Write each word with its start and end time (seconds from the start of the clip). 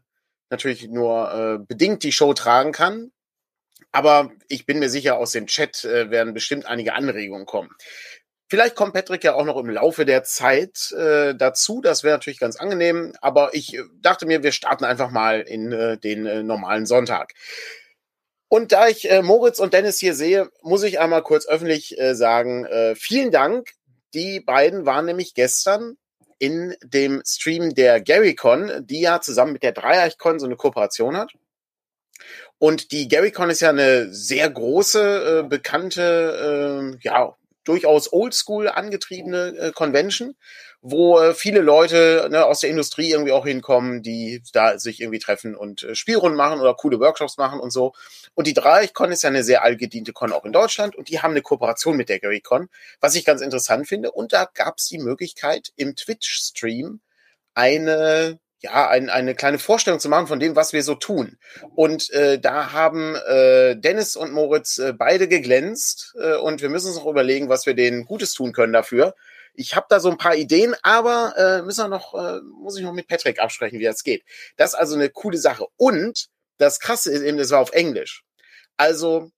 natürlich 0.50 0.88
nur 0.88 1.34
äh, 1.34 1.58
bedingt 1.68 2.04
die 2.04 2.14
Show 2.14 2.34
tragen 2.34 2.72
kann. 2.72 3.12
Aber 3.92 4.32
ich 4.48 4.66
bin 4.66 4.80
mir 4.80 4.90
sicher, 4.90 5.18
aus 5.18 5.32
dem 5.32 5.48
Chat 5.48 5.84
äh, 5.86 6.10
werden 6.12 6.34
bestimmt 6.34 6.66
einige 6.66 6.94
Anregungen 6.94 7.46
kommen. 7.46 7.70
Vielleicht 8.50 8.76
kommt 8.76 8.94
Patrick 8.94 9.24
ja 9.26 9.34
auch 9.34 9.44
noch 9.44 9.58
im 9.58 9.70
Laufe 9.70 10.06
der 10.06 10.24
Zeit 10.24 10.92
äh, 10.94 11.36
dazu. 11.36 11.82
Das 11.82 12.04
wäre 12.04 12.16
natürlich 12.16 12.40
ganz 12.40 12.56
angenehm. 12.56 13.14
Aber 13.22 13.54
ich 13.54 13.76
äh, 13.76 13.84
dachte 14.02 14.26
mir, 14.26 14.44
wir 14.44 14.54
starten 14.54 14.86
einfach 14.86 15.12
mal 15.12 15.42
in 15.42 15.72
äh, 15.72 15.98
den 15.98 16.26
äh, 16.26 16.44
normalen 16.44 16.86
Sonntag. 16.86 17.34
Und 18.50 18.72
da 18.72 18.88
ich 18.88 19.10
äh, 19.12 19.22
Moritz 19.22 19.60
und 19.60 19.74
Dennis 19.74 20.00
hier 20.00 20.14
sehe, 20.14 20.50
muss 20.62 20.84
ich 20.84 21.00
einmal 21.00 21.24
kurz 21.24 21.46
öffentlich 21.48 22.00
äh, 22.00 22.16
sagen, 22.16 22.66
äh, 22.66 22.96
vielen 22.96 23.32
Dank. 23.32 23.72
Die 24.14 24.40
beiden 24.40 24.86
waren 24.86 25.06
nämlich 25.06 25.34
gestern 25.34 25.98
in 26.40 26.76
dem 26.82 27.22
Stream 27.26 27.76
der 27.76 28.00
GaryCon, 28.00 28.86
die 28.86 29.02
ja 29.02 29.20
zusammen 29.20 29.54
mit 29.54 29.64
der 29.64 29.74
Dreieichcon 29.74 30.40
so 30.40 30.46
eine 30.46 30.56
Kooperation 30.56 31.18
hat. 31.18 31.34
Und 32.60 32.92
die 32.92 33.08
GaryCon 33.08 33.50
ist 33.50 33.60
ja 33.60 33.70
eine 33.70 34.12
sehr 34.14 34.50
große, 34.50 35.42
äh, 35.44 35.48
bekannte, 35.48 36.94
äh, 36.94 37.08
ja, 37.08 37.36
durchaus 37.64 38.12
oldschool 38.14 38.70
angetriebene 38.70 39.56
äh, 39.58 39.72
Convention, 39.74 40.36
wo 40.82 41.20
äh, 41.20 41.34
viele 41.34 41.60
Leute 41.60 42.28
ne, 42.32 42.46
aus 42.46 42.62
der 42.62 42.70
Industrie 42.70 43.12
irgendwie 43.12 43.34
auch 43.34 43.46
hinkommen, 43.46 44.02
die 44.02 44.42
da 44.54 44.80
sich 44.80 45.02
irgendwie 45.02 45.20
treffen 45.20 45.56
und 45.56 45.84
äh, 45.84 45.94
Spielrunden 45.94 46.38
machen 46.38 46.62
oder 46.62 46.74
coole 46.74 47.00
Workshops 47.00 47.38
machen 47.38 47.60
und 47.60 47.72
so. 47.72 47.94
Und 48.36 48.48
die 48.48 48.54
Dreieichcon 48.54 49.12
ist 49.12 49.24
ja 49.24 49.30
eine 49.30 49.44
sehr 49.44 49.64
allgediente 49.64 50.14
Con 50.14 50.32
auch 50.32 50.46
in 50.46 50.54
Deutschland 50.54 50.96
und 50.96 51.10
die 51.10 51.20
haben 51.20 51.32
eine 51.32 51.42
Kooperation 51.42 51.98
mit 51.98 52.10
der 52.10 52.20
GaryCon, 52.20 52.70
was 53.02 53.16
ich 53.16 53.26
ganz 53.26 53.42
interessant 53.42 53.88
finde. 53.88 54.12
Und 54.12 54.34
da 54.34 54.50
gab 54.54 54.78
es 54.78 54.88
die 54.88 55.00
Möglichkeit, 55.00 55.74
im 55.76 55.96
Twitch-Stream 55.96 57.02
eine 57.54 58.40
ja, 58.60 58.90
ein, 58.90 59.10
eine 59.10 59.36
kleine 59.36 59.60
Vorstellung 59.60 60.00
zu 60.00 60.10
machen 60.10 60.28
von 60.28 60.40
dem, 60.40 60.56
was 60.56 60.74
wir 60.74 60.84
so 60.84 60.96
tun. 60.96 61.38
Und 61.76 62.10
äh, 62.12 62.40
da 62.40 62.72
haben 62.72 63.16
äh, 63.16 63.76
Dennis 63.76 64.16
und 64.16 64.32
Moritz 64.32 64.80
äh, 64.80 64.94
beide 64.94 65.28
geglänzt 65.28 66.16
äh, 66.20 66.36
und 66.38 66.62
wir 66.62 66.70
müssen 66.70 66.88
uns 66.88 66.98
noch 66.98 67.06
überlegen, 67.06 67.50
was 67.50 67.66
wir 67.66 67.76
denen 67.76 68.06
Gutes 68.06 68.34
tun 68.34 68.54
können 68.54 68.74
dafür. 68.74 69.16
Ich 69.54 69.76
habe 69.76 69.88
da 69.90 70.00
so 70.00 70.10
ein 70.10 70.18
paar 70.18 70.36
Ideen, 70.36 70.76
aber 70.82 71.34
äh, 71.38 71.62
müssen 71.64 71.86
wir 71.86 71.90
noch, 71.90 72.14
äh, 72.14 72.42
muss 72.42 72.78
ich 72.78 72.84
noch 72.84 72.94
mit 72.94 73.08
Patrick 73.08 73.40
absprechen, 73.40 73.80
wie 73.80 73.86
das 73.86 74.04
geht. 74.04 74.24
Das 74.56 74.74
ist 74.74 74.80
also 74.80 74.96
eine 74.96 75.10
coole 75.10 75.38
Sache. 75.38 75.66
Und 75.78 76.28
das 76.58 76.80
Krasse 76.80 77.12
ist 77.12 77.22
eben, 77.22 77.38
das 77.38 77.52
war 77.52 77.60
auf 77.60 77.72
Englisch. 77.72 78.24
Also, 78.78 79.32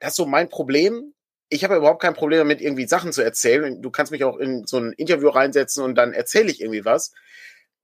das 0.00 0.10
ist 0.10 0.16
so 0.16 0.26
mein 0.26 0.48
Problem. 0.48 1.14
Ich 1.48 1.64
habe 1.64 1.76
überhaupt 1.76 2.02
kein 2.02 2.14
Problem 2.14 2.38
damit, 2.38 2.60
irgendwie 2.60 2.86
Sachen 2.86 3.12
zu 3.12 3.22
erzählen. 3.22 3.82
Du 3.82 3.90
kannst 3.90 4.12
mich 4.12 4.22
auch 4.22 4.36
in 4.36 4.66
so 4.66 4.78
ein 4.78 4.92
Interview 4.92 5.28
reinsetzen 5.28 5.82
und 5.82 5.96
dann 5.96 6.12
erzähle 6.12 6.50
ich 6.50 6.60
irgendwie 6.60 6.84
was. 6.84 7.12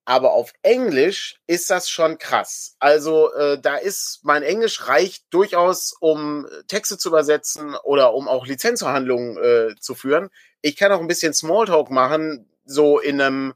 Aber 0.08 0.34
auf 0.34 0.52
Englisch 0.62 1.40
ist 1.48 1.68
das 1.68 1.90
schon 1.90 2.18
krass. 2.18 2.76
Also 2.78 3.32
äh, 3.34 3.60
da 3.60 3.74
ist 3.76 4.20
mein 4.22 4.44
Englisch 4.44 4.86
reicht 4.86 5.24
durchaus, 5.30 5.96
um 5.98 6.46
Texte 6.68 6.96
zu 6.96 7.08
übersetzen 7.08 7.74
oder 7.74 8.14
um 8.14 8.28
auch 8.28 8.46
Lizenzverhandlungen 8.46 9.36
äh, 9.36 9.74
zu 9.80 9.96
führen. 9.96 10.30
Ich 10.62 10.76
kann 10.76 10.92
auch 10.92 11.00
ein 11.00 11.08
bisschen 11.08 11.34
Smalltalk 11.34 11.90
machen, 11.90 12.48
so 12.64 13.00
in 13.00 13.20
einem, 13.20 13.54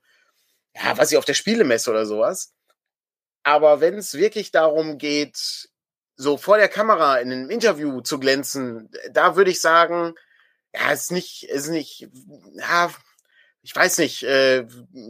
ja, 0.75 0.99
was 0.99 1.12
ich 1.12 1.19
auf 1.19 1.25
der 1.25 1.34
Spielemesse 1.34 1.89
oder 1.89 2.05
sowas. 2.05 2.53
Aber 3.44 3.81
wenn 3.81 3.94
es 3.94 4.15
wirklich 4.15 4.50
darum 4.50 4.99
geht, 4.99 5.69
so 6.16 6.37
vor 6.37 6.56
der 6.59 6.69
Kamera 6.69 7.19
in 7.19 7.31
einem 7.31 7.50
Interview 7.50 8.00
zu 8.00 8.19
glänzen, 8.19 8.91
da 9.12 9.37
würde 9.37 9.53
ich 9.53 9.60
sagen, 9.60 10.16
ja, 10.75 10.91
ist 10.91 11.12
nicht, 11.12 11.44
ist 11.44 11.69
nicht, 11.69 12.09
ja, 12.55 12.91
ich 13.62 13.76
weiß 13.76 13.98
nicht, 13.98 14.22
äh, 14.22 14.65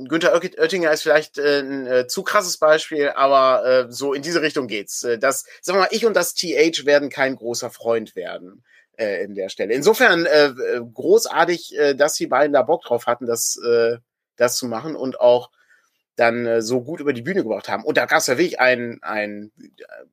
Günther 0.08 0.34
Oettinger 0.34 0.90
ist 0.90 1.02
vielleicht 1.02 1.38
äh, 1.38 1.60
ein 1.60 1.86
äh, 1.86 2.06
zu 2.08 2.22
krasses 2.24 2.58
Beispiel, 2.58 3.10
aber 3.10 3.64
äh, 3.64 3.92
so 3.92 4.12
in 4.12 4.22
diese 4.22 4.42
Richtung 4.42 4.66
geht's. 4.66 5.04
Äh, 5.04 5.18
das, 5.18 5.44
sagen 5.62 5.78
wir 5.78 5.82
mal, 5.82 5.88
ich 5.92 6.04
und 6.04 6.14
das 6.14 6.34
TH 6.34 6.84
werden 6.84 7.10
kein 7.10 7.36
großer 7.36 7.70
Freund 7.70 8.16
werden 8.16 8.64
äh, 8.96 9.22
in 9.22 9.34
der 9.34 9.50
Stelle. 9.50 9.72
Insofern 9.72 10.26
äh, 10.26 10.46
äh, 10.46 10.80
großartig, 10.92 11.78
äh, 11.78 11.94
dass 11.94 12.14
die 12.14 12.26
beiden 12.26 12.52
da 12.52 12.62
Bock 12.62 12.82
drauf 12.82 13.06
hatten, 13.06 13.26
das, 13.26 13.56
äh, 13.64 13.98
das 14.36 14.56
zu 14.56 14.66
machen 14.66 14.96
und 14.96 15.20
auch 15.20 15.50
dann 16.20 16.44
äh, 16.44 16.62
so 16.62 16.82
gut 16.82 17.00
über 17.00 17.12
die 17.12 17.22
Bühne 17.22 17.42
gebracht 17.42 17.68
haben. 17.68 17.84
Und 17.84 17.96
da 17.96 18.04
gab 18.04 18.18
es 18.18 18.26
ja 18.26 18.36
wirklich 18.36 18.60
ein, 18.60 18.98
ein 19.02 19.50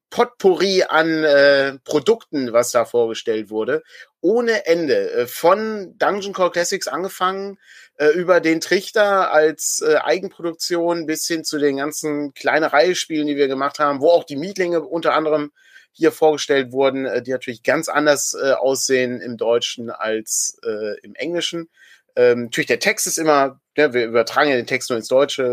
Potpourri 0.10 0.84
an 0.88 1.24
äh, 1.24 1.78
Produkten, 1.84 2.54
was 2.54 2.72
da 2.72 2.86
vorgestellt 2.86 3.50
wurde, 3.50 3.84
ohne 4.22 4.66
Ende. 4.66 5.12
Äh, 5.12 5.28
von 5.28 5.96
Dungeon 5.98 6.34
Call 6.34 6.52
Classics 6.52 6.88
angefangen, 6.88 7.60
äh, 7.98 8.08
über 8.08 8.40
den 8.40 8.62
Trichter 8.62 9.34
als 9.34 9.84
äh, 9.86 9.98
Eigenproduktion 9.98 11.06
bis 11.06 11.28
hin 11.28 11.44
zu 11.44 11.60
den 11.60 11.78
ganzen 11.78 12.34
Kleinereispielen, 12.34 13.28
die 13.28 13.36
wir 13.36 13.50
gemacht 13.50 13.80
haben, 13.80 14.00
wo 14.00 14.10
auch 14.10 14.24
die 14.24 14.38
Mietlinge 14.38 14.82
unter 14.82 15.14
anderem 15.14 15.52
hier 15.92 16.12
vorgestellt 16.14 16.72
wurden, 16.72 17.06
äh, 17.06 17.22
die 17.22 17.32
natürlich 17.32 17.64
ganz 17.64 17.90
anders 17.90 18.34
äh, 18.34 18.54
aussehen 18.54 19.20
im 19.20 19.36
Deutschen 19.36 19.90
als 19.90 20.58
äh, 20.66 21.00
im 21.02 21.16
Englischen. 21.16 21.70
Ähm, 22.16 22.44
natürlich, 22.44 22.68
der 22.68 22.80
Text 22.80 23.08
ist 23.08 23.18
immer, 23.18 23.60
ja, 23.78 23.94
wir 23.94 24.06
übertragen 24.06 24.50
ja 24.50 24.56
den 24.56 24.68
Text 24.68 24.90
nur 24.90 24.98
ins 24.98 25.08
Deutsche, 25.08 25.44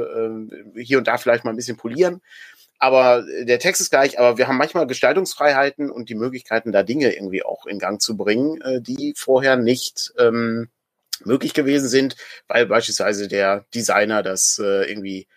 äh, 0.77 0.83
hier 0.83 0.99
und 0.99 1.07
da 1.07 1.19
vielleicht 1.19 1.45
mal 1.45 1.51
ein 1.51 1.57
bisschen 1.57 1.77
polieren. 1.77 2.21
Aber 2.79 3.25
der 3.45 3.59
Text 3.59 3.81
ist 3.81 3.91
gleich, 3.91 4.19
aber 4.19 4.37
wir 4.37 4.49
haben 4.49 4.59
manchmal 4.59 4.87
Gestaltungsfreiheiten 4.87 5.91
und 5.91 6.09
die 6.09 6.15
Möglichkeiten, 6.15 6.73
da 6.73 6.83
Dinge 6.83 7.15
irgendwie 7.15 7.45
auch 7.45 7.67
in 7.67 7.79
Gang 7.79 8.01
zu 8.01 8.17
bringen, 8.17 8.61
äh, 8.63 8.81
die 8.81 9.15
vorher 9.17 9.57
nicht 9.57 10.13
ähm, 10.19 10.69
möglich 11.25 11.55
gewesen 11.55 11.89
sind, 11.89 12.17
weil 12.49 12.67
beispielsweise 12.67 13.29
der 13.29 13.65
Designer 13.75 14.23
das 14.23 14.61
äh, 14.63 14.89
irgendwie 14.91 15.29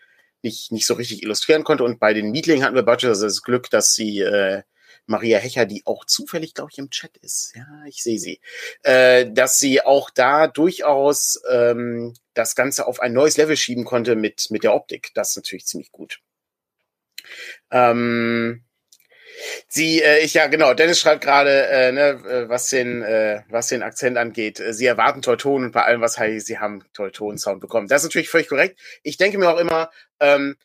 nicht, 0.42 0.72
nicht 0.72 0.86
so 0.86 0.96
richtig 0.96 1.24
illustrieren 1.24 1.64
konnte. 1.64 1.84
Und 1.84 2.00
bei 2.00 2.14
den 2.14 2.32
Meetlingen 2.32 2.64
hatten 2.64 2.76
wir 2.76 2.84
beispielsweise 2.84 3.28
das 3.28 3.44
Glück, 3.44 3.70
dass 3.70 3.94
sie 3.94 4.20
äh, 4.22 4.64
Maria 5.08 5.40
Hecher, 5.40 5.66
die 5.66 5.84
auch 5.86 6.06
zufällig, 6.06 6.54
glaube 6.54 6.70
ich, 6.72 6.78
im 6.78 6.90
Chat 6.90 7.18
ist. 7.18 7.54
Ja, 7.56 7.66
ich 7.88 8.04
sehe 8.04 8.20
sie. 8.20 8.40
Äh, 8.84 9.32
dass 9.32 9.58
sie 9.58 9.82
auch 9.82 10.10
da 10.10 10.48
durchaus 10.48 11.42
ähm, 11.50 12.14
das 12.34 12.56
Ganze 12.56 12.88
auf 12.88 13.00
ein 13.00 13.14
neues 13.14 13.38
Level 13.38 13.58
schieben 13.58 13.86
konnte 13.86 14.16
mit, 14.16 14.52
mit 14.52 14.64
der 14.64 14.74
Optik. 14.74 15.12
Das 15.16 15.32
ist 15.32 15.38
natürlich 15.38 15.66
ziemlich 15.66 15.92
gut. 15.92 16.20
Ähm, 17.72 18.64
Sie, 19.68 20.02
äh, 20.02 20.20
ich 20.20 20.34
ja 20.34 20.48
genau. 20.48 20.74
Dennis 20.74 21.00
schreibt 21.00 21.24
gerade, 21.24 21.68
äh, 21.68 21.92
ne, 21.92 22.10
äh, 22.28 22.50
was 22.50 22.70
den, 22.70 23.04
äh, 23.04 23.44
was 23.50 23.68
den 23.68 23.84
Akzent 23.84 24.18
angeht. 24.18 24.60
Äh, 24.60 24.74
sie 24.74 24.86
erwarten 24.86 25.22
Teuton 25.22 25.66
und 25.66 25.72
bei 25.72 25.84
allem, 25.84 26.02
was 26.02 26.18
heißt, 26.18 26.48
sie 26.48 26.58
haben 26.60 26.84
Teuton-Sound 26.94 27.62
bekommen. 27.62 27.88
Das 27.88 28.02
ist 28.02 28.10
natürlich 28.10 28.30
völlig 28.30 28.48
korrekt. 28.50 28.80
Ich 29.04 29.18
denke 29.18 29.38
mir 29.38 29.50
auch 29.50 29.60
immer, 29.60 29.92
ähm, 30.20 30.56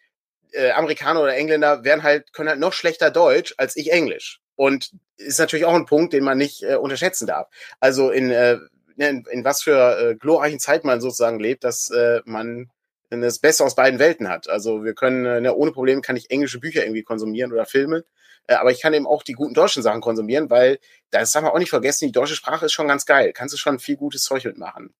äh, 0.52 0.70
Amerikaner 0.70 1.22
oder 1.22 1.34
Engländer 1.34 1.84
werden 1.84 2.02
halt, 2.02 2.32
können 2.32 2.48
halt 2.48 2.60
noch 2.60 2.72
schlechter 2.72 3.10
Deutsch 3.10 3.54
als 3.58 3.76
ich 3.76 3.92
Englisch. 3.92 4.40
Und 4.54 4.90
ist 5.16 5.38
natürlich 5.38 5.64
auch 5.64 5.74
ein 5.74 5.86
Punkt, 5.86 6.12
den 6.12 6.24
man 6.24 6.38
nicht 6.38 6.62
äh, 6.62 6.76
unterschätzen 6.76 7.26
darf. 7.26 7.48
Also 7.80 8.10
in, 8.10 8.30
äh, 8.30 8.58
ne, 8.96 9.08
in, 9.08 9.24
in 9.30 9.44
was 9.44 9.62
für 9.62 9.98
äh, 9.98 10.14
glorreichen 10.14 10.60
Zeit 10.60 10.84
man 10.84 11.00
sozusagen 11.00 11.40
lebt, 11.40 11.64
dass 11.64 11.90
äh, 11.90 12.20
man 12.24 12.70
das 13.10 13.38
Beste 13.38 13.64
aus 13.64 13.74
beiden 13.74 13.98
Welten 13.98 14.28
hat. 14.28 14.48
Also 14.48 14.84
wir 14.84 14.94
können, 14.94 15.26
äh, 15.26 15.40
ne, 15.40 15.54
ohne 15.54 15.72
Probleme 15.72 16.00
kann 16.00 16.16
ich 16.16 16.30
englische 16.30 16.60
Bücher 16.60 16.82
irgendwie 16.82 17.02
konsumieren 17.02 17.52
oder 17.52 17.66
Filme. 17.66 18.04
Äh, 18.46 18.54
aber 18.54 18.70
ich 18.70 18.80
kann 18.80 18.94
eben 18.94 19.06
auch 19.06 19.22
die 19.22 19.34
guten 19.34 19.54
deutschen 19.54 19.82
Sachen 19.82 20.00
konsumieren, 20.00 20.50
weil 20.50 20.78
das 21.10 21.32
darf 21.32 21.42
man 21.42 21.52
auch 21.52 21.58
nicht 21.58 21.70
vergessen, 21.70 22.06
die 22.06 22.12
deutsche 22.12 22.36
Sprache 22.36 22.66
ist 22.66 22.72
schon 22.72 22.88
ganz 22.88 23.06
geil. 23.06 23.32
Kannst 23.32 23.54
du 23.54 23.58
schon 23.58 23.78
viel 23.78 23.96
gutes 23.96 24.22
Zeug 24.22 24.44
mitmachen. 24.44 24.94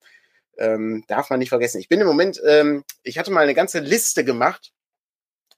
Ähm, 0.58 1.04
darf 1.08 1.30
man 1.30 1.38
nicht 1.38 1.48
vergessen. 1.48 1.80
Ich 1.80 1.88
bin 1.88 2.00
im 2.00 2.06
Moment, 2.06 2.40
ähm, 2.46 2.84
ich 3.02 3.18
hatte 3.18 3.30
mal 3.30 3.40
eine 3.40 3.54
ganze 3.54 3.80
Liste 3.80 4.24
gemacht 4.24 4.72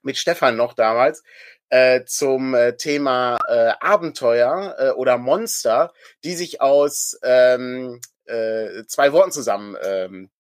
mit 0.05 0.17
Stefan 0.17 0.57
noch 0.57 0.75
damals 0.75 1.23
äh, 1.71 2.05
zum 2.05 2.55
äh, 2.55 2.77
Thema 2.77 3.39
äh, 3.49 3.73
Abenteuer 3.81 4.77
äh, 4.79 4.91
oder 4.91 5.19
Monster, 5.19 5.93
die 6.23 6.35
sich 6.35 6.61
aus 6.61 7.19
ähm, 7.23 8.01
äh, 8.27 8.85
zwei 8.87 9.13
Worten 9.13 9.33
zusammen 9.33 9.77
ähm, 9.83 10.31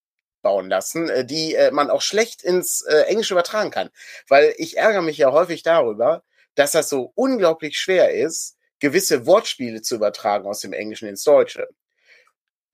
bauen 0.43 0.69
lassen, 0.69 1.08
äh, 1.08 1.25
die 1.25 1.55
äh, 1.55 1.70
man 1.72 1.90
auch 1.90 2.02
schlecht 2.02 2.43
ins 2.43 2.82
äh, 2.82 3.02
Englische 3.06 3.34
übertragen 3.34 3.70
kann. 3.70 3.90
Weil 4.28 4.55
ich 4.58 4.76
ärgere 4.76 5.02
mich 5.02 5.19
ja 5.19 5.32
häufig 5.32 5.62
darüber, 5.62 6.22
dass 6.55 6.72
das 6.72 6.88
so 6.88 7.12
unglaublich 7.14 7.78
schwer 7.78 8.14
ist, 8.14 8.56
gewisse 8.78 9.26
Wortspiele 9.26 9.82
zu 9.82 9.96
übertragen 9.96 10.46
aus 10.46 10.60
dem 10.60 10.72
Englischen 10.72 11.08
ins 11.08 11.25
Deutsche. 11.25 11.69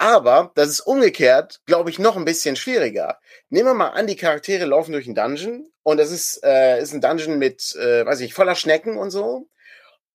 Aber 0.00 0.50
das 0.55 0.70
ist 0.70 0.81
umgekehrt, 0.81 1.61
glaube 1.67 1.91
ich, 1.91 1.99
noch 1.99 2.17
ein 2.17 2.25
bisschen 2.25 2.56
schwieriger. 2.56 3.19
Nehmen 3.50 3.69
wir 3.69 3.75
mal 3.75 3.88
an, 3.88 4.06
die 4.06 4.17
Charaktere 4.17 4.64
laufen 4.64 4.93
durch 4.93 5.05
einen 5.05 5.14
Dungeon 5.14 5.70
und 5.82 5.99
das 5.99 6.11
ist, 6.11 6.43
äh, 6.43 6.81
ist 6.81 6.94
ein 6.94 7.02
Dungeon 7.02 7.38
mit, 7.38 7.76
äh, 7.76 8.06
weiß 8.06 8.20
ich, 8.20 8.32
voller 8.32 8.55
Schnecken 8.55 8.97
und 8.97 9.11
so. 9.11 9.50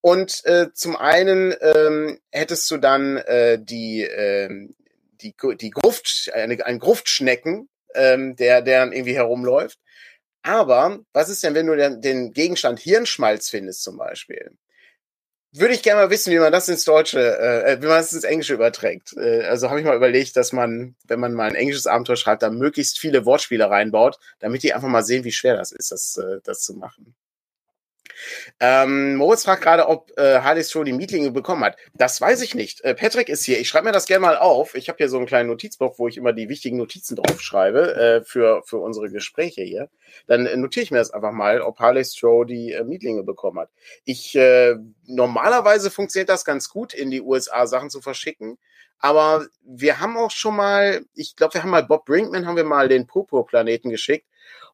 Und 0.01 0.43
äh, 0.45 0.73
zum 0.73 0.95
einen 0.95 1.53
ähm, 1.61 2.19
hättest 2.31 2.71
du 2.71 2.77
dann 2.77 3.17
äh, 3.17 3.59
die, 3.61 4.01
äh, 4.01 4.49
die, 5.21 5.35
die 5.61 5.69
Gruft, 5.69 6.31
eine, 6.33 6.65
ein 6.65 6.79
Gruftschnecken, 6.79 7.69
ähm, 7.93 8.35
der, 8.37 8.63
der 8.63 8.79
dann 8.79 8.91
irgendwie 8.91 9.15
herumläuft. 9.15 9.77
Aber 10.41 11.01
was 11.13 11.29
ist 11.29 11.43
denn, 11.43 11.53
wenn 11.53 11.67
du 11.67 11.99
den 11.99 12.33
Gegenstand 12.33 12.79
Hirnschmalz 12.79 13.49
findest 13.49 13.83
zum 13.83 13.97
Beispiel? 13.97 14.57
Würde 15.57 15.73
ich 15.73 15.83
gerne 15.83 16.01
mal 16.01 16.09
wissen, 16.09 16.33
wie 16.33 16.39
man 16.39 16.51
das 16.51 16.67
ins 16.67 16.83
Deutsche, 16.83 17.19
äh, 17.19 17.73
äh, 17.73 17.81
wie 17.81 17.87
man 17.87 17.97
das 17.97 18.11
ins 18.11 18.25
Englische 18.25 18.53
überträgt. 18.53 19.15
Äh, 19.15 19.43
also 19.43 19.69
habe 19.69 19.79
ich 19.79 19.85
mal 19.85 19.95
überlegt, 19.95 20.35
dass 20.35 20.51
man, 20.51 20.95
wenn 21.05 21.19
man 21.21 21.33
mal 21.33 21.47
ein 21.47 21.55
englisches 21.55 21.87
Abenteuer 21.87 22.17
schreibt, 22.17 22.43
da 22.43 22.49
möglichst 22.49 22.99
viele 22.99 23.25
Wortspiele 23.25 23.69
reinbaut, 23.69 24.19
damit 24.39 24.63
die 24.63 24.73
einfach 24.73 24.89
mal 24.89 25.03
sehen, 25.03 25.23
wie 25.23 25.31
schwer 25.31 25.55
das 25.55 25.71
ist, 25.71 25.91
das, 25.91 26.17
äh, 26.17 26.41
das 26.43 26.61
zu 26.61 26.73
machen. 26.73 27.15
Ähm, 28.59 29.15
Moritz 29.15 29.43
fragt 29.43 29.61
gerade, 29.61 29.87
ob 29.87 30.11
äh, 30.17 30.39
Harley 30.39 30.63
schon 30.63 30.85
die 30.85 30.93
Mietlinge 30.93 31.31
bekommen 31.31 31.63
hat. 31.63 31.77
Das 31.93 32.19
weiß 32.21 32.41
ich 32.41 32.55
nicht. 32.55 32.81
Äh, 32.81 32.95
Patrick 32.95 33.29
ist 33.29 33.43
hier. 33.43 33.59
Ich 33.59 33.67
schreibe 33.67 33.85
mir 33.85 33.91
das 33.91 34.05
gerne 34.05 34.25
mal 34.25 34.37
auf. 34.37 34.75
Ich 34.75 34.89
habe 34.89 34.97
hier 34.97 35.09
so 35.09 35.17
einen 35.17 35.25
kleinen 35.25 35.49
Notizbuch, 35.49 35.99
wo 35.99 36.07
ich 36.07 36.17
immer 36.17 36.33
die 36.33 36.49
wichtigen 36.49 36.77
Notizen 36.77 37.15
draufschreibe 37.15 37.95
äh, 37.95 38.23
für, 38.23 38.63
für 38.65 38.77
unsere 38.77 39.09
Gespräche 39.09 39.63
hier. 39.63 39.89
Dann 40.27 40.45
äh, 40.45 40.55
notiere 40.57 40.83
ich 40.83 40.91
mir 40.91 40.99
das 40.99 41.11
einfach 41.11 41.31
mal, 41.31 41.61
ob 41.61 41.79
Harley 41.79 42.05
Stroh 42.05 42.43
die 42.43 42.71
äh, 42.71 42.83
Mietlinge 42.83 43.23
bekommen 43.23 43.59
hat. 43.59 43.69
Ich 44.05 44.35
äh, 44.35 44.75
normalerweise 45.05 45.91
funktioniert 45.91 46.29
das 46.29 46.45
ganz 46.45 46.69
gut, 46.69 46.93
in 46.93 47.11
die 47.11 47.21
USA 47.21 47.67
Sachen 47.67 47.89
zu 47.89 48.01
verschicken. 48.01 48.57
Aber 48.99 49.45
wir 49.61 49.99
haben 49.99 50.17
auch 50.17 50.31
schon 50.31 50.55
mal, 50.55 51.05
ich 51.13 51.35
glaube, 51.35 51.55
wir 51.55 51.63
haben 51.63 51.69
mal 51.69 51.83
Bob 51.83 52.05
Brinkman, 52.05 52.47
haben 52.47 52.55
wir 52.55 52.63
mal 52.63 52.87
den 52.87 53.07
Purpur-Planeten 53.07 53.89
geschickt. 53.89 54.25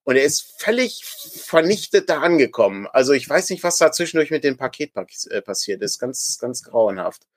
Und 0.04 0.16
er 0.16 0.24
ist 0.24 0.60
völlig 0.60 1.06
vernichtet 1.06 2.10
da 2.10 2.22
angekommen. 2.22 2.88
Also 2.88 3.14
ich 3.14 3.30
weiß 3.30 3.50
nicht, 3.52 3.64
was 3.64 3.78
da 3.78 3.92
zwischendurch 3.92 4.32
mit 4.32 4.44
dem 4.44 4.58
Paket 4.58 4.92
äh, 5.30 5.42
passiert 5.42 5.82
ist. 5.82 6.00
Ganz, 6.00 6.38
ganz 6.40 6.64
grauenhaft. 6.64 7.28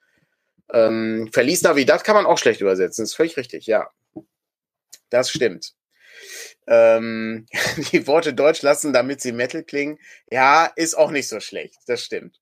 Ähm, 0.71 1.29
Verlies 1.31 1.61
Navidad 1.61 2.03
kann 2.03 2.15
man 2.15 2.25
auch 2.25 2.37
schlecht 2.37 2.61
übersetzen. 2.61 3.03
Ist 3.03 3.15
völlig 3.15 3.37
richtig, 3.37 3.67
ja. 3.67 3.89
Das 5.09 5.29
stimmt. 5.29 5.73
Ähm, 6.67 7.45
die 7.91 8.07
Worte 8.07 8.33
Deutsch 8.33 8.63
lassen, 8.63 8.93
damit 8.93 9.21
sie 9.21 9.31
Metal 9.31 9.63
klingen. 9.63 9.99
Ja, 10.31 10.65
ist 10.65 10.95
auch 10.95 11.11
nicht 11.11 11.27
so 11.27 11.39
schlecht. 11.39 11.77
Das 11.85 12.01
stimmt. 12.01 12.39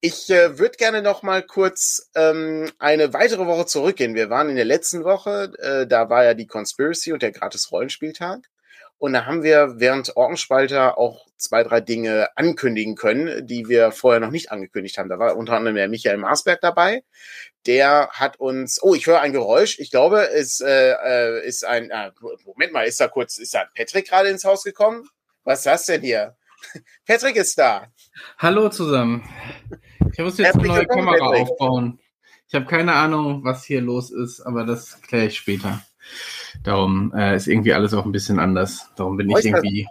Ich 0.00 0.28
äh, 0.30 0.58
würde 0.58 0.76
gerne 0.76 1.02
noch 1.02 1.22
mal 1.22 1.42
kurz 1.42 2.10
ähm, 2.14 2.70
eine 2.78 3.12
weitere 3.12 3.46
Woche 3.46 3.66
zurückgehen. 3.66 4.14
Wir 4.14 4.28
waren 4.28 4.50
in 4.50 4.56
der 4.56 4.64
letzten 4.64 5.04
Woche, 5.04 5.52
äh, 5.58 5.86
da 5.86 6.10
war 6.10 6.24
ja 6.24 6.34
die 6.34 6.46
Conspiracy 6.46 7.12
und 7.12 7.22
der 7.22 7.32
gratis 7.32 7.72
Rollenspieltag. 7.72 8.40
Und 8.98 9.12
da 9.12 9.26
haben 9.26 9.42
wir 9.42 9.74
während 9.76 10.16
Orgenspalter 10.16 10.96
auch 10.96 11.26
zwei, 11.36 11.62
drei 11.62 11.80
Dinge 11.80 12.28
ankündigen 12.34 12.94
können, 12.94 13.46
die 13.46 13.68
wir 13.68 13.92
vorher 13.92 14.20
noch 14.20 14.30
nicht 14.30 14.50
angekündigt 14.50 14.96
haben. 14.96 15.10
Da 15.10 15.18
war 15.18 15.36
unter 15.36 15.52
anderem 15.52 15.76
der 15.76 15.88
Michael 15.88 16.16
Marsberg 16.16 16.60
dabei. 16.62 17.04
Der 17.66 18.08
hat 18.12 18.40
uns, 18.40 18.82
oh, 18.82 18.94
ich 18.94 19.06
höre 19.06 19.20
ein 19.20 19.32
Geräusch. 19.32 19.78
Ich 19.78 19.90
glaube, 19.90 20.30
es 20.30 20.60
äh, 20.60 20.92
äh 20.92 21.46
ist 21.46 21.64
ein, 21.66 21.90
äh, 21.90 22.10
Moment 22.44 22.72
mal, 22.72 22.86
ist 22.86 23.00
da 23.00 23.08
kurz, 23.08 23.36
ist 23.36 23.54
da 23.54 23.64
Patrick 23.76 24.08
gerade 24.08 24.30
ins 24.30 24.44
Haus 24.44 24.64
gekommen? 24.64 25.06
Was 25.44 25.60
ist 25.60 25.66
das 25.66 25.86
denn 25.86 26.00
hier? 26.00 26.36
Patrick 27.06 27.36
ist 27.36 27.58
da. 27.58 27.88
Hallo 28.38 28.70
zusammen. 28.70 29.28
Ich 30.12 30.18
muss 30.18 30.38
jetzt 30.38 30.56
eine 30.56 30.68
neue 30.68 30.86
Kamera 30.86 31.18
Patrick. 31.18 31.42
aufbauen. 31.42 32.00
Ich 32.48 32.54
habe 32.54 32.64
keine 32.64 32.94
Ahnung, 32.94 33.44
was 33.44 33.64
hier 33.64 33.82
los 33.82 34.10
ist, 34.10 34.40
aber 34.40 34.64
das 34.64 35.02
kläre 35.02 35.26
ich 35.26 35.36
später. 35.36 35.82
Darum 36.62 37.12
äh, 37.14 37.36
ist 37.36 37.46
irgendwie 37.46 37.72
alles 37.72 37.94
auch 37.94 38.04
ein 38.04 38.12
bisschen 38.12 38.38
anders. 38.38 38.90
Darum 38.96 39.16
bin 39.16 39.28
äußerst, 39.28 39.46
ich 39.46 39.52
irgendwie. 39.52 39.86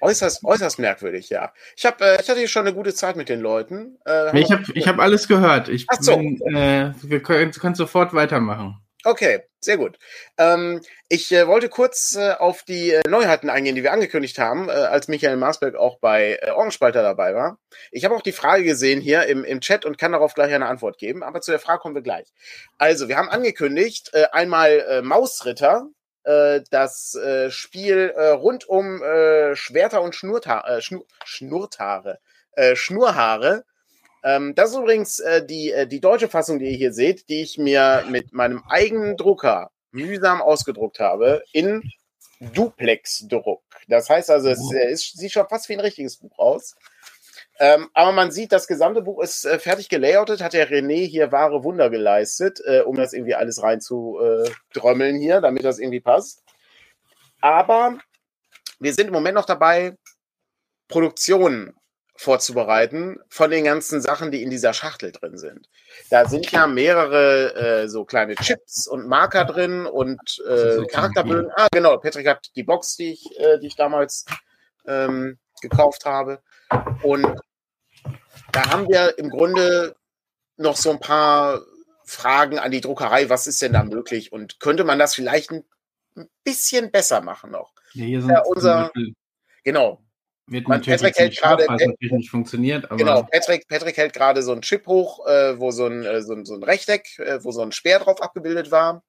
Äußerst, 0.00 0.44
äußerst 0.44 0.78
merkwürdig, 0.78 1.28
ja. 1.28 1.52
Ich, 1.76 1.84
hab, 1.84 2.00
äh, 2.00 2.20
ich 2.20 2.28
hatte 2.28 2.38
hier 2.38 2.48
schon 2.48 2.66
eine 2.66 2.74
gute 2.74 2.94
Zeit 2.94 3.16
mit 3.16 3.28
den 3.28 3.40
Leuten. 3.40 3.98
Äh, 4.06 4.38
ich 4.40 4.50
habe 4.50 4.64
ich 4.74 4.88
hab 4.88 4.98
alles 4.98 5.28
gehört. 5.28 5.68
Ich 5.68 5.86
Ach 5.88 6.00
so. 6.00 6.16
bin, 6.16 6.40
äh, 6.54 6.92
wir 7.02 7.22
können, 7.22 7.50
können 7.52 7.74
sofort 7.74 8.14
weitermachen. 8.14 8.80
Okay, 9.02 9.42
sehr 9.60 9.78
gut. 9.78 9.98
Ähm, 10.36 10.82
ich 11.08 11.32
äh, 11.32 11.46
wollte 11.46 11.70
kurz 11.70 12.16
äh, 12.16 12.32
auf 12.32 12.64
die 12.64 12.90
äh, 12.92 13.00
Neuheiten 13.08 13.48
eingehen, 13.48 13.74
die 13.74 13.82
wir 13.82 13.92
angekündigt 13.92 14.38
haben, 14.38 14.68
äh, 14.68 14.72
als 14.72 15.08
Michael 15.08 15.38
Marsberg 15.38 15.74
auch 15.74 15.98
bei 16.00 16.38
äh, 16.42 16.50
Orgenspalter 16.50 17.02
dabei 17.02 17.34
war. 17.34 17.58
Ich 17.92 18.04
habe 18.04 18.14
auch 18.14 18.20
die 18.20 18.32
Frage 18.32 18.62
gesehen 18.62 19.00
hier 19.00 19.24
im, 19.24 19.42
im 19.44 19.62
Chat 19.62 19.86
und 19.86 19.96
kann 19.96 20.12
darauf 20.12 20.34
gleich 20.34 20.52
eine 20.52 20.66
Antwort 20.66 20.98
geben, 20.98 21.22
aber 21.22 21.40
zu 21.40 21.50
der 21.50 21.60
Frage 21.60 21.80
kommen 21.80 21.94
wir 21.94 22.02
gleich. 22.02 22.28
Also, 22.76 23.08
wir 23.08 23.16
haben 23.16 23.30
angekündigt, 23.30 24.10
äh, 24.12 24.26
einmal 24.32 24.80
äh, 24.80 25.02
Mausritter, 25.02 25.86
das 26.22 27.18
Spiel 27.48 28.10
rund 28.10 28.68
um 28.68 28.98
Schwerter 29.54 30.02
und 30.02 30.14
Schnurta 30.14 30.82
Schnur 30.82 31.06
Schnurthaare, 31.24 32.18
Schnurhaare 32.74 33.64
ähm, 34.22 34.54
das 34.54 34.70
ist 34.70 34.76
übrigens 34.76 35.18
äh, 35.20 35.44
die, 35.44 35.72
äh, 35.72 35.86
die 35.86 36.00
deutsche 36.00 36.28
Fassung, 36.28 36.58
die 36.58 36.66
ihr 36.66 36.76
hier 36.76 36.92
seht, 36.92 37.28
die 37.28 37.42
ich 37.42 37.58
mir 37.58 38.04
mit 38.08 38.32
meinem 38.32 38.62
eigenen 38.68 39.16
Drucker 39.16 39.70
mühsam 39.92 40.42
ausgedruckt 40.42 41.00
habe 41.00 41.42
in 41.52 41.82
Duplex-Druck. 42.40 43.62
Das 43.88 44.08
heißt 44.08 44.30
also, 44.30 44.48
es, 44.48 44.72
äh, 44.72 44.90
es 44.90 45.12
sieht 45.12 45.32
schon 45.32 45.48
fast 45.48 45.68
wie 45.68 45.74
ein 45.74 45.80
richtiges 45.80 46.18
Buch 46.18 46.38
aus. 46.38 46.74
Ähm, 47.58 47.90
aber 47.92 48.12
man 48.12 48.30
sieht, 48.30 48.52
das 48.52 48.66
gesamte 48.66 49.02
Buch 49.02 49.22
ist 49.22 49.44
äh, 49.44 49.58
fertig 49.58 49.90
gelayoutet, 49.90 50.42
hat 50.42 50.54
der 50.54 50.70
René 50.70 51.06
hier 51.06 51.30
wahre 51.30 51.62
Wunder 51.62 51.90
geleistet, 51.90 52.60
äh, 52.64 52.80
um 52.80 52.96
das 52.96 53.12
irgendwie 53.12 53.34
alles 53.34 53.62
rein 53.62 53.82
zu 53.82 54.18
äh, 54.18 55.18
hier, 55.18 55.42
damit 55.42 55.64
das 55.64 55.78
irgendwie 55.78 56.00
passt. 56.00 56.42
Aber 57.42 57.98
wir 58.78 58.94
sind 58.94 59.08
im 59.08 59.12
Moment 59.12 59.34
noch 59.34 59.44
dabei, 59.44 59.94
Produktionen 60.88 61.74
vorzubereiten 62.20 63.18
von 63.30 63.50
den 63.50 63.64
ganzen 63.64 64.02
Sachen, 64.02 64.30
die 64.30 64.42
in 64.42 64.50
dieser 64.50 64.74
Schachtel 64.74 65.10
drin 65.10 65.38
sind. 65.38 65.70
Da 66.10 66.28
sind 66.28 66.52
ja 66.52 66.66
mehrere 66.66 67.54
äh, 67.54 67.88
so 67.88 68.04
kleine 68.04 68.34
Chips 68.34 68.86
und 68.86 69.08
Marker 69.08 69.46
drin 69.46 69.86
und 69.86 70.20
äh, 70.46 70.84
Charakterbögen. 70.84 71.50
Ah, 71.56 71.68
genau. 71.72 71.96
Patrick 71.96 72.28
hat 72.28 72.50
die 72.56 72.62
Box, 72.62 72.96
die 72.96 73.12
ich, 73.12 73.24
äh, 73.38 73.58
die 73.58 73.68
ich 73.68 73.76
damals 73.76 74.26
ähm, 74.86 75.38
gekauft 75.62 76.04
habe. 76.04 76.42
Und 77.02 77.26
da 78.52 78.70
haben 78.70 78.86
wir 78.90 79.16
im 79.16 79.30
Grunde 79.30 79.96
noch 80.58 80.76
so 80.76 80.90
ein 80.90 81.00
paar 81.00 81.62
Fragen 82.04 82.58
an 82.58 82.70
die 82.70 82.82
Druckerei. 82.82 83.30
Was 83.30 83.46
ist 83.46 83.62
denn 83.62 83.72
da 83.72 83.82
möglich? 83.82 84.30
Und 84.30 84.60
könnte 84.60 84.84
man 84.84 84.98
das 84.98 85.14
vielleicht 85.14 85.52
ein 85.52 85.64
bisschen 86.44 86.90
besser 86.90 87.22
machen 87.22 87.50
noch? 87.50 87.72
Ja, 87.94 88.04
hier 88.04 88.20
sind 88.20 88.30
ja, 88.30 88.42
unser, 88.42 88.92
genau, 89.64 90.02
wird 90.50 90.68
Man, 90.68 90.78
natürlich 90.78 91.00
Patrick 91.00 91.18
hält 91.18 91.36
gerade 91.38 91.66
natürlich 91.66 92.12
nicht 92.12 92.30
funktioniert. 92.30 92.88
Genau, 92.90 93.22
Patrick, 93.22 93.68
Patrick 93.68 93.96
hält 93.96 94.12
gerade 94.12 94.42
so 94.42 94.52
ein 94.52 94.62
Chip 94.62 94.86
hoch, 94.86 95.26
äh, 95.26 95.58
wo 95.58 95.70
so 95.70 95.86
ein, 95.86 96.04
äh, 96.04 96.22
so, 96.22 96.34
ein, 96.34 96.44
so 96.44 96.54
ein 96.54 96.62
Rechteck, 96.62 97.18
äh, 97.18 97.42
wo 97.42 97.52
so 97.52 97.62
ein 97.62 97.72
Speer 97.72 98.00
drauf 98.00 98.20
abgebildet 98.20 98.70
war. 98.70 99.02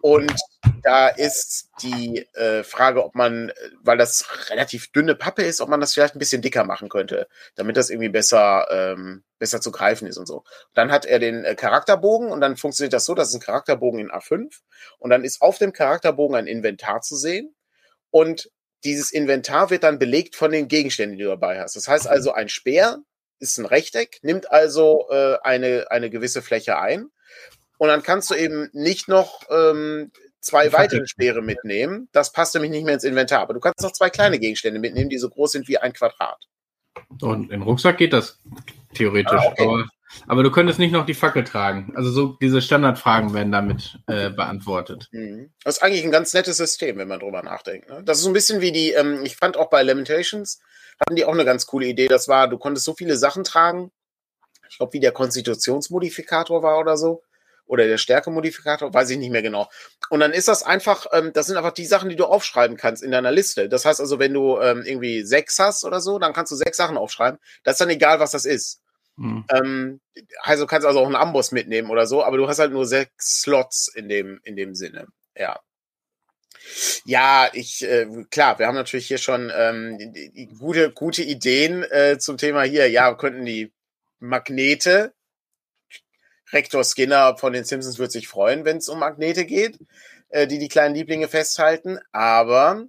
Und 0.00 0.34
da 0.82 1.08
ist 1.08 1.68
die 1.82 2.26
äh, 2.34 2.62
Frage, 2.62 3.04
ob 3.04 3.14
man, 3.14 3.52
weil 3.82 3.98
das 3.98 4.26
relativ 4.50 4.90
dünne 4.92 5.14
Pappe 5.14 5.42
ist, 5.42 5.60
ob 5.60 5.68
man 5.68 5.80
das 5.80 5.92
vielleicht 5.94 6.14
ein 6.14 6.18
bisschen 6.18 6.42
dicker 6.42 6.64
machen 6.64 6.88
könnte, 6.88 7.28
damit 7.54 7.76
das 7.76 7.90
irgendwie 7.90 8.08
besser, 8.08 8.66
ähm, 8.70 9.24
besser 9.38 9.60
zu 9.60 9.70
greifen 9.72 10.06
ist 10.06 10.16
und 10.16 10.26
so. 10.26 10.44
Dann 10.74 10.90
hat 10.90 11.04
er 11.04 11.18
den 11.18 11.44
äh, 11.44 11.54
Charakterbogen 11.54 12.30
und 12.30 12.40
dann 12.40 12.56
funktioniert 12.56 12.92
das 12.92 13.04
so, 13.04 13.14
das 13.14 13.28
ist 13.28 13.34
ein 13.34 13.40
Charakterbogen 13.40 14.00
in 14.00 14.10
A5 14.10 14.60
und 14.98 15.10
dann 15.10 15.24
ist 15.24 15.42
auf 15.42 15.58
dem 15.58 15.72
Charakterbogen 15.72 16.36
ein 16.36 16.46
Inventar 16.46 17.02
zu 17.02 17.16
sehen 17.16 17.54
und 18.10 18.50
dieses 18.84 19.12
Inventar 19.12 19.70
wird 19.70 19.82
dann 19.82 19.98
belegt 19.98 20.36
von 20.36 20.50
den 20.50 20.68
Gegenständen, 20.68 21.18
die 21.18 21.24
du 21.24 21.30
dabei 21.30 21.60
hast. 21.60 21.76
Das 21.76 21.88
heißt 21.88 22.06
also, 22.06 22.32
ein 22.32 22.48
Speer 22.48 22.98
ist 23.38 23.58
ein 23.58 23.66
Rechteck, 23.66 24.18
nimmt 24.22 24.50
also 24.50 25.06
äh, 25.10 25.36
eine, 25.42 25.90
eine 25.90 26.10
gewisse 26.10 26.42
Fläche 26.42 26.78
ein. 26.78 27.06
Und 27.78 27.88
dann 27.88 28.02
kannst 28.02 28.30
du 28.30 28.34
eben 28.34 28.68
nicht 28.72 29.08
noch 29.08 29.42
ähm, 29.50 30.12
zwei 30.40 30.72
weitere 30.72 31.06
Speere 31.06 31.42
mitnehmen. 31.42 32.08
Das 32.12 32.32
passt 32.32 32.54
nämlich 32.54 32.70
nicht 32.70 32.84
mehr 32.84 32.94
ins 32.94 33.04
Inventar. 33.04 33.40
Aber 33.40 33.54
du 33.54 33.60
kannst 33.60 33.82
noch 33.82 33.92
zwei 33.92 34.10
kleine 34.10 34.38
Gegenstände 34.38 34.80
mitnehmen, 34.80 35.08
die 35.08 35.18
so 35.18 35.30
groß 35.30 35.52
sind 35.52 35.68
wie 35.68 35.78
ein 35.78 35.92
Quadrat. 35.92 36.46
Und 37.20 37.50
im 37.50 37.62
Rucksack 37.62 37.98
geht 37.98 38.12
das 38.12 38.38
theoretisch. 38.94 39.32
Ah, 39.32 39.46
okay. 39.46 39.62
aber 39.62 39.88
aber 40.26 40.42
du 40.42 40.50
könntest 40.50 40.78
nicht 40.78 40.92
noch 40.92 41.06
die 41.06 41.14
Fackel 41.14 41.44
tragen. 41.44 41.92
Also 41.96 42.10
so 42.10 42.36
diese 42.40 42.60
Standardfragen 42.60 43.34
werden 43.34 43.52
damit 43.52 43.98
äh, 44.06 44.30
beantwortet. 44.30 45.08
Mhm. 45.12 45.52
Das 45.64 45.76
ist 45.76 45.82
eigentlich 45.82 46.04
ein 46.04 46.10
ganz 46.10 46.32
nettes 46.34 46.56
System, 46.56 46.98
wenn 46.98 47.08
man 47.08 47.20
drüber 47.20 47.42
nachdenkt. 47.42 47.88
Ne? 47.88 48.02
Das 48.04 48.18
ist 48.18 48.24
so 48.24 48.30
ein 48.30 48.34
bisschen 48.34 48.60
wie 48.60 48.72
die, 48.72 48.92
ähm, 48.92 49.24
ich 49.24 49.36
fand 49.36 49.56
auch 49.56 49.70
bei 49.70 49.82
Lamentations, 49.82 50.60
hatten 50.98 51.16
die 51.16 51.24
auch 51.24 51.32
eine 51.32 51.44
ganz 51.44 51.66
coole 51.66 51.86
Idee. 51.86 52.08
Das 52.08 52.28
war, 52.28 52.48
du 52.48 52.58
konntest 52.58 52.84
so 52.84 52.94
viele 52.94 53.16
Sachen 53.16 53.44
tragen. 53.44 53.90
Ich 54.68 54.76
glaube, 54.78 54.92
wie 54.92 55.00
der 55.00 55.12
Konstitutionsmodifikator 55.12 56.62
war 56.62 56.78
oder 56.78 56.96
so. 56.96 57.22
Oder 57.66 57.86
der 57.86 57.98
Stärkemodifikator, 57.98 58.92
weiß 58.92 59.10
ich 59.10 59.18
nicht 59.18 59.30
mehr 59.30 59.42
genau. 59.42 59.68
Und 60.08 60.18
dann 60.18 60.32
ist 60.32 60.48
das 60.48 60.64
einfach, 60.64 61.06
ähm, 61.12 61.32
das 61.32 61.46
sind 61.46 61.56
einfach 61.56 61.70
die 61.70 61.86
Sachen, 61.86 62.08
die 62.08 62.16
du 62.16 62.24
aufschreiben 62.24 62.76
kannst 62.76 63.00
in 63.00 63.12
deiner 63.12 63.30
Liste. 63.30 63.68
Das 63.68 63.84
heißt 63.84 64.00
also, 64.00 64.18
wenn 64.18 64.34
du 64.34 64.58
ähm, 64.58 64.82
irgendwie 64.84 65.22
sechs 65.22 65.60
hast 65.60 65.84
oder 65.84 66.00
so, 66.00 66.18
dann 66.18 66.32
kannst 66.32 66.50
du 66.50 66.56
sechs 66.56 66.76
Sachen 66.76 66.96
aufschreiben. 66.96 67.38
Das 67.62 67.74
ist 67.74 67.80
dann 67.80 67.90
egal, 67.90 68.18
was 68.18 68.32
das 68.32 68.44
ist. 68.44 68.80
Mhm. 69.20 69.44
Ähm, 69.50 70.00
also 70.40 70.66
kannst 70.66 70.86
also 70.86 71.00
auch 71.00 71.06
einen 71.06 71.14
Amboss 71.14 71.52
mitnehmen 71.52 71.90
oder 71.90 72.06
so, 72.06 72.24
aber 72.24 72.38
du 72.38 72.48
hast 72.48 72.58
halt 72.58 72.72
nur 72.72 72.86
sechs 72.86 73.42
Slots 73.42 73.88
in 73.94 74.08
dem, 74.08 74.40
in 74.44 74.56
dem 74.56 74.74
Sinne. 74.74 75.08
Ja. 75.36 75.60
Ja, 77.04 77.50
ich, 77.52 77.82
äh, 77.82 78.06
klar, 78.30 78.58
wir 78.58 78.66
haben 78.66 78.74
natürlich 78.74 79.08
hier 79.08 79.18
schon 79.18 79.52
ähm, 79.54 79.98
die, 79.98 80.30
die 80.30 80.46
gute, 80.46 80.90
gute 80.90 81.22
Ideen 81.22 81.82
äh, 81.82 82.18
zum 82.18 82.38
Thema 82.38 82.62
hier. 82.62 82.88
Ja, 82.88 83.12
könnten 83.14 83.44
die 83.44 83.72
Magnete, 84.20 85.12
Rektor 86.50 86.82
Skinner 86.82 87.36
von 87.36 87.52
den 87.52 87.64
Simpsons 87.64 87.98
wird 87.98 88.12
sich 88.12 88.26
freuen, 88.26 88.64
wenn 88.64 88.78
es 88.78 88.88
um 88.88 89.00
Magnete 89.00 89.44
geht, 89.44 89.78
äh, 90.30 90.46
die 90.46 90.58
die 90.58 90.68
kleinen 90.68 90.94
Lieblinge 90.94 91.28
festhalten. 91.28 91.98
Aber 92.12 92.86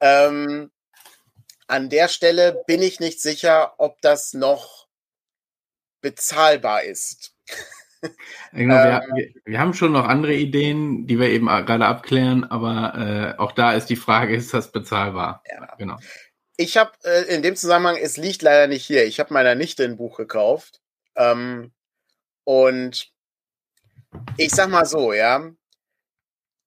ähm, 0.00 0.70
an 1.68 1.88
der 1.88 2.08
Stelle 2.08 2.62
bin 2.66 2.82
ich 2.82 3.00
nicht 3.00 3.22
sicher, 3.22 3.74
ob 3.78 4.00
das 4.02 4.34
noch 4.34 4.79
bezahlbar 6.00 6.84
ist. 6.84 7.34
Genau, 8.52 8.74
wir, 8.76 9.02
ähm. 9.04 9.14
wir, 9.14 9.34
wir, 9.44 9.60
haben 9.60 9.74
schon 9.74 9.92
noch 9.92 10.06
andere 10.06 10.34
Ideen, 10.34 11.06
die 11.06 11.18
wir 11.18 11.28
eben 11.28 11.46
gerade 11.46 11.84
abklären, 11.84 12.44
aber 12.44 12.94
äh, 13.36 13.38
auch 13.38 13.52
da 13.52 13.74
ist 13.74 13.86
die 13.86 13.96
Frage, 13.96 14.34
ist 14.34 14.54
das 14.54 14.72
bezahlbar? 14.72 15.42
Ja. 15.50 15.74
Genau. 15.76 15.96
Ich 16.56 16.76
habe 16.76 16.92
äh, 17.04 17.34
in 17.34 17.42
dem 17.42 17.56
Zusammenhang, 17.56 17.96
es 17.96 18.16
liegt 18.16 18.42
leider 18.42 18.66
nicht 18.66 18.86
hier, 18.86 19.04
ich 19.04 19.20
habe 19.20 19.34
meiner 19.34 19.54
Nichte 19.54 19.84
ein 19.84 19.96
Buch 19.96 20.16
gekauft 20.16 20.80
ähm, 21.14 21.72
und 22.44 23.12
ich 24.36 24.50
sag 24.50 24.68
mal 24.68 24.86
so, 24.86 25.12
ja, 25.12 25.50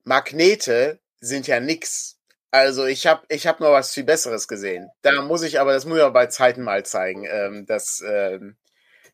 Magnete 0.03 0.99
sind 1.19 1.47
ja 1.47 1.59
nix. 1.59 2.19
Also 2.51 2.85
ich 2.85 3.07
habe 3.07 3.23
ich 3.29 3.47
hab 3.47 3.59
noch 3.59 3.71
was 3.71 3.93
viel 3.93 4.03
Besseres 4.03 4.47
gesehen. 4.47 4.89
Da 5.01 5.21
muss 5.23 5.41
ich 5.41 5.59
aber, 5.59 5.73
das 5.73 5.85
muss 5.85 5.97
ich 5.97 6.03
aber 6.03 6.13
bei 6.13 6.27
Zeiten 6.27 6.61
mal 6.61 6.85
zeigen, 6.85 7.25
ähm, 7.25 7.65
dass 7.65 8.03
ähm, 8.05 8.57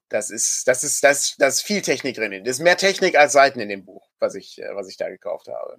das 0.10 0.30
ist, 0.30 0.68
das 0.68 0.84
ist, 0.84 1.04
das, 1.04 1.36
das 1.38 1.56
ist 1.56 1.62
viel 1.62 1.82
Technik 1.82 2.16
drin. 2.16 2.44
Das 2.44 2.58
ist 2.58 2.64
mehr 2.64 2.78
Technik 2.78 3.18
als 3.18 3.34
Seiten 3.34 3.60
in 3.60 3.70
dem 3.70 3.86
Buch, 3.86 4.10
was 4.20 4.36
ich, 4.36 4.60
äh, 4.62 4.76
was 4.76 4.90
ich 4.90 4.98
da 4.98 5.10
gekauft 5.10 5.48
habe. 5.48 5.78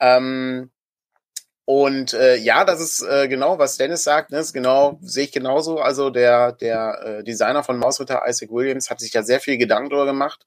Ähm, 0.00 0.70
und 1.66 2.12
äh, 2.12 2.36
ja, 2.36 2.64
das 2.64 2.80
ist 2.80 3.02
äh, 3.02 3.26
genau, 3.28 3.58
was 3.58 3.78
Dennis 3.78 4.04
sagt. 4.04 4.30
Ne, 4.30 4.38
ist 4.38 4.52
genau, 4.52 4.98
sehe 5.02 5.24
ich 5.24 5.32
genauso. 5.32 5.78
Also 5.78 6.10
der, 6.10 6.52
der 6.52 7.00
äh, 7.02 7.24
Designer 7.24 7.62
von 7.62 7.78
Mausritter, 7.78 8.22
Isaac 8.28 8.50
Williams, 8.50 8.90
hat 8.90 9.00
sich 9.00 9.12
da 9.12 9.22
sehr 9.22 9.40
viel 9.40 9.56
Gedanken 9.56 9.88
drüber 9.90 10.04
gemacht. 10.04 10.46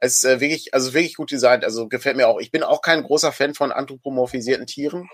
Es 0.00 0.14
ist 0.14 0.24
äh, 0.24 0.40
wirklich, 0.40 0.74
also 0.74 0.94
wirklich 0.94 1.14
gut 1.14 1.30
designt. 1.30 1.64
Also 1.64 1.86
gefällt 1.86 2.16
mir 2.16 2.26
auch. 2.26 2.40
Ich 2.40 2.50
bin 2.50 2.64
auch 2.64 2.82
kein 2.82 3.04
großer 3.04 3.30
Fan 3.30 3.54
von 3.54 3.70
anthropomorphisierten 3.70 4.66
Tieren, 4.66 5.08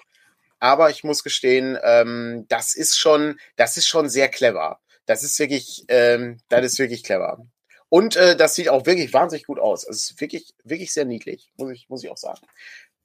aber 0.60 0.88
ich 0.90 1.04
muss 1.04 1.22
gestehen, 1.22 1.78
ähm, 1.82 2.46
das 2.48 2.75
ist 2.75 2.98
schon, 2.98 3.38
das 3.56 3.76
ist 3.76 3.87
schon 3.87 4.08
sehr 4.08 4.28
clever. 4.28 4.80
Das 5.08 5.22
ist 5.22 5.38
wirklich, 5.38 5.86
ähm, 5.88 6.38
das 6.50 6.66
ist 6.66 6.78
wirklich 6.78 7.02
clever. 7.02 7.42
Und 7.88 8.16
äh, 8.16 8.36
das 8.36 8.54
sieht 8.54 8.68
auch 8.68 8.84
wirklich 8.84 9.14
wahnsinnig 9.14 9.46
gut 9.46 9.58
aus. 9.58 9.88
Es 9.88 10.10
ist 10.10 10.20
wirklich, 10.20 10.52
wirklich 10.64 10.92
sehr 10.92 11.06
niedlich, 11.06 11.50
muss 11.56 11.72
ich, 11.72 11.88
muss 11.88 12.04
ich 12.04 12.10
auch 12.10 12.18
sagen. 12.18 12.46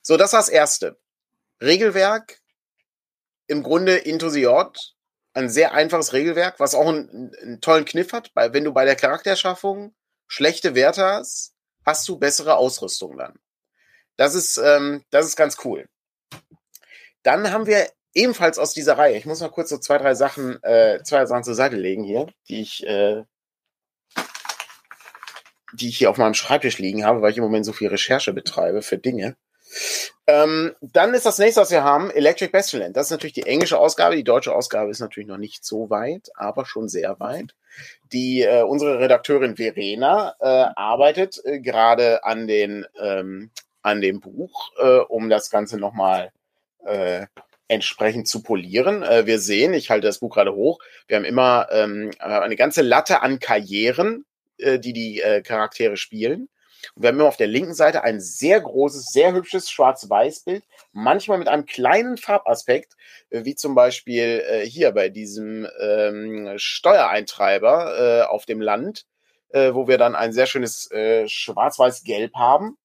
So, 0.02 0.18
das 0.18 0.34
war 0.34 0.42
das 0.42 0.50
erste. 0.50 1.00
Regelwerk, 1.62 2.42
im 3.48 3.64
Grunde 3.64 3.96
Into 3.96 4.28
the 4.28 4.48
Odd, 4.48 4.78
ein 5.34 5.50
sehr 5.50 5.72
einfaches 5.72 6.12
Regelwerk, 6.12 6.60
was 6.60 6.76
auch 6.76 6.90
einen, 6.90 7.34
einen 7.42 7.62
tollen 7.62 7.86
Kniff 7.86 8.12
hat, 8.12 8.32
weil 8.34 8.52
wenn 8.52 8.66
du 8.66 8.74
bei 8.74 8.84
der 8.84 8.98
Charaktererschaffung 8.98 9.96
schlechte 10.28 10.76
Werte 10.76 11.06
hast, 11.06 11.54
hast 11.86 12.06
du 12.10 12.20
bessere 12.20 12.58
Ausrüstung 12.58 13.18
dann. 13.18 13.40
Das 14.18 14.36
ist, 14.36 14.58
ähm, 14.58 15.06
das 15.10 15.26
ist 15.26 15.38
ganz 15.38 15.56
cool. 15.64 15.88
Dann 17.24 17.50
haben 17.50 17.66
wir 17.66 17.90
ebenfalls 18.14 18.60
aus 18.60 18.74
dieser 18.74 18.98
Reihe. 18.98 19.18
Ich 19.18 19.26
muss 19.26 19.42
mal 19.42 19.50
kurz 19.50 19.70
so 19.70 19.78
zwei, 19.78 19.98
drei 19.98 20.16
Sachen, 20.16 20.62
äh, 20.64 21.02
zwei 21.04 21.26
Sachen 21.26 21.44
zur 21.44 21.56
Seite 21.56 21.76
legen 21.76 22.04
hier, 22.04 22.28
die 22.48 22.62
ich, 22.62 22.86
äh, 22.86 23.24
die 25.74 25.90
ich 25.90 25.98
hier 25.98 26.10
auf 26.10 26.18
meinem 26.18 26.34
Schreibtisch 26.34 26.78
liegen 26.78 27.06
habe, 27.06 27.22
weil 27.22 27.32
ich 27.32 27.38
im 27.38 27.44
Moment 27.44 27.66
so 27.66 27.74
viel 27.74 27.88
Recherche 27.88 28.34
betreibe 28.34 28.82
für 28.82 28.98
Dinge. 28.98 29.36
Ähm, 30.28 30.76
dann 30.82 31.14
ist 31.14 31.26
das 31.26 31.40
nächste, 31.40 31.62
was 31.62 31.72
wir 31.72 31.84
haben, 31.84 32.12
Electric 32.12 32.52
Bestland. 32.52 32.96
Das 32.96 33.08
ist 33.08 33.12
natürlich 33.12 33.34
die 33.34 33.48
englische 33.48 33.78
Ausgabe. 33.78 34.16
Die 34.16 34.24
deutsche 34.24 34.54
Ausgabe 34.54 34.92
ist 34.92 35.00
natürlich 35.00 35.28
noch 35.28 35.38
nicht 35.38 35.66
so 35.66 35.90
weit, 35.90 36.30
aber 36.36 36.66
schon 36.66 36.88
sehr 36.88 37.20
weit. 37.20 37.56
Die 38.12 38.44
äh, 38.44 38.62
unsere 38.62 39.00
Redakteurin 39.00 39.58
Verena 39.58 40.36
äh, 40.40 40.46
arbeitet 40.76 41.42
äh, 41.44 41.60
gerade 41.60 42.24
an 42.24 42.48
den 42.48 42.86
ähm, 43.02 43.50
an 43.82 44.00
dem 44.00 44.22
Buch, 44.22 44.72
äh, 44.78 45.00
um 45.00 45.30
das 45.30 45.50
Ganze 45.50 45.78
nochmal 45.78 46.32
äh, 46.86 47.26
entsprechend 47.68 48.28
zu 48.28 48.44
polieren. 48.44 49.04
Äh, 49.04 49.26
wir 49.26 49.40
sehen, 49.40 49.74
ich 49.74 49.90
halte 49.90 50.08
das 50.08 50.20
Buch 50.20 50.34
gerade 50.34 50.54
hoch, 50.54 50.80
wir 51.08 51.18
haben 51.18 51.26
immer 51.26 51.68
ähm, 51.72 52.12
äh, 52.20 52.24
eine 52.24 52.56
ganze 52.56 52.82
Latte 52.82 53.22
an 53.22 53.40
Karrieren, 53.40 54.26
äh, 54.58 54.80
die 54.80 54.94
die 54.94 55.22
äh, 55.22 55.42
Charaktere 55.42 55.98
spielen. 55.98 56.50
Und 56.96 57.04
wir 57.04 57.10
haben 57.10 57.20
immer 57.20 57.28
auf 57.28 57.38
der 57.38 57.48
linken 57.48 57.74
Seite 57.74 58.04
ein 58.04 58.20
sehr 58.20 58.60
großes, 58.60 59.08
sehr 59.08 59.34
hübsches 59.34 59.70
Schwarz-Weiß-Bild, 59.70 60.64
manchmal 60.92 61.38
mit 61.38 61.48
einem 61.48 61.66
kleinen 61.66 62.18
Farbaspekt, 62.18 62.94
äh, 63.30 63.46
wie 63.46 63.56
zum 63.56 63.76
Beispiel 63.76 64.44
äh, 64.48 64.66
hier 64.66 64.92
bei 64.92 65.10
diesem 65.10 65.68
ähm, 65.80 66.54
Steuereintreiber 66.58 67.98
äh, 67.98 68.22
auf 68.24 68.46
dem 68.46 68.62
Land, 68.62 69.06
äh, 69.50 69.74
wo 69.74 69.88
wir 69.88 69.98
dann 69.98 70.16
ein 70.16 70.34
sehr 70.34 70.46
schönes 70.46 70.92
äh, 70.92 71.28
Schwarz-Weiß-Gelb 71.28 72.34
haben. 72.36 72.78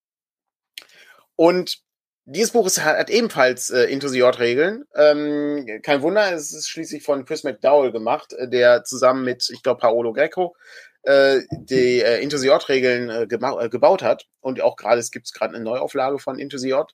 Und 1.37 1.83
dieses 2.31 2.53
Buch 2.53 2.67
ist, 2.67 2.83
hat 2.85 3.11
ebenfalls 3.11 3.71
äh, 3.71 3.85
Into 3.85 4.09
the 4.09 4.23
Odd-Regeln. 4.23 4.85
Ähm, 4.95 5.81
kein 5.83 6.03
Wunder, 6.03 6.33
es 6.33 6.53
ist 6.53 6.69
schließlich 6.69 7.03
von 7.03 7.25
Chris 7.25 7.45
McDowell 7.45 7.93
gemacht, 7.93 8.33
äh, 8.35 8.49
der 8.49 8.85
zusammen 8.85 9.25
mit, 9.25 9.49
ich 9.51 9.63
glaube, 9.63 9.81
Paolo 9.81 10.13
Greco 10.13 10.55
äh, 11.03 11.41
die 11.53 12.01
äh, 12.03 12.23
Into 12.23 12.37
the 12.37 12.51
Odd-Regeln 12.51 13.09
äh, 13.09 13.23
äh, 13.23 13.69
gebaut 13.69 14.03
hat. 14.03 14.27
Und 14.41 14.61
auch 14.61 14.77
gerade, 14.77 15.01
es 15.01 15.11
gibt 15.11 15.33
gerade 15.33 15.55
eine 15.55 15.65
Neuauflage 15.65 16.19
von 16.19 16.39
Into 16.39 16.59
the 16.59 16.75
Odd, 16.75 16.93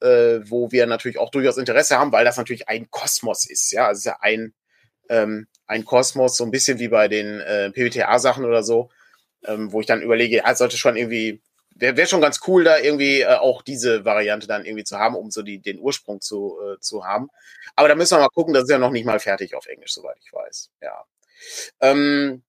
äh, 0.00 0.40
wo 0.44 0.72
wir 0.72 0.86
natürlich 0.86 1.18
auch 1.18 1.30
durchaus 1.30 1.56
Interesse 1.56 1.98
haben, 1.98 2.12
weil 2.12 2.24
das 2.24 2.36
natürlich 2.36 2.68
ein 2.68 2.90
Kosmos 2.90 3.48
ist. 3.48 3.70
Ja, 3.72 3.90
es 3.90 3.98
ist 3.98 4.04
ja 4.06 4.18
ein, 4.20 4.54
ähm, 5.08 5.46
ein 5.66 5.84
Kosmos, 5.84 6.36
so 6.36 6.44
ein 6.44 6.50
bisschen 6.50 6.78
wie 6.78 6.88
bei 6.88 7.08
den 7.08 7.40
äh, 7.40 7.70
PWTA-Sachen 7.70 8.44
oder 8.44 8.62
so, 8.62 8.90
ähm, 9.46 9.72
wo 9.72 9.80
ich 9.80 9.86
dann 9.86 10.02
überlege, 10.02 10.38
ja, 10.38 10.50
es 10.50 10.58
sollte 10.58 10.76
schon 10.76 10.96
irgendwie 10.96 11.42
wäre 11.74 11.96
wär 11.96 12.06
schon 12.06 12.20
ganz 12.20 12.40
cool, 12.46 12.64
da 12.64 12.78
irgendwie 12.78 13.20
äh, 13.20 13.34
auch 13.34 13.62
diese 13.62 14.04
Variante 14.04 14.46
dann 14.46 14.64
irgendwie 14.64 14.84
zu 14.84 14.98
haben, 14.98 15.14
um 15.14 15.30
so 15.30 15.42
die, 15.42 15.58
den 15.58 15.78
Ursprung 15.78 16.20
zu, 16.20 16.58
äh, 16.62 16.80
zu 16.80 17.04
haben. 17.04 17.28
Aber 17.76 17.88
da 17.88 17.94
müssen 17.94 18.16
wir 18.16 18.22
mal 18.22 18.28
gucken, 18.28 18.54
das 18.54 18.64
ist 18.64 18.70
ja 18.70 18.78
noch 18.78 18.90
nicht 18.90 19.04
mal 19.04 19.18
fertig 19.18 19.54
auf 19.54 19.66
Englisch, 19.66 19.92
soweit 19.92 20.16
ich 20.24 20.32
weiß. 20.32 20.70
Ja. 20.82 21.04
Ähm, 21.80 22.42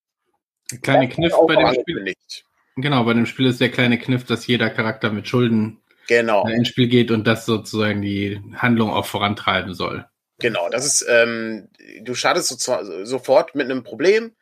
kleine 0.82 1.10
Kniff 1.10 1.34
bei 1.48 1.56
dem 1.56 1.82
Spiel. 1.82 2.04
Nicht. 2.04 2.46
Genau, 2.76 3.04
bei 3.04 3.14
dem 3.14 3.26
Spiel 3.26 3.48
ist 3.48 3.62
der 3.62 3.72
kleine 3.72 3.98
Kniff, 3.98 4.26
dass 4.26 4.48
jeder 4.48 4.70
Charakter 4.70 5.12
mit 5.12 5.28
Schulden 5.28 5.82
genau. 6.08 6.46
ins 6.48 6.68
Spiel 6.68 6.88
geht 6.88 7.10
und 7.10 7.26
das 7.26 7.46
sozusagen 7.46 8.02
die 8.02 8.42
Handlung 8.56 8.92
auch 8.92 9.06
vorantreiben 9.06 9.74
soll. 9.74 10.06
Genau, 10.40 10.70
das 10.70 10.86
ist, 10.86 11.06
ähm, 11.10 11.70
du 12.02 12.14
startest 12.14 12.60
so, 12.60 13.06
sofort 13.06 13.56
mit 13.56 13.66
einem 13.66 13.84
Problem 13.84 14.36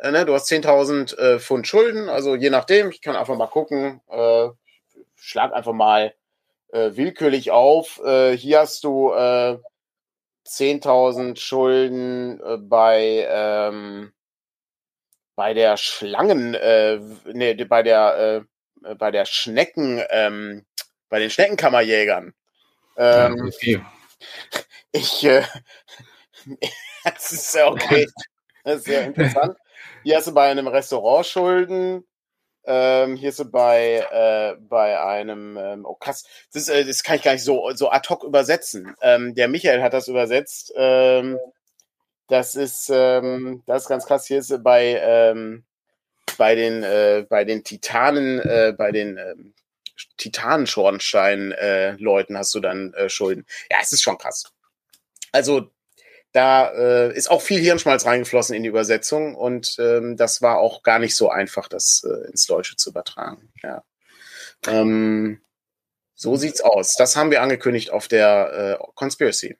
äh, 0.00 0.10
ne, 0.10 0.24
du 0.24 0.34
hast 0.34 0.50
10.000 0.50 1.16
äh, 1.16 1.38
Pfund 1.38 1.66
Schulden, 1.66 2.08
also 2.08 2.34
je 2.34 2.50
nachdem, 2.50 2.90
ich 2.90 3.02
kann 3.02 3.16
einfach 3.16 3.36
mal 3.36 3.46
gucken, 3.46 4.00
äh, 4.08 4.48
schlag 5.16 5.52
einfach 5.52 5.72
mal 5.72 6.14
äh, 6.72 6.90
willkürlich 6.94 7.50
auf. 7.50 8.00
Äh, 8.04 8.36
hier 8.36 8.60
hast 8.60 8.84
du 8.84 9.12
äh, 9.12 9.58
10.000 10.46 11.38
Schulden 11.38 12.40
äh, 12.40 12.56
bei, 12.56 13.26
ähm, 13.28 14.12
bei 15.36 15.54
der 15.54 15.76
Schlangen, 15.76 16.54
äh, 16.54 16.98
nee, 17.32 17.54
bei 17.54 17.82
der, 17.82 18.46
äh, 18.84 18.94
bei 18.94 19.10
der 19.10 19.26
Schnecken, 19.26 20.02
ähm, 20.10 20.64
bei 21.08 21.18
den 21.18 21.30
Schneckenkammerjägern. 21.30 22.34
Ähm, 22.96 23.50
okay. 23.54 23.80
Ich, 24.92 25.24
äh, 25.24 25.44
das 27.04 27.30
ist 27.30 27.56
okay. 27.56 28.06
Das 28.64 28.78
ist 28.78 28.84
sehr 28.84 29.06
interessant. 29.06 29.56
Hier 30.02 30.16
hast 30.16 30.28
du 30.28 30.32
bei 30.32 30.50
einem 30.50 30.66
Restaurant 30.66 31.26
Schulden. 31.26 32.06
Ähm, 32.64 33.16
hier 33.16 33.28
ist 33.30 33.38
du 33.38 33.44
bei, 33.44 34.06
äh, 34.10 34.56
bei 34.60 35.00
einem, 35.00 35.56
ähm, 35.58 35.84
oh 35.84 35.94
krass, 35.94 36.24
das, 36.52 36.68
äh, 36.68 36.84
das 36.84 37.02
kann 37.02 37.16
ich 37.16 37.22
gar 37.22 37.32
nicht 37.32 37.44
so, 37.44 37.70
so 37.74 37.90
ad 37.90 38.08
hoc 38.08 38.24
übersetzen. 38.24 38.94
Ähm, 39.02 39.34
der 39.34 39.48
Michael 39.48 39.82
hat 39.82 39.92
das 39.92 40.08
übersetzt. 40.08 40.72
Ähm, 40.76 41.38
das 42.28 42.54
ist, 42.54 42.90
ähm, 42.92 43.62
das 43.66 43.82
ist 43.82 43.88
ganz 43.88 44.06
krass. 44.06 44.26
Hier 44.26 44.38
ist 44.38 44.62
bei, 44.62 44.98
ähm, 45.02 45.64
bei 46.38 46.54
den, 46.54 46.82
äh, 46.82 47.26
bei 47.28 47.44
den 47.44 47.62
Titanen, 47.64 48.40
äh, 48.40 48.74
bei 48.76 48.92
den 48.92 49.18
ähm, 49.18 49.54
Titanenschornstein-Leuten 50.16 52.34
äh, 52.34 52.38
hast 52.38 52.54
du 52.54 52.60
dann 52.60 52.94
äh, 52.94 53.10
Schulden. 53.10 53.44
Ja, 53.70 53.78
es 53.82 53.92
ist 53.92 54.02
schon 54.02 54.18
krass. 54.18 54.52
Also 55.32 55.70
da 56.32 56.70
äh, 56.70 57.16
ist 57.16 57.30
auch 57.30 57.42
viel 57.42 57.60
Hirnschmalz 57.60 58.06
reingeflossen 58.06 58.54
in 58.54 58.62
die 58.62 58.68
Übersetzung 58.68 59.34
und 59.34 59.76
ähm, 59.78 60.16
das 60.16 60.42
war 60.42 60.58
auch 60.58 60.82
gar 60.82 60.98
nicht 60.98 61.16
so 61.16 61.28
einfach, 61.28 61.68
das 61.68 62.02
äh, 62.04 62.28
ins 62.30 62.46
Deutsche 62.46 62.76
zu 62.76 62.90
übertragen. 62.90 63.50
Ja. 63.62 63.82
Ähm, 64.66 65.40
so 66.14 66.36
sieht's 66.36 66.60
aus. 66.60 66.94
Das 66.96 67.16
haben 67.16 67.30
wir 67.30 67.42
angekündigt 67.42 67.90
auf 67.90 68.06
der 68.06 68.78
äh, 68.78 68.84
Conspiracy. 68.94 69.56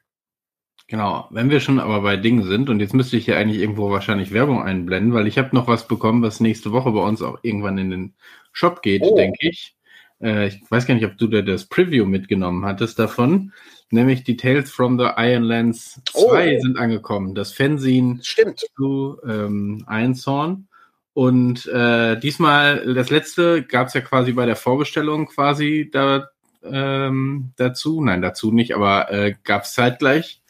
Genau, 0.88 1.28
wenn 1.30 1.50
wir 1.50 1.60
schon 1.60 1.78
aber 1.78 2.02
bei 2.02 2.16
Dingen 2.16 2.42
sind, 2.42 2.68
und 2.68 2.80
jetzt 2.80 2.94
müsste 2.94 3.16
ich 3.16 3.24
hier 3.24 3.36
eigentlich 3.36 3.60
irgendwo 3.60 3.90
wahrscheinlich 3.90 4.32
Werbung 4.32 4.62
einblenden, 4.62 5.14
weil 5.14 5.28
ich 5.28 5.38
habe 5.38 5.54
noch 5.54 5.68
was 5.68 5.86
bekommen, 5.86 6.22
was 6.22 6.40
nächste 6.40 6.72
Woche 6.72 6.90
bei 6.90 7.00
uns 7.00 7.22
auch 7.22 7.38
irgendwann 7.42 7.78
in 7.78 7.90
den 7.90 8.14
Shop 8.52 8.82
geht, 8.82 9.02
oh. 9.02 9.16
denke 9.16 9.48
ich. 9.48 9.76
äh, 10.20 10.48
ich 10.48 10.60
weiß 10.68 10.86
gar 10.86 10.94
nicht, 10.94 11.06
ob 11.06 11.16
du 11.16 11.28
da 11.28 11.42
das 11.42 11.66
Preview 11.66 12.06
mitgenommen 12.06 12.64
hattest 12.64 12.98
davon, 12.98 13.52
nämlich 13.90 14.24
die 14.24 14.36
Tales 14.36 14.70
from 14.70 14.98
the 14.98 15.08
Iron 15.16 15.42
Lands 15.42 16.00
2 16.12 16.56
oh. 16.56 16.60
sind 16.60 16.78
angekommen. 16.78 17.34
Das 17.34 17.52
Stimmt. 17.52 18.64
zu 18.76 19.18
ähm, 19.26 19.84
Ironthorn. 19.88 20.68
Und 21.12 21.66
äh, 21.66 22.18
diesmal, 22.18 22.94
das 22.94 23.10
letzte 23.10 23.62
gab 23.62 23.88
es 23.88 23.94
ja 23.94 24.00
quasi 24.00 24.32
bei 24.32 24.46
der 24.46 24.56
Vorbestellung 24.56 25.26
quasi 25.26 25.90
da, 25.92 26.28
ähm, 26.62 27.52
dazu. 27.56 28.00
Nein, 28.00 28.22
dazu 28.22 28.52
nicht, 28.52 28.74
aber 28.74 29.10
äh, 29.12 29.34
gab 29.42 29.64
es 29.64 29.74
zeitgleich 29.74 30.40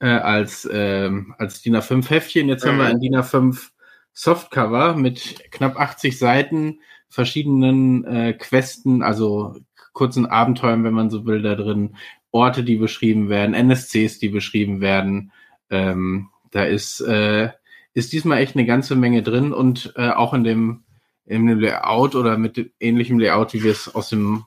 äh, 0.00 0.08
als, 0.08 0.64
äh, 0.64 1.10
als 1.38 1.62
DIN 1.62 1.76
A5 1.76 2.08
Heftchen. 2.10 2.48
Jetzt 2.48 2.64
mhm. 2.64 2.68
haben 2.70 2.78
wir 2.78 2.84
mhm. 2.84 2.90
ein 2.90 3.00
DIN 3.00 3.16
A5 3.16 3.70
Softcover 4.12 4.94
mit 4.96 5.50
knapp 5.52 5.78
80 5.78 6.18
Seiten, 6.18 6.80
verschiedenen 7.08 8.04
äh, 8.04 8.32
Questen, 8.32 9.02
also 9.02 9.56
kurzen 9.92 10.26
Abenteuern, 10.26 10.84
wenn 10.84 10.94
man 10.94 11.10
so 11.10 11.26
will, 11.26 11.42
da 11.42 11.54
drin, 11.54 11.96
Orte, 12.32 12.62
die 12.62 12.76
beschrieben 12.76 13.28
werden, 13.28 13.54
NSCs, 13.54 14.18
die 14.18 14.28
beschrieben 14.28 14.80
werden. 14.80 15.32
Ähm, 15.70 16.28
da 16.50 16.64
ist, 16.64 17.00
äh, 17.00 17.50
ist 17.94 18.12
diesmal 18.12 18.38
echt 18.38 18.56
eine 18.56 18.66
ganze 18.66 18.96
Menge 18.96 19.22
drin 19.22 19.52
und 19.52 19.92
äh, 19.96 20.10
auch 20.10 20.34
in 20.34 20.44
dem, 20.44 20.84
in 21.26 21.46
dem 21.46 21.60
Layout 21.60 22.14
oder 22.14 22.38
mit 22.38 22.72
ähnlichem 22.80 23.18
Layout, 23.18 23.52
wie 23.52 23.62
wir 23.62 23.72
es 23.72 23.92
aus 23.94 24.08
dem 24.08 24.44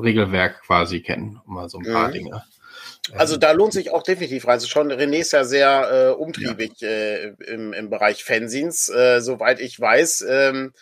Regelwerk 0.00 0.62
quasi 0.62 1.00
kennen, 1.00 1.40
um 1.46 1.54
mal 1.54 1.68
so 1.68 1.78
ein 1.78 1.84
paar 1.84 2.08
mhm. 2.08 2.12
Dinge. 2.12 2.42
Also 3.12 3.36
da 3.36 3.52
lohnt 3.52 3.74
sich 3.74 3.90
auch 3.90 4.02
definitiv 4.02 4.46
reinzuschauen. 4.46 4.90
René 4.90 5.18
ist 5.18 5.32
ja 5.32 5.44
sehr 5.44 6.08
äh, 6.10 6.20
umtriebig 6.20 6.72
ja. 6.78 6.88
Äh, 6.88 7.34
im, 7.46 7.72
im 7.72 7.90
Bereich 7.90 8.24
Fanzines. 8.24 8.88
Äh, 8.88 9.20
soweit 9.20 9.60
ich 9.60 9.78
weiß, 9.78 10.24
ähm, 10.28 10.72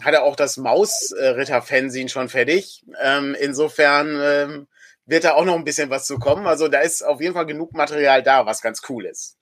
hat 0.00 0.14
er 0.14 0.22
auch 0.22 0.36
das 0.36 0.58
Mausritter-Fanzine 0.58 2.08
schon 2.08 2.28
fertig. 2.28 2.84
Ähm, 3.02 3.36
insofern 3.38 4.16
ähm, 4.20 4.66
wird 5.06 5.24
da 5.24 5.34
auch 5.34 5.44
noch 5.44 5.54
ein 5.54 5.64
bisschen 5.64 5.90
was 5.90 6.06
zu 6.06 6.18
kommen. 6.18 6.46
Also 6.46 6.68
da 6.68 6.80
ist 6.80 7.02
auf 7.02 7.20
jeden 7.20 7.34
Fall 7.34 7.46
genug 7.46 7.72
Material 7.72 8.22
da, 8.22 8.44
was 8.44 8.60
ganz 8.60 8.82
cool 8.88 9.06
ist. 9.06 9.36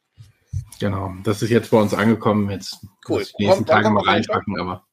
Genau, 0.79 1.15
das 1.25 1.43
ist 1.43 1.51
jetzt 1.51 1.71
bei 1.71 1.79
uns 1.79 1.95
angekommen. 1.95 2.51
Jetzt 2.51 2.79
cool. 3.09 3.25
die 3.39 3.47
nächsten 3.47 3.67
Tage 3.67 3.91
mal 3.91 4.05
reinpacken, 4.05 4.59
aber. 4.61 4.85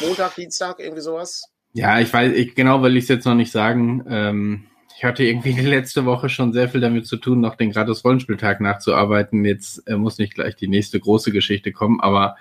Montag, 0.00 0.34
Dienstag, 0.36 0.78
irgendwie 0.78 1.02
sowas? 1.02 1.44
Ja, 1.72 1.98
ich 2.00 2.12
weiß, 2.12 2.32
ich, 2.34 2.54
genau 2.54 2.82
will 2.82 2.96
ich 2.96 3.04
es 3.04 3.08
jetzt 3.08 3.24
noch 3.24 3.34
nicht 3.34 3.52
sagen. 3.52 4.04
Ähm, 4.08 4.66
ich 4.96 5.04
hatte 5.04 5.24
irgendwie 5.24 5.52
die 5.54 5.60
letzte 5.60 6.04
Woche 6.04 6.28
schon 6.28 6.52
sehr 6.52 6.68
viel 6.68 6.80
damit 6.80 7.06
zu 7.06 7.16
tun, 7.16 7.40
noch 7.40 7.56
den 7.56 7.72
gratis 7.72 8.04
Rollenspieltag 8.04 8.60
nachzuarbeiten. 8.60 9.44
Jetzt 9.44 9.86
äh, 9.88 9.96
muss 9.96 10.18
nicht 10.18 10.34
gleich 10.34 10.56
die 10.56 10.68
nächste 10.68 11.00
große 11.00 11.32
Geschichte 11.32 11.72
kommen, 11.72 12.00
aber 12.00 12.36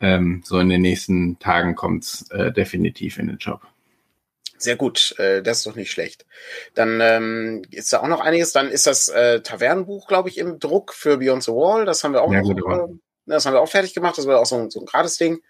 ähm, 0.00 0.42
so 0.44 0.58
in 0.58 0.68
den 0.68 0.82
nächsten 0.82 1.38
Tagen 1.38 1.74
kommt's 1.74 2.30
äh, 2.30 2.52
definitiv 2.52 3.18
in 3.18 3.28
den 3.28 3.38
Job. 3.38 3.60
Sehr 4.64 4.76
gut, 4.76 5.14
äh, 5.18 5.42
das 5.42 5.58
ist 5.58 5.66
doch 5.66 5.74
nicht 5.74 5.90
schlecht. 5.90 6.24
Dann 6.74 7.00
ähm, 7.02 7.62
ist 7.70 7.92
da 7.92 8.00
auch 8.00 8.08
noch 8.08 8.20
einiges. 8.20 8.52
Dann 8.52 8.70
ist 8.70 8.86
das 8.86 9.08
äh, 9.08 9.42
Tavernenbuch, 9.42 10.06
glaube 10.06 10.30
ich, 10.30 10.38
im 10.38 10.58
Druck 10.58 10.94
für 10.94 11.18
Beyond 11.18 11.44
the 11.44 11.52
Wall. 11.52 11.84
Das 11.84 12.02
haben 12.02 12.14
wir 12.14 12.22
auch 12.22 12.32
ja, 12.32 12.40
noch, 12.40 12.88
äh, 12.88 12.94
das 13.26 13.44
haben 13.44 13.52
wir 13.52 13.60
auch 13.60 13.68
fertig 13.68 13.92
gemacht. 13.92 14.16
Das 14.16 14.26
war 14.26 14.40
auch 14.40 14.46
so, 14.46 14.56
ein, 14.56 14.70
so 14.70 14.80
ein 14.80 14.86
Gratis-Ding 14.86 15.42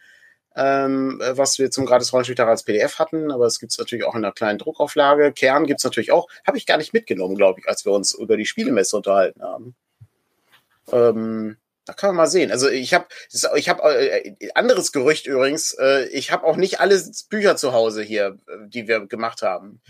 ähm, 0.56 1.21
was 1.21 1.59
wir 1.59 1.71
zum 1.71 1.85
gratis 1.85 2.12
Rollenspieltag 2.12 2.47
als 2.47 2.62
PDF 2.62 2.99
hatten, 2.99 3.33
aber 3.33 3.47
es 3.47 3.59
gibt 3.59 3.73
es 3.73 3.78
natürlich 3.78 4.04
auch 4.04 4.14
in 4.14 4.25
einer 4.25 4.33
kleinen 4.33 4.59
Druckauflage. 4.59 5.33
Kern 5.33 5.66
gibt 5.66 5.80
es 5.80 5.85
natürlich 5.85 6.12
auch. 6.12 6.28
Habe 6.47 6.59
ich 6.59 6.66
gar 6.66 6.76
nicht 6.76 6.92
mitgenommen, 6.92 7.35
glaube 7.35 7.61
ich, 7.61 7.68
als 7.68 7.85
wir 7.85 7.92
uns 7.92 8.14
über 8.14 8.37
die 8.37 8.47
Spielemesse 8.47 8.97
unterhalten 8.97 9.42
haben. 9.42 9.75
Ähm, 10.92 11.56
da 11.84 11.92
kann 11.92 12.10
man 12.10 12.16
mal 12.16 12.26
sehen. 12.26 12.50
Also 12.50 12.68
ich 12.68 12.94
habe, 12.94 13.06
ich 13.56 13.68
habe 13.68 13.82
äh, 13.82 14.50
anderes 14.54 14.92
Gerücht 14.92 15.26
übrigens. 15.26 15.73
Äh, 15.75 16.06
ich 16.08 16.32
habe 16.32 16.44
auch 16.44 16.56
nicht 16.56 16.80
alle 16.80 17.02
Bücher 17.28 17.56
zu 17.56 17.73
Hause 17.73 18.02
hier, 18.02 18.38
äh, 18.49 18.68
die 18.68 18.88
wir 18.88 19.06
gemacht 19.06 19.42
haben. 19.42 19.82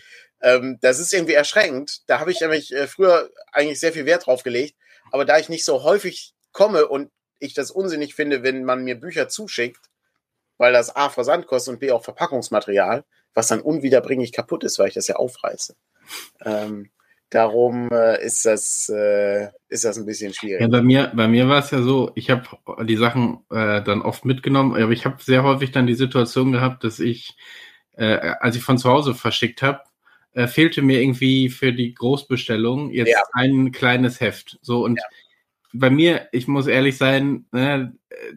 Ähm, 0.43 0.79
das 0.81 0.99
ist 0.99 1.13
irgendwie 1.13 1.35
erschreckend. 1.35 2.03
Da 2.09 2.21
habe 2.21 2.33
ich 2.33 2.41
nämlich 2.41 2.75
äh, 2.75 2.87
früher 2.87 3.31
eigentlich 3.53 3.81
sehr 3.81 3.93
viel 3.93 4.07
Wert 4.07 4.27
drauf 4.27 4.43
gelegt. 4.43 4.77
Aber 5.13 5.25
da 5.25 5.39
ich 5.39 5.49
nicht 5.49 5.65
so 5.65 5.85
häufig 5.85 6.35
komme 6.53 6.89
und 6.89 7.11
ich 7.39 7.55
das 7.55 7.71
unsinnig 7.71 8.15
finde, 8.15 8.43
wenn 8.43 8.65
man 8.65 8.85
mir 8.85 8.99
Bücher 8.99 9.29
zuschickt, 9.29 9.91
weil 10.59 10.73
das 10.73 10.95
A 10.95 11.11
Versand 11.11 11.47
kostet 11.47 11.75
und 11.75 11.81
B 11.81 11.93
auch 11.93 12.05
Verpackungsmaterial, 12.05 13.05
was 13.35 13.49
dann 13.49 13.61
unwiederbringlich 13.61 14.33
kaputt 14.33 14.65
ist, 14.65 14.79
weil 14.79 14.89
ich 14.89 14.95
das 14.95 15.09
ja 15.09 15.17
aufreiße. 15.17 15.77
Ähm, 16.45 16.91
darum 17.35 17.91
äh, 17.91 18.25
ist 18.25 18.45
das 18.45 18.89
äh, 18.89 19.49
ist 19.69 19.85
das 19.85 19.99
ein 19.99 20.07
bisschen 20.07 20.33
schwierig. 20.33 20.61
Ja, 20.61 20.69
bei 20.69 20.83
mir 20.83 21.13
bei 21.15 21.29
mir 21.29 21.49
war 21.49 21.59
es 21.59 21.71
ja 21.71 21.83
so, 21.83 22.13
ich 22.15 22.31
habe 22.31 22.45
die 22.85 22.97
Sachen 22.97 23.41
äh, 23.51 23.83
dann 23.83 24.03
oft 24.03 24.25
mitgenommen, 24.25 24.81
aber 24.81 24.93
ich 24.93 25.05
habe 25.05 25.23
sehr 25.23 25.43
häufig 25.43 25.73
dann 25.73 25.87
die 25.87 25.95
Situation 25.95 26.53
gehabt, 26.53 26.85
dass 26.85 27.01
ich 27.01 27.37
äh, 27.97 28.35
als 28.41 28.57
ich 28.57 28.63
von 28.63 28.79
zu 28.79 28.91
Hause 28.91 29.15
verschickt 29.15 29.63
habe, 29.63 29.81
äh, 30.33 30.47
fehlte 30.47 30.83
mir 30.83 31.01
irgendwie 31.01 31.49
für 31.49 31.73
die 31.73 31.95
Großbestellung 31.95 32.91
jetzt 32.91 33.11
ja. 33.11 33.23
ein 33.33 33.73
kleines 33.73 34.21
Heft. 34.21 34.59
So 34.63 34.85
und 34.85 34.97
ja 34.97 35.05
bei 35.75 35.91
mir, 35.91 36.29
ich 36.31 36.47
muss 36.47 36.69
ehrlich 36.69 36.97
sein, 36.97 37.47
ne, 37.51 37.93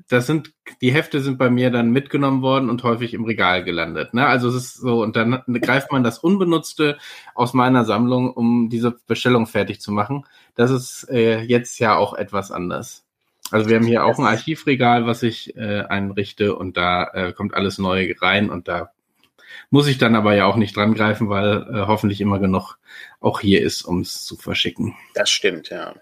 das 0.10 0.26
sind, 0.26 0.54
die 0.82 0.92
Hefte 0.92 1.22
sind 1.22 1.38
bei 1.38 1.52
mir 1.52 1.70
dann 1.70 1.92
mitgenommen 1.92 2.42
worden 2.42 2.70
und 2.70 2.84
häufig 2.84 3.14
im 3.14 3.26
Regal 3.26 3.64
gelandet. 3.64 4.14
Ne? 4.14 4.26
Also 4.26 4.50
es 4.50 4.56
ist 4.56 4.74
so, 4.74 5.04
und 5.04 5.16
dann 5.16 5.44
greift 5.62 5.92
man 5.92 6.04
das 6.04 6.18
Unbenutzte 6.18 6.98
aus 7.36 7.54
meiner 7.54 7.86
Sammlung, 7.86 8.34
um 8.34 8.70
diese 8.70 8.92
Bestellung 9.06 9.46
fertig 9.46 9.80
zu 9.80 9.92
machen. 9.92 10.26
Das 10.56 10.72
ist 10.72 11.08
äh, 11.12 11.42
jetzt 11.42 11.78
ja 11.80 11.96
auch 11.96 12.16
etwas 12.16 12.52
anders. 12.52 13.06
Also 13.52 13.70
wir 13.70 13.78
haben 13.78 13.86
hier 13.86 14.04
auch 14.04 14.18
ein 14.18 14.26
Archivregal, 14.26 15.06
was 15.06 15.22
ich 15.22 15.56
äh, 15.56 15.84
einrichte 15.84 16.56
und 16.56 16.76
da 16.76 17.04
äh, 17.14 17.34
kommt 17.34 17.54
alles 17.54 17.78
neu 17.78 18.14
rein 18.20 18.50
und 18.50 18.68
da 18.68 18.92
muss 19.70 19.88
ich 19.88 19.98
dann 19.98 20.16
aber 20.16 20.34
ja 20.34 20.46
auch 20.46 20.56
nicht 20.56 20.76
dran 20.76 20.96
greifen, 20.96 21.30
weil 21.30 21.68
äh, 21.72 21.88
hoffentlich 21.88 22.20
immer 22.20 22.40
genug 22.40 22.78
auch 23.20 23.40
hier 23.40 23.62
ist, 23.62 23.84
um 23.84 24.02
es 24.02 24.26
zu 24.26 24.36
verschicken. 24.36 24.96
Das 25.14 25.30
stimmt, 25.30 25.70
ja. 25.70 25.94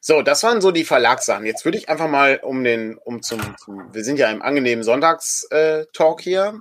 So, 0.00 0.22
das 0.22 0.42
waren 0.42 0.60
so 0.60 0.70
die 0.70 0.84
Verlagssachen. 0.84 1.46
Jetzt 1.46 1.64
würde 1.64 1.78
ich 1.78 1.88
einfach 1.88 2.08
mal 2.08 2.40
um 2.42 2.64
den, 2.64 2.96
um 2.96 3.22
zum, 3.22 3.56
zum 3.58 3.92
wir 3.92 4.04
sind 4.04 4.18
ja 4.18 4.30
im 4.30 4.42
angenehmen 4.42 4.84
Sonntagstalk 4.84 6.20
äh, 6.20 6.22
hier, 6.22 6.60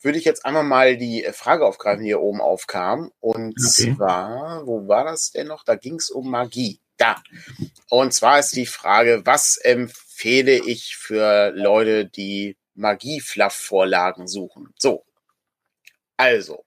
würde 0.00 0.18
ich 0.18 0.24
jetzt 0.24 0.44
einfach 0.44 0.62
mal 0.62 0.96
die 0.96 1.26
Frage 1.32 1.66
aufgreifen, 1.66 2.02
die 2.02 2.10
hier 2.10 2.20
oben 2.20 2.40
aufkam. 2.40 3.10
Und 3.20 3.54
okay. 3.58 3.94
zwar, 3.96 4.66
wo 4.66 4.88
war 4.88 5.04
das 5.04 5.30
denn 5.32 5.48
noch? 5.48 5.64
Da 5.64 5.74
ging 5.74 5.96
es 5.96 6.10
um 6.10 6.30
Magie. 6.30 6.80
Da. 6.96 7.22
Und 7.90 8.12
zwar 8.12 8.40
ist 8.40 8.56
die 8.56 8.66
Frage, 8.66 9.22
was 9.24 9.56
empfehle 9.56 10.54
ich 10.54 10.96
für 10.96 11.52
Leute, 11.54 12.06
die 12.06 12.56
Magie-Fluff-Vorlagen 12.74 14.26
suchen? 14.26 14.74
So. 14.76 15.04
Also. 16.16 16.64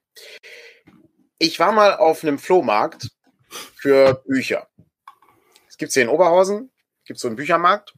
Ich 1.37 1.59
war 1.59 1.71
mal 1.73 1.97
auf 1.97 2.23
einem 2.23 2.39
Flohmarkt 2.39 3.09
für 3.49 4.23
Bücher 4.25 4.67
gibt 5.81 5.89
es 5.89 5.93
hier 5.95 6.03
in 6.03 6.09
Oberhausen, 6.09 6.69
gibt 7.05 7.17
es 7.17 7.23
so 7.23 7.27
einen 7.27 7.37
Büchermarkt. 7.37 7.95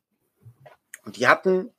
Und 1.03 1.17
die 1.17 1.27
hatten 1.27 1.69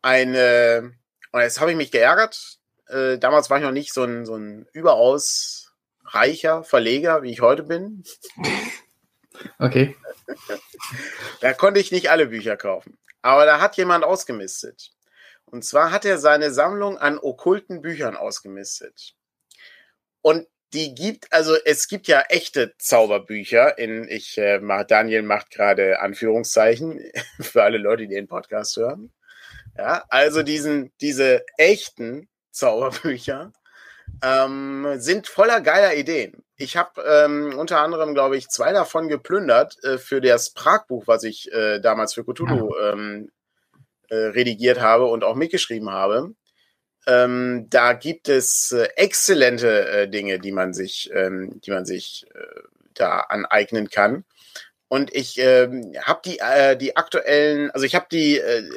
eine, 0.00 0.94
und 1.32 1.40
jetzt 1.42 1.60
habe 1.60 1.70
ich 1.70 1.76
mich 1.76 1.90
geärgert. 1.90 2.60
Äh, 2.88 3.18
damals 3.18 3.50
war 3.50 3.58
ich 3.58 3.62
noch 3.62 3.70
nicht 3.70 3.92
so 3.92 4.04
ein, 4.04 4.24
so 4.24 4.36
ein 4.36 4.66
überaus 4.72 5.74
reicher 6.06 6.64
Verleger, 6.64 7.22
wie 7.22 7.30
ich 7.30 7.42
heute 7.42 7.62
bin. 7.62 8.04
Okay. 9.58 9.94
da 11.42 11.52
konnte 11.52 11.78
ich 11.78 11.92
nicht 11.92 12.08
alle 12.10 12.28
Bücher 12.28 12.56
kaufen. 12.56 12.96
Aber 13.20 13.44
da 13.44 13.60
hat 13.60 13.76
jemand 13.76 14.02
ausgemistet. 14.02 14.92
Und 15.44 15.62
zwar 15.62 15.90
hat 15.90 16.06
er 16.06 16.16
seine 16.16 16.52
Sammlung 16.52 16.96
an 16.96 17.18
okkulten 17.18 17.82
Büchern 17.82 18.16
ausgemistet. 18.16 19.14
Und 20.22 20.46
die 20.74 20.94
gibt, 20.94 21.32
also 21.32 21.54
es 21.64 21.88
gibt 21.88 22.08
ja 22.08 22.22
echte 22.28 22.74
Zauberbücher 22.78 23.78
in, 23.78 24.08
ich, 24.08 24.36
äh, 24.36 24.60
Daniel 24.88 25.22
macht 25.22 25.50
gerade 25.50 26.00
Anführungszeichen 26.00 27.00
für 27.40 27.62
alle 27.62 27.78
Leute, 27.78 28.02
die 28.06 28.14
den 28.14 28.26
Podcast 28.28 28.76
hören. 28.76 29.12
Ja, 29.78 30.04
also 30.08 30.42
diesen, 30.42 30.92
diese 31.00 31.44
echten 31.56 32.28
Zauberbücher 32.50 33.52
ähm, 34.22 34.94
sind 34.96 35.28
voller 35.28 35.60
geiler 35.60 35.94
Ideen. 35.94 36.44
Ich 36.56 36.76
habe 36.76 37.02
ähm, 37.02 37.54
unter 37.58 37.80
anderem, 37.80 38.14
glaube 38.14 38.36
ich, 38.36 38.48
zwei 38.48 38.72
davon 38.72 39.08
geplündert 39.08 39.82
äh, 39.82 39.98
für 39.98 40.20
das 40.20 40.50
Pragbuch, 40.50 41.06
was 41.06 41.24
ich 41.24 41.50
äh, 41.52 41.80
damals 41.80 42.14
für 42.14 42.24
Cthulhu 42.24 42.74
ähm, 42.78 43.30
äh, 44.08 44.16
redigiert 44.16 44.80
habe 44.80 45.06
und 45.06 45.24
auch 45.24 45.34
mitgeschrieben 45.34 45.90
habe. 45.90 46.34
Ähm, 47.06 47.66
da 47.68 47.92
gibt 47.92 48.28
es 48.28 48.72
äh, 48.72 48.88
exzellente 48.96 49.88
äh, 49.88 50.08
Dinge, 50.08 50.38
die 50.38 50.52
man 50.52 50.72
sich, 50.72 51.10
ähm, 51.12 51.60
die 51.60 51.70
man 51.70 51.84
sich 51.84 52.26
äh, 52.34 52.60
da 52.94 53.20
aneignen 53.20 53.90
kann. 53.90 54.24
Und 54.88 55.14
ich 55.14 55.38
ähm, 55.38 55.92
habe 56.02 56.20
die, 56.24 56.38
äh, 56.38 56.76
die 56.76 56.96
aktuellen, 56.96 57.70
also 57.72 57.84
ich 57.84 57.94
habe 57.94 58.06
die, 58.10 58.38
äh, 58.38 58.68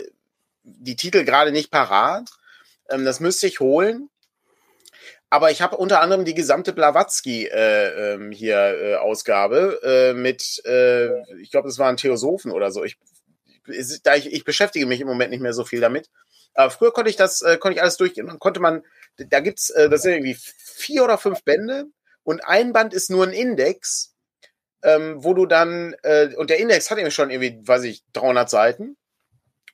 die 0.63 0.95
Titel 0.95 1.23
gerade 1.23 1.51
nicht 1.51 1.71
parat. 1.71 2.29
Ähm, 2.89 3.05
das 3.05 3.19
müsste 3.19 3.47
ich 3.47 3.59
holen. 3.59 4.09
Aber 5.29 5.51
ich 5.51 5.61
habe 5.61 5.77
unter 5.77 6.01
anderem 6.01 6.23
die 6.23 6.33
gesamte 6.33 6.71
Blavatsky 6.73 7.47
äh, 7.47 8.13
ähm, 8.13 8.31
hier 8.31 8.99
Ausgabe 9.01 10.13
mit, 10.15 10.41
ich 11.41 11.51
glaube, 11.51 11.67
das 11.67 11.79
waren 11.79 11.97
Theosophen 11.97 12.51
oder 12.51 12.71
so. 12.71 12.85
Ich, 12.85 12.97
da 14.03 14.15
ich, 14.15 14.31
ich 14.31 14.43
beschäftige 14.43 14.85
mich 14.85 15.01
im 15.01 15.07
Moment 15.07 15.31
nicht 15.31 15.41
mehr 15.41 15.53
so 15.53 15.65
viel 15.65 15.81
damit. 15.81 16.09
Aber 16.53 16.71
früher 16.71 16.91
konnte 16.91 17.09
ich 17.09 17.15
das, 17.15 17.41
äh, 17.41 17.57
konnte 17.57 17.75
ich 17.75 17.81
alles 17.81 17.97
durchgehen. 17.97 18.27
Dann 18.27 18.39
konnte 18.39 18.59
man, 18.59 18.83
da 19.17 19.39
gibt's, 19.39 19.69
äh, 19.69 19.89
das 19.89 20.01
sind 20.01 20.13
irgendwie 20.13 20.37
vier 20.57 21.03
oder 21.03 21.17
fünf 21.17 21.43
Bände 21.43 21.85
und 22.23 22.43
ein 22.45 22.73
Band 22.73 22.93
ist 22.93 23.09
nur 23.09 23.25
ein 23.25 23.33
Index, 23.33 24.15
ähm, 24.83 25.23
wo 25.23 25.33
du 25.33 25.45
dann, 25.45 25.95
äh, 26.03 26.33
und 26.35 26.49
der 26.49 26.57
Index 26.57 26.89
hat 26.89 26.97
eben 26.97 27.11
schon 27.11 27.29
irgendwie, 27.29 27.59
weiß 27.65 27.83
ich, 27.83 28.03
300 28.13 28.49
Seiten. 28.49 28.97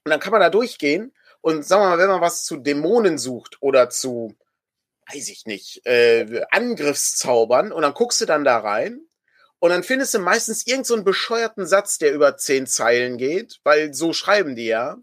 Und 0.06 0.10
dann 0.10 0.20
kann 0.20 0.32
man 0.32 0.42
da 0.42 0.50
durchgehen 0.50 1.14
und 1.42 1.66
sagen 1.66 1.84
wir 1.84 1.90
mal, 1.90 1.98
wenn 1.98 2.10
man 2.10 2.22
was 2.22 2.44
zu 2.44 2.58
Dämonen 2.58 3.18
sucht 3.18 3.58
oder 3.62 3.90
zu, 3.90 4.36
weiß 5.12 5.30
ich 5.30 5.46
nicht, 5.46 5.86
äh, 5.86 6.42
Angriffszaubern 6.52 7.72
und 7.72 7.82
dann 7.82 7.94
guckst 7.94 8.22
du 8.22 8.26
dann 8.26 8.44
da 8.44 8.60
rein 8.60 9.02
und 9.64 9.70
dann 9.70 9.84
findest 9.84 10.14
du 10.14 10.20
meistens 10.20 10.68
irgendeinen 10.68 11.00
so 11.00 11.04
bescheuerten 11.06 11.66
Satz, 11.66 11.98
der 11.98 12.12
über 12.12 12.36
zehn 12.36 12.68
Zeilen 12.68 13.16
geht, 13.16 13.62
weil 13.64 13.94
so 13.94 14.12
schreiben 14.12 14.58
die 14.58 14.66
ja. 14.66 14.98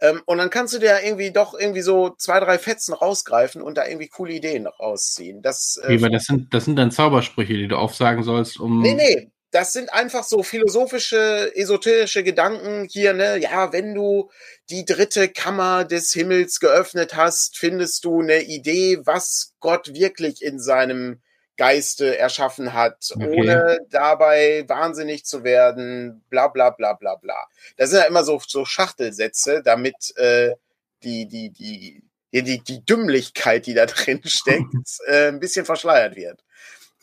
Ähm, 0.00 0.22
und 0.24 0.38
dann 0.38 0.48
kannst 0.48 0.72
du 0.72 0.78
dir 0.78 1.00
irgendwie 1.04 1.32
doch 1.32 1.52
irgendwie 1.52 1.82
so 1.82 2.14
zwei, 2.16 2.40
drei 2.40 2.56
Fetzen 2.56 2.94
rausgreifen 2.94 3.60
und 3.60 3.76
da 3.76 3.86
irgendwie 3.86 4.08
coole 4.08 4.32
Ideen 4.32 4.66
rausziehen. 4.66 5.42
Das, 5.42 5.78
äh, 5.84 5.98
das, 5.98 6.24
sind, 6.24 6.54
das 6.54 6.64
sind 6.64 6.76
dann 6.76 6.90
Zaubersprüche, 6.90 7.52
die 7.52 7.68
du 7.68 7.76
aufsagen 7.76 8.22
sollst, 8.22 8.58
um. 8.58 8.80
Nee, 8.80 8.94
nee, 8.94 9.30
das 9.50 9.74
sind 9.74 9.92
einfach 9.92 10.24
so 10.24 10.42
philosophische, 10.42 11.54
esoterische 11.54 12.24
Gedanken 12.24 12.88
hier, 12.90 13.12
ne? 13.12 13.36
Ja, 13.36 13.74
wenn 13.74 13.94
du 13.94 14.30
die 14.70 14.86
dritte 14.86 15.28
Kammer 15.28 15.84
des 15.84 16.10
Himmels 16.14 16.58
geöffnet 16.58 17.16
hast, 17.16 17.58
findest 17.58 18.06
du 18.06 18.22
eine 18.22 18.44
Idee, 18.44 19.00
was 19.04 19.52
Gott 19.60 19.92
wirklich 19.92 20.40
in 20.40 20.58
seinem 20.58 21.20
Geiste 21.60 22.16
erschaffen 22.16 22.72
hat, 22.72 23.12
okay. 23.14 23.38
ohne 23.38 23.80
dabei 23.90 24.64
wahnsinnig 24.66 25.26
zu 25.26 25.44
werden, 25.44 26.24
bla 26.30 26.48
bla 26.48 26.70
bla 26.70 26.94
bla 26.94 27.16
bla. 27.16 27.48
Das 27.76 27.90
sind 27.90 27.98
ja 27.98 28.06
immer 28.06 28.24
so, 28.24 28.40
so 28.46 28.64
Schachtelsätze, 28.64 29.60
damit 29.62 30.16
äh, 30.16 30.54
die, 31.02 31.28
die, 31.28 31.50
die, 31.50 32.02
die, 32.32 32.42
die, 32.42 32.64
die 32.64 32.82
Dümmlichkeit, 32.86 33.66
die 33.66 33.74
da 33.74 33.84
drin 33.86 34.22
steckt, 34.24 34.72
äh, 35.06 35.28
ein 35.28 35.38
bisschen 35.38 35.66
verschleiert 35.66 36.16
wird. 36.16 36.42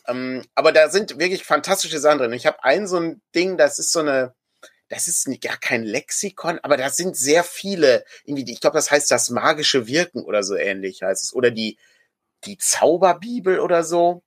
Ähm, 0.08 0.44
aber 0.56 0.72
da 0.72 0.88
sind 0.88 1.20
wirklich 1.20 1.44
fantastische 1.44 2.00
Sachen 2.00 2.18
drin. 2.18 2.32
Ich 2.32 2.44
habe 2.44 2.64
ein 2.64 2.88
so 2.88 2.98
ein 2.98 3.22
Ding, 3.36 3.58
das 3.58 3.78
ist 3.78 3.92
so 3.92 4.00
eine, 4.00 4.34
das 4.88 5.06
ist 5.06 5.28
gar 5.40 5.58
kein 5.58 5.84
Lexikon, 5.84 6.58
aber 6.64 6.76
da 6.76 6.90
sind 6.90 7.16
sehr 7.16 7.44
viele, 7.44 8.04
irgendwie, 8.24 8.52
ich 8.52 8.60
glaube, 8.60 8.76
das 8.76 8.90
heißt 8.90 9.08
das 9.08 9.30
magische 9.30 9.86
Wirken 9.86 10.24
oder 10.24 10.42
so 10.42 10.56
ähnlich 10.56 11.02
heißt 11.02 11.22
es. 11.22 11.32
Oder 11.32 11.52
die, 11.52 11.78
die 12.44 12.58
Zauberbibel 12.58 13.60
oder 13.60 13.84
so. 13.84 14.24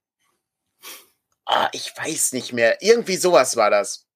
Ah, 1.53 1.67
ich 1.73 1.91
weiß 1.97 2.31
nicht 2.31 2.53
mehr. 2.53 2.81
Irgendwie 2.81 3.17
sowas 3.17 3.57
war 3.57 3.69
das. 3.69 4.07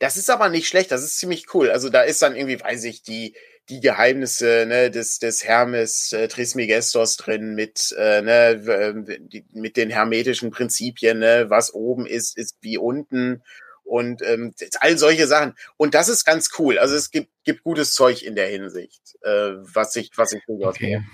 Das 0.00 0.16
ist 0.16 0.28
aber 0.28 0.48
nicht 0.48 0.66
schlecht, 0.66 0.90
das 0.90 1.04
ist 1.04 1.18
ziemlich 1.18 1.54
cool. 1.54 1.70
Also 1.70 1.88
da 1.88 2.02
ist 2.02 2.20
dann 2.20 2.34
irgendwie, 2.34 2.60
weiß 2.60 2.82
ich, 2.82 3.04
die, 3.04 3.36
die 3.68 3.78
Geheimnisse 3.78 4.64
ne, 4.66 4.90
des, 4.90 5.20
des 5.20 5.44
Hermes 5.44 6.12
äh, 6.12 6.26
Trismegistos 6.26 7.16
drin 7.16 7.54
mit, 7.54 7.94
äh, 7.96 8.22
ne, 8.22 8.48
äh, 8.66 9.18
die, 9.20 9.44
mit 9.52 9.76
den 9.76 9.90
hermetischen 9.90 10.50
Prinzipien, 10.50 11.20
ne, 11.20 11.46
was 11.48 11.72
oben 11.74 12.06
ist, 12.06 12.36
ist 12.36 12.56
wie 12.60 12.76
unten 12.76 13.44
und 13.84 14.20
ähm, 14.22 14.52
all 14.80 14.98
solche 14.98 15.28
Sachen. 15.28 15.54
Und 15.76 15.94
das 15.94 16.08
ist 16.08 16.24
ganz 16.24 16.50
cool. 16.58 16.76
Also 16.76 16.96
es 16.96 17.12
gibt, 17.12 17.30
gibt 17.44 17.62
gutes 17.62 17.94
Zeug 17.94 18.24
in 18.24 18.34
der 18.34 18.48
Hinsicht, 18.48 19.16
äh, 19.22 19.52
was 19.58 19.94
ich, 19.94 20.10
was 20.16 20.32
ich 20.32 20.44
durchaus 20.44 20.74
okay. 20.74 21.04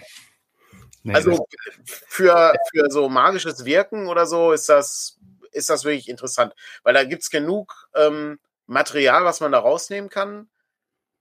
Nee, 1.09 1.15
also 1.15 1.47
für, 1.85 2.55
für 2.73 2.91
so 2.91 3.09
magisches 3.09 3.65
Wirken 3.65 4.09
oder 4.09 4.27
so 4.27 4.53
ist 4.53 4.69
das, 4.69 5.18
ist 5.53 5.71
das 5.71 5.85
wirklich 5.85 6.09
interessant, 6.09 6.55
weil 6.83 6.95
da 6.95 7.05
gibt's 7.05 7.31
genug 7.31 7.89
ähm, 7.95 8.39
Material, 8.67 9.25
was 9.25 9.41
man 9.41 9.53
da 9.53 9.59
rausnehmen 9.59 10.11
kann 10.11 10.49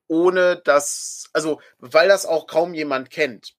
ohne 0.08 0.62
dass, 0.64 1.30
also 1.34 1.62
weil 1.80 2.08
das 2.08 2.26
auch 2.26 2.48
kaum 2.48 2.74
jemand 2.74 3.10
kennt. 3.10 3.54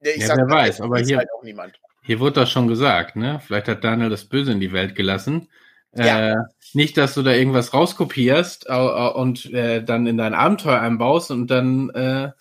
Ich 0.00 0.18
ja, 0.18 0.26
sag, 0.28 0.38
wer 0.38 0.50
weiß, 0.50 0.80
aber 0.80 0.98
hier, 0.98 1.18
halt 1.18 1.28
auch 1.36 1.42
niemand. 1.42 1.80
hier 2.02 2.20
wurde 2.20 2.40
das 2.40 2.50
schon 2.50 2.68
gesagt, 2.68 3.16
ne? 3.16 3.40
Vielleicht 3.44 3.68
hat 3.68 3.84
Daniel 3.84 4.10
das 4.10 4.26
Böse 4.26 4.52
in 4.52 4.60
die 4.60 4.72
Welt 4.72 4.94
gelassen. 4.94 5.48
Ja. 5.94 6.32
Äh, 6.32 6.36
nicht, 6.72 6.96
dass 6.96 7.14
du 7.14 7.22
da 7.22 7.32
irgendwas 7.32 7.72
rauskopierst 7.72 8.66
äh, 8.68 8.74
und 8.74 9.46
äh, 9.52 9.82
dann 9.82 10.06
in 10.06 10.18
dein 10.18 10.34
Abenteuer 10.34 10.80
einbaust 10.80 11.30
und 11.30 11.46
dann 11.46 11.90
äh, 11.90 12.32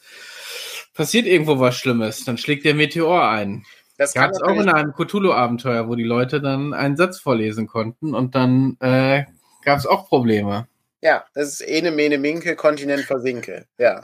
passiert 0.93 1.25
irgendwo 1.25 1.59
was 1.59 1.77
Schlimmes. 1.77 2.25
Dann 2.25 2.37
schlägt 2.37 2.65
der 2.65 2.73
Meteor 2.73 3.29
ein. 3.29 3.63
Das 4.03 4.13
gab 4.13 4.31
es 4.31 4.41
auch 4.41 4.59
in 4.59 4.69
einem 4.69 4.93
Cthulhu-Abenteuer, 4.93 5.87
wo 5.87 5.95
die 5.95 6.03
Leute 6.03 6.41
dann 6.41 6.73
einen 6.73 6.97
Satz 6.97 7.19
vorlesen 7.19 7.67
konnten 7.67 8.13
und 8.13 8.35
dann 8.35 8.75
äh, 8.81 9.23
gab 9.63 9.79
es 9.79 9.87
auch 9.87 10.09
Probleme. 10.09 10.67
Ja, 11.03 11.25
das 11.33 11.49
ist 11.49 11.61
Ene, 11.61 11.91
Mene, 11.91 12.17
Minke, 12.17 12.55
Kontinent 12.55 13.03
versinke. 13.03 13.65
Ja. 13.77 14.03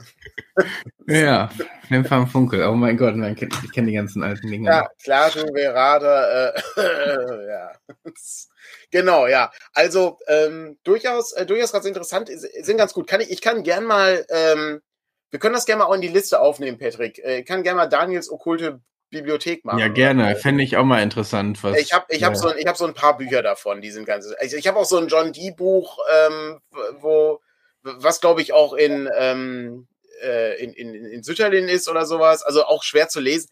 ja, 1.08 1.50
Flimfam 1.88 2.28
Funkel. 2.28 2.66
Oh 2.66 2.76
mein 2.76 2.98
Gott, 2.98 3.16
ich 3.16 3.72
kenne 3.72 3.88
die 3.88 3.94
ganzen 3.94 4.22
alten 4.22 4.50
Dinge. 4.50 4.70
Ja, 4.70 4.90
klar, 5.02 5.32
du 5.32 5.46
gerade, 5.46 6.54
äh, 6.76 7.48
ja. 7.48 7.72
genau, 8.92 9.28
ja. 9.28 9.50
Also, 9.74 10.18
ähm, 10.28 10.78
durchaus, 10.84 11.32
äh, 11.34 11.46
durchaus 11.46 11.72
ganz 11.72 11.86
interessant, 11.86 12.30
sind 12.30 12.78
ganz 12.78 12.94
gut. 12.94 13.08
Kann 13.08 13.22
ich, 13.22 13.32
ich 13.32 13.42
kann 13.42 13.64
gern 13.64 13.86
mal, 13.86 14.26
ähm, 14.30 14.82
wir 15.30 15.40
können 15.40 15.56
das 15.56 15.66
gerne 15.66 15.80
mal 15.80 15.86
auch 15.86 15.96
in 15.96 16.02
die 16.02 16.10
Liste 16.10 16.42
aufnehmen, 16.42 16.78
Patrick. 16.78 17.20
Äh, 17.20 17.40
ich 17.40 17.46
kann 17.46 17.64
gerne 17.64 17.78
mal 17.78 17.88
Daniels 17.88 18.30
okkulte 18.30 18.82
Bibliothek 19.10 19.66
machen. 19.66 19.80
Ja, 19.80 19.88
gerne. 19.88 20.36
Fände 20.36 20.64
ich 20.64 20.78
auch 20.78 20.86
mal 20.86 21.02
interessant. 21.02 21.64
Was, 21.64 21.78
ich 21.78 21.94
habe 21.94 22.06
ich 22.10 22.22
ja. 22.22 22.28
hab 22.28 22.36
so, 22.36 22.50
hab 22.50 22.78
so 22.78 22.86
ein 22.86 22.94
paar 22.94 23.18
Bücher 23.18 23.42
davon, 23.42 23.82
die 23.82 23.92
sind 23.92 24.06
ganz. 24.06 24.32
Ich, 24.42 24.54
ich 24.54 24.68
habe 24.68 24.78
auch 24.78 24.86
so 24.86 24.98
ein 24.98 25.08
John 25.08 25.34
Dee 25.34 25.52
Buch, 25.52 25.98
ähm, 26.28 26.60
wo, 27.00 27.40
was 27.84 28.22
glaube 28.22 28.42
ich 28.42 28.54
auch 28.54 28.74
in, 28.74 29.10
ähm, 29.18 29.88
äh, 30.22 30.64
in, 30.64 30.74
in, 30.74 31.06
in 31.06 31.24
Sütterlin 31.24 31.68
ist 31.68 31.90
oder 31.90 32.06
sowas. 32.06 32.44
Also 32.44 32.66
auch 32.66 32.84
schwer 32.84 33.10
zu 33.10 33.20
lesen. 33.20 33.50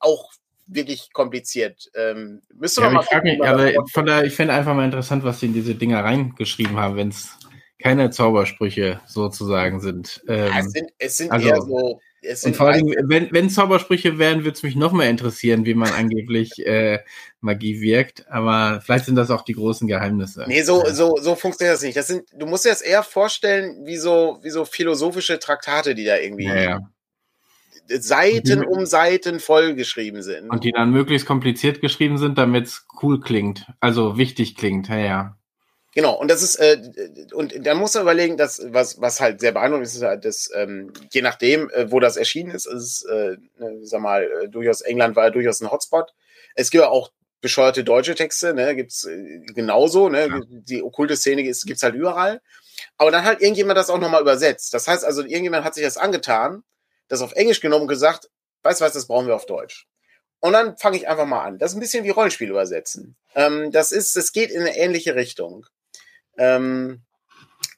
Auch 0.00 0.32
wirklich 0.66 1.12
kompliziert. 1.12 1.90
Ähm, 1.94 2.42
müsste 2.54 2.82
ja, 2.82 2.86
man 2.86 2.94
mal 2.96 3.04
gucken, 3.04 3.38
mich, 3.38 3.42
aber 3.46 3.72
von 3.92 4.06
daher, 4.06 4.24
ich 4.24 4.34
finde 4.34 4.54
einfach 4.54 4.74
mal 4.74 4.84
interessant, 4.84 5.24
was 5.24 5.40
sie 5.40 5.46
in 5.46 5.54
diese 5.54 5.74
Dinger 5.74 6.04
reingeschrieben 6.04 6.76
haben, 6.76 6.96
wenn 6.96 7.08
es 7.08 7.30
keine 7.78 8.10
Zaubersprüche 8.10 9.00
sozusagen 9.06 9.80
sind. 9.80 10.22
Ähm, 10.28 10.46
ja, 10.46 10.58
es 10.58 10.70
sind, 10.72 10.90
es 10.98 11.16
sind 11.16 11.32
also, 11.32 11.48
eher 11.48 11.60
so 11.62 12.00
und 12.44 12.56
vor 12.56 12.68
allem, 12.68 12.92
wenn, 13.04 13.32
wenn 13.32 13.48
Zaubersprüche 13.48 14.18
wären, 14.18 14.44
würde 14.44 14.56
es 14.56 14.62
mich 14.62 14.74
noch 14.74 14.92
mehr 14.92 15.08
interessieren, 15.08 15.64
wie 15.66 15.74
man 15.74 15.92
angeblich 15.92 16.58
äh, 16.66 16.98
Magie 17.40 17.80
wirkt. 17.80 18.28
Aber 18.28 18.80
vielleicht 18.80 19.04
sind 19.04 19.14
das 19.14 19.30
auch 19.30 19.42
die 19.42 19.52
großen 19.52 19.86
Geheimnisse. 19.86 20.44
Nee, 20.48 20.62
so, 20.62 20.84
so, 20.86 21.16
so 21.20 21.36
funktioniert 21.36 21.76
das 21.76 21.82
nicht. 21.82 21.96
Das 21.96 22.08
sind, 22.08 22.24
du 22.36 22.46
musst 22.46 22.64
dir 22.64 22.70
das 22.70 22.82
eher 22.82 23.04
vorstellen, 23.04 23.86
wie 23.86 23.96
so, 23.96 24.38
wie 24.42 24.50
so 24.50 24.64
philosophische 24.64 25.38
Traktate, 25.38 25.94
die 25.94 26.04
da 26.04 26.16
irgendwie 26.16 26.46
ja, 26.46 26.56
ja. 26.56 26.80
Seiten 27.88 28.64
um 28.64 28.84
Seiten 28.84 29.40
vollgeschrieben 29.40 30.22
sind. 30.22 30.50
Und 30.50 30.64
die 30.64 30.72
dann 30.72 30.90
möglichst 30.90 31.26
kompliziert 31.26 31.80
geschrieben 31.80 32.18
sind, 32.18 32.36
damit 32.36 32.66
es 32.66 32.86
cool 33.02 33.20
klingt. 33.20 33.66
Also 33.80 34.18
wichtig 34.18 34.56
klingt, 34.56 34.88
ja, 34.88 34.98
ja. 34.98 35.37
Genau, 35.94 36.14
und 36.18 36.28
das 36.28 36.42
ist, 36.42 36.56
äh, 36.56 36.80
und 37.32 37.66
da 37.66 37.74
muss 37.74 37.94
man 37.94 38.02
überlegen, 38.02 38.36
dass, 38.36 38.60
was, 38.72 39.00
was 39.00 39.20
halt 39.20 39.40
sehr 39.40 39.52
beeindruckend 39.52 39.86
ist, 39.86 39.96
ist 39.96 40.02
halt, 40.02 40.24
dass, 40.24 40.50
ähm, 40.54 40.92
je 41.10 41.22
nachdem, 41.22 41.70
äh, 41.70 41.90
wo 41.90 41.98
das 41.98 42.16
erschienen 42.16 42.50
ist, 42.50 42.66
ist, 42.66 43.04
äh, 43.06 43.36
ne, 43.56 43.78
sag 43.82 44.00
mal, 44.00 44.22
äh, 44.22 44.48
durchaus, 44.48 44.82
England 44.82 45.16
war 45.16 45.24
ja 45.24 45.30
durchaus 45.30 45.60
ein 45.60 45.70
Hotspot. 45.70 46.12
Es 46.54 46.70
gibt 46.70 46.82
ja 46.82 46.88
auch 46.90 47.10
bescheuerte 47.40 47.84
deutsche 47.84 48.14
Texte, 48.14 48.52
ne, 48.52 48.76
gibt's 48.76 49.04
äh, 49.04 49.40
genauso, 49.54 50.08
ne, 50.08 50.28
ja. 50.28 50.40
die 50.48 50.82
okkulte 50.82 51.16
Szene 51.16 51.46
ist, 51.46 51.66
gibt's 51.66 51.82
halt 51.82 51.94
überall. 51.94 52.42
Aber 52.96 53.10
dann 53.10 53.24
halt 53.24 53.40
irgendjemand 53.40 53.78
das 53.78 53.90
auch 53.90 53.98
nochmal 53.98 54.20
übersetzt. 54.20 54.74
Das 54.74 54.86
heißt 54.88 55.04
also, 55.04 55.22
irgendjemand 55.22 55.64
hat 55.64 55.74
sich 55.74 55.84
das 55.84 55.96
angetan, 55.96 56.62
das 57.08 57.22
auf 57.22 57.32
Englisch 57.32 57.60
genommen 57.60 57.82
und 57.82 57.88
gesagt, 57.88 58.28
weißt 58.62 58.80
du 58.80 58.84
was, 58.84 58.92
das 58.92 59.06
brauchen 59.06 59.26
wir 59.26 59.34
auf 59.34 59.46
Deutsch. 59.46 59.86
Und 60.40 60.52
dann 60.52 60.76
fange 60.76 60.96
ich 60.96 61.08
einfach 61.08 61.26
mal 61.26 61.42
an. 61.44 61.58
Das 61.58 61.72
ist 61.72 61.76
ein 61.76 61.80
bisschen 61.80 62.04
wie 62.04 62.10
Rollenspiel 62.10 62.50
übersetzen. 62.50 63.16
Ähm, 63.34 63.72
das 63.72 63.90
ist, 63.90 64.16
es 64.16 64.32
geht 64.32 64.50
in 64.50 64.60
eine 64.60 64.76
ähnliche 64.76 65.14
Richtung. 65.14 65.66
Ähm, 66.38 67.02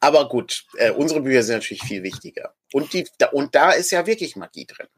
aber 0.01 0.29
gut, 0.29 0.65
äh, 0.77 0.91
unsere 0.91 1.21
Bücher 1.21 1.43
sind 1.43 1.57
natürlich 1.57 1.83
viel 1.83 2.03
wichtiger. 2.03 2.55
Und, 2.73 2.93
die, 2.93 3.09
da, 3.19 3.27
und 3.29 3.55
da 3.55 3.73
ist 3.73 3.91
ja 3.91 4.07
wirklich 4.07 4.37
Magie 4.37 4.67
drin. 4.67 4.89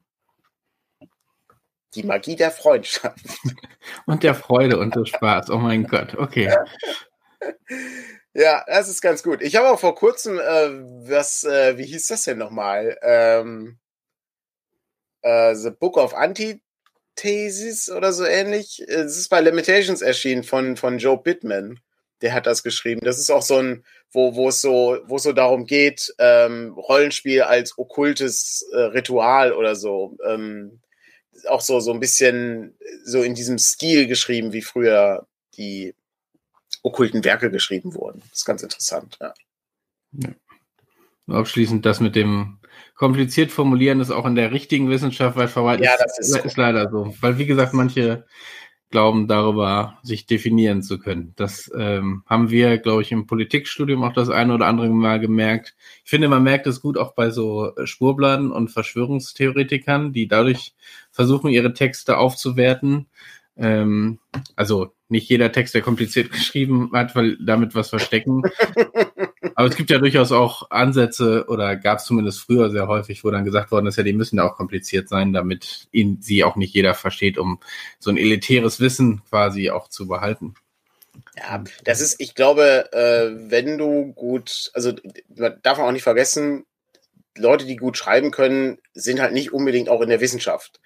Die 1.94 2.02
Magie 2.02 2.36
der 2.36 2.50
Freundschaft. 2.50 3.18
Und 4.06 4.22
der 4.22 4.34
Freude 4.34 4.78
und 4.78 4.96
des 4.96 5.10
Spaß. 5.10 5.50
Oh 5.50 5.58
mein 5.58 5.86
Gott, 5.86 6.14
okay. 6.14 6.54
Ja, 8.34 8.64
das 8.66 8.88
ist 8.88 9.02
ganz 9.02 9.22
gut. 9.22 9.42
Ich 9.42 9.56
habe 9.56 9.68
auch 9.68 9.78
vor 9.78 9.94
kurzem, 9.94 10.38
äh, 10.38 10.70
was, 11.10 11.44
äh, 11.44 11.76
wie 11.76 11.84
hieß 11.84 12.06
das 12.06 12.22
denn 12.22 12.38
nochmal? 12.38 12.96
Ähm, 13.02 13.78
äh, 15.20 15.54
The 15.54 15.70
Book 15.70 15.98
of 15.98 16.14
Antithesis 16.14 17.90
oder 17.90 18.14
so 18.14 18.24
ähnlich. 18.24 18.82
Es 18.88 19.18
ist 19.18 19.28
bei 19.28 19.42
Limitations 19.42 20.00
erschienen 20.00 20.44
von, 20.44 20.78
von 20.78 20.96
Joe 20.96 21.18
Pittman 21.18 21.78
der 22.22 22.32
hat 22.32 22.46
das 22.46 22.62
geschrieben. 22.62 23.00
Das 23.04 23.18
ist 23.18 23.30
auch 23.30 23.42
so 23.42 23.56
ein, 23.56 23.84
wo, 24.12 24.34
wo 24.34 24.48
es 24.48 24.60
so, 24.60 24.98
wo 25.06 25.16
es 25.16 25.24
so 25.24 25.32
darum 25.32 25.66
geht, 25.66 26.14
ähm, 26.18 26.72
Rollenspiel 26.74 27.42
als 27.42 27.76
okkultes 27.76 28.66
äh, 28.72 28.78
Ritual 28.78 29.52
oder 29.52 29.74
so. 29.76 30.16
Ähm, 30.26 30.80
auch 31.48 31.60
so, 31.60 31.80
so 31.80 31.92
ein 31.92 32.00
bisschen 32.00 32.76
so 33.04 33.22
in 33.22 33.34
diesem 33.34 33.58
Stil 33.58 34.06
geschrieben, 34.06 34.52
wie 34.52 34.62
früher 34.62 35.26
die 35.56 35.94
okkulten 36.82 37.24
Werke 37.24 37.50
geschrieben 37.50 37.94
wurden. 37.94 38.22
Das 38.30 38.40
ist 38.40 38.44
ganz 38.44 38.62
interessant, 38.62 39.18
ja. 39.20 39.34
ja. 40.12 40.30
Abschließend 41.28 41.84
das 41.86 42.00
mit 42.00 42.16
dem 42.16 42.58
kompliziert 42.94 43.50
formulieren 43.50 44.00
ist 44.00 44.10
auch 44.10 44.26
in 44.26 44.34
der 44.34 44.52
richtigen 44.52 44.88
Wissenschaft 44.88 45.36
weit 45.36 45.50
verbreitet. 45.50 45.86
Ja, 45.86 45.96
das 45.98 46.18
ist, 46.18 46.36
ist 46.36 46.56
leider 46.56 46.88
so. 46.90 47.14
Weil, 47.20 47.38
wie 47.38 47.46
gesagt, 47.46 47.72
manche 47.72 48.26
glauben, 48.92 49.26
darüber 49.26 49.98
sich 50.04 50.26
definieren 50.26 50.82
zu 50.82 50.98
können. 50.98 51.32
Das 51.34 51.70
ähm, 51.76 52.22
haben 52.26 52.50
wir, 52.50 52.78
glaube 52.78 53.02
ich, 53.02 53.10
im 53.10 53.26
Politikstudium 53.26 54.04
auch 54.04 54.12
das 54.12 54.28
eine 54.28 54.54
oder 54.54 54.66
andere 54.66 54.88
Mal 54.90 55.18
gemerkt. 55.18 55.74
Ich 56.04 56.10
finde, 56.10 56.28
man 56.28 56.44
merkt 56.44 56.68
es 56.68 56.80
gut 56.80 56.96
auch 56.96 57.14
bei 57.14 57.30
so 57.30 57.72
Spurbladen 57.84 58.52
und 58.52 58.68
Verschwörungstheoretikern, 58.68 60.12
die 60.12 60.28
dadurch 60.28 60.74
versuchen, 61.10 61.50
ihre 61.50 61.72
Texte 61.72 62.18
aufzuwerten. 62.18 63.06
Ähm, 63.56 64.20
also 64.54 64.92
nicht 65.08 65.28
jeder 65.28 65.50
Text, 65.50 65.74
der 65.74 65.82
kompliziert 65.82 66.30
geschrieben 66.32 66.90
hat, 66.92 67.16
weil 67.16 67.36
damit 67.44 67.74
was 67.74 67.90
verstecken. 67.90 68.42
Aber 69.62 69.70
es 69.70 69.76
gibt 69.76 69.90
ja 69.90 70.00
durchaus 70.00 70.32
auch 70.32 70.72
Ansätze 70.72 71.44
oder 71.46 71.76
gab 71.76 71.98
es 71.98 72.04
zumindest 72.04 72.40
früher 72.40 72.68
sehr 72.72 72.88
häufig, 72.88 73.22
wo 73.22 73.30
dann 73.30 73.44
gesagt 73.44 73.70
worden 73.70 73.86
ist, 73.86 73.94
ja, 73.96 74.02
die 74.02 74.12
müssen 74.12 74.38
ja 74.38 74.42
auch 74.42 74.56
kompliziert 74.56 75.08
sein, 75.08 75.32
damit 75.32 75.86
ihn 75.92 76.18
sie 76.20 76.42
auch 76.42 76.56
nicht 76.56 76.74
jeder 76.74 76.94
versteht, 76.94 77.38
um 77.38 77.60
so 78.00 78.10
ein 78.10 78.16
elitäres 78.16 78.80
Wissen 78.80 79.22
quasi 79.30 79.70
auch 79.70 79.86
zu 79.86 80.08
behalten. 80.08 80.56
Ja, 81.36 81.62
das 81.84 82.00
ist, 82.00 82.20
ich 82.20 82.34
glaube, 82.34 82.92
äh, 82.92 83.50
wenn 83.52 83.78
du 83.78 84.12
gut, 84.14 84.72
also 84.74 84.94
man 85.32 85.54
darf 85.62 85.78
auch 85.78 85.92
nicht 85.92 86.02
vergessen, 86.02 86.64
Leute, 87.38 87.64
die 87.64 87.76
gut 87.76 87.96
schreiben 87.96 88.32
können, 88.32 88.78
sind 88.94 89.20
halt 89.20 89.32
nicht 89.32 89.52
unbedingt 89.52 89.88
auch 89.88 90.00
in 90.00 90.08
der 90.08 90.20
Wissenschaft. 90.20 90.80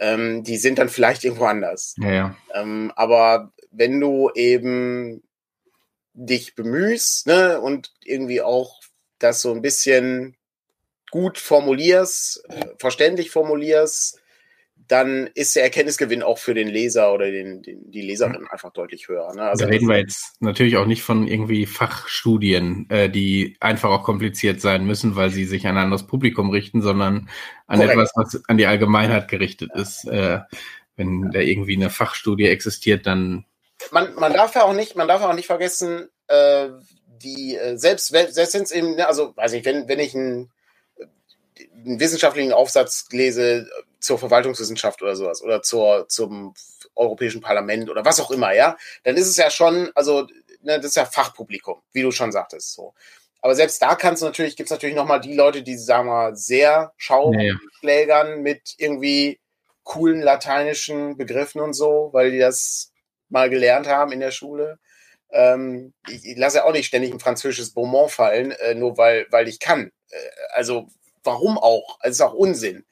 Ähm, 0.00 0.44
die 0.44 0.56
sind 0.56 0.78
dann 0.78 0.88
vielleicht 0.88 1.24
irgendwo 1.24 1.44
anders. 1.44 1.94
Ja, 1.98 2.10
ja. 2.10 2.36
Ähm, 2.54 2.90
aber 2.96 3.52
wenn 3.70 4.00
du 4.00 4.30
eben 4.34 5.23
dich 6.14 6.54
bemühst 6.54 7.26
ne, 7.26 7.60
und 7.60 7.92
irgendwie 8.04 8.40
auch 8.40 8.80
das 9.18 9.42
so 9.42 9.52
ein 9.52 9.62
bisschen 9.62 10.36
gut 11.10 11.38
formulierst, 11.38 12.44
verständlich 12.78 13.30
formulierst, 13.30 14.20
dann 14.88 15.28
ist 15.34 15.56
der 15.56 15.62
Erkenntnisgewinn 15.62 16.22
auch 16.22 16.38
für 16.38 16.54
den 16.54 16.68
Leser 16.68 17.12
oder 17.12 17.30
den, 17.30 17.62
den 17.62 17.90
die 17.90 18.02
Leserin 18.02 18.46
einfach 18.50 18.72
deutlich 18.72 19.08
höher. 19.08 19.32
Ne? 19.34 19.42
Also 19.42 19.64
da 19.64 19.70
reden 19.70 19.88
wir 19.88 19.98
jetzt 19.98 20.40
natürlich 20.40 20.76
auch 20.76 20.86
nicht 20.86 21.02
von 21.02 21.26
irgendwie 21.26 21.66
Fachstudien, 21.66 22.86
äh, 22.90 23.08
die 23.08 23.56
einfach 23.60 23.90
auch 23.90 24.02
kompliziert 24.02 24.60
sein 24.60 24.84
müssen, 24.84 25.16
weil 25.16 25.30
sie 25.30 25.44
sich 25.44 25.66
an 25.66 25.76
ein 25.76 25.84
anderes 25.84 26.06
Publikum 26.06 26.50
richten, 26.50 26.82
sondern 26.82 27.28
an 27.66 27.78
Korrekt. 27.78 27.92
etwas, 27.92 28.12
was 28.14 28.42
an 28.48 28.58
die 28.58 28.66
Allgemeinheit 28.66 29.28
gerichtet 29.28 29.70
ja. 29.74 29.80
ist. 29.80 30.04
Äh, 30.06 30.40
wenn 30.96 31.24
ja. 31.24 31.28
da 31.30 31.40
irgendwie 31.40 31.76
eine 31.76 31.90
Fachstudie 31.90 32.48
existiert, 32.48 33.06
dann 33.06 33.44
man, 33.90 34.14
man 34.14 34.32
darf 34.32 34.54
ja 34.54 34.64
auch 34.64 34.72
nicht, 34.72 34.96
man 34.96 35.08
darf 35.08 35.22
auch 35.22 35.34
nicht 35.34 35.46
vergessen, 35.46 36.08
äh, 36.28 36.68
die 37.06 37.56
äh, 37.56 37.76
selbst 37.76 38.08
selbst 38.08 38.54
wenn 38.54 38.62
es 38.62 38.72
eben, 38.72 38.94
ne, 38.96 39.06
also 39.06 39.36
weiß 39.36 39.52
ich, 39.54 39.64
wenn 39.64 39.88
wenn 39.88 40.00
ich 40.00 40.14
einen, 40.14 40.50
einen 41.84 42.00
wissenschaftlichen 42.00 42.52
Aufsatz 42.52 43.06
lese 43.10 43.68
zur 44.00 44.18
Verwaltungswissenschaft 44.18 45.02
oder 45.02 45.16
sowas 45.16 45.42
oder 45.42 45.62
zur 45.62 46.08
zum 46.08 46.54
Europäischen 46.94 47.40
Parlament 47.40 47.90
oder 47.90 48.04
was 48.04 48.20
auch 48.20 48.30
immer, 48.30 48.52
ja, 48.52 48.76
dann 49.02 49.16
ist 49.16 49.28
es 49.28 49.36
ja 49.36 49.50
schon, 49.50 49.90
also 49.94 50.26
ne, 50.62 50.76
das 50.76 50.86
ist 50.86 50.96
ja 50.96 51.06
Fachpublikum, 51.06 51.82
wie 51.92 52.02
du 52.02 52.10
schon 52.10 52.32
sagtest, 52.32 52.74
so. 52.74 52.94
Aber 53.40 53.54
selbst 53.54 53.82
da 53.82 53.94
kannst 53.94 54.22
du 54.22 54.26
natürlich, 54.26 54.56
gibt 54.56 54.68
es 54.68 54.70
natürlich 54.70 54.96
nochmal 54.96 55.20
die 55.20 55.34
Leute, 55.34 55.62
die, 55.62 55.76
sagen 55.76 56.08
wir, 56.08 56.34
sehr 56.34 56.94
Schauschlägern 56.96 58.28
ja. 58.28 58.36
mit 58.36 58.74
irgendwie 58.78 59.38
coolen 59.82 60.22
lateinischen 60.22 61.18
Begriffen 61.18 61.60
und 61.60 61.74
so, 61.74 62.08
weil 62.12 62.30
die 62.30 62.38
das 62.38 62.93
mal 63.28 63.50
gelernt 63.50 63.86
haben 63.88 64.12
in 64.12 64.20
der 64.20 64.30
Schule. 64.30 64.78
Ähm, 65.30 65.92
ich, 66.08 66.24
ich 66.24 66.36
lasse 66.36 66.64
auch 66.64 66.72
nicht 66.72 66.86
ständig 66.86 67.12
ein 67.12 67.20
französisches 67.20 67.72
Beaumont 67.72 68.10
fallen, 68.10 68.52
äh, 68.52 68.74
nur 68.74 68.96
weil, 68.96 69.26
weil 69.30 69.48
ich 69.48 69.58
kann. 69.58 69.90
Äh, 70.10 70.18
also 70.52 70.88
warum 71.22 71.58
auch? 71.58 71.98
Es 72.02 72.12
ist 72.12 72.20
auch 72.20 72.34
Unsinn. 72.34 72.84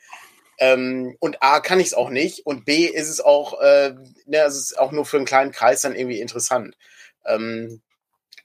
Ähm, 0.58 1.16
und 1.20 1.42
A 1.42 1.60
kann 1.60 1.80
ich 1.80 1.88
es 1.88 1.94
auch 1.94 2.10
nicht 2.10 2.46
und 2.46 2.64
B 2.64 2.86
ist 2.86 3.08
es 3.08 3.20
auch, 3.20 3.60
äh, 3.60 3.94
ne, 4.26 4.38
es 4.38 4.56
ist 4.56 4.78
auch 4.78 4.92
nur 4.92 5.04
für 5.04 5.16
einen 5.16 5.26
kleinen 5.26 5.52
Kreis 5.52 5.82
dann 5.82 5.94
irgendwie 5.94 6.20
interessant. 6.20 6.76
Ähm, 7.24 7.80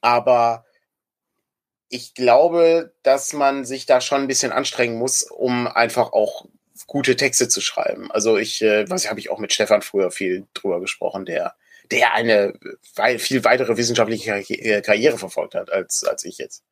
aber 0.00 0.64
ich 1.88 2.14
glaube, 2.14 2.92
dass 3.02 3.32
man 3.32 3.64
sich 3.64 3.86
da 3.86 4.00
schon 4.00 4.22
ein 4.22 4.28
bisschen 4.28 4.52
anstrengen 4.52 4.98
muss, 4.98 5.22
um 5.22 5.66
einfach 5.66 6.12
auch 6.12 6.46
gute 6.86 7.16
Texte 7.16 7.48
zu 7.48 7.60
schreiben. 7.60 8.10
Also 8.10 8.36
ich, 8.36 8.62
äh, 8.62 8.88
was 8.88 9.08
habe 9.08 9.20
ich 9.20 9.30
auch 9.30 9.38
mit 9.38 9.52
Stefan 9.52 9.82
früher 9.82 10.10
viel 10.10 10.46
drüber 10.54 10.80
gesprochen, 10.80 11.24
der 11.24 11.54
der 11.90 12.14
eine 12.14 12.54
viel 13.18 13.44
weitere 13.44 13.76
wissenschaftliche 13.76 14.32
äh, 14.32 14.82
Karriere 14.82 15.18
verfolgt 15.18 15.54
hat 15.54 15.70
als, 15.72 16.04
als 16.04 16.24
ich 16.24 16.38
jetzt. 16.38 16.62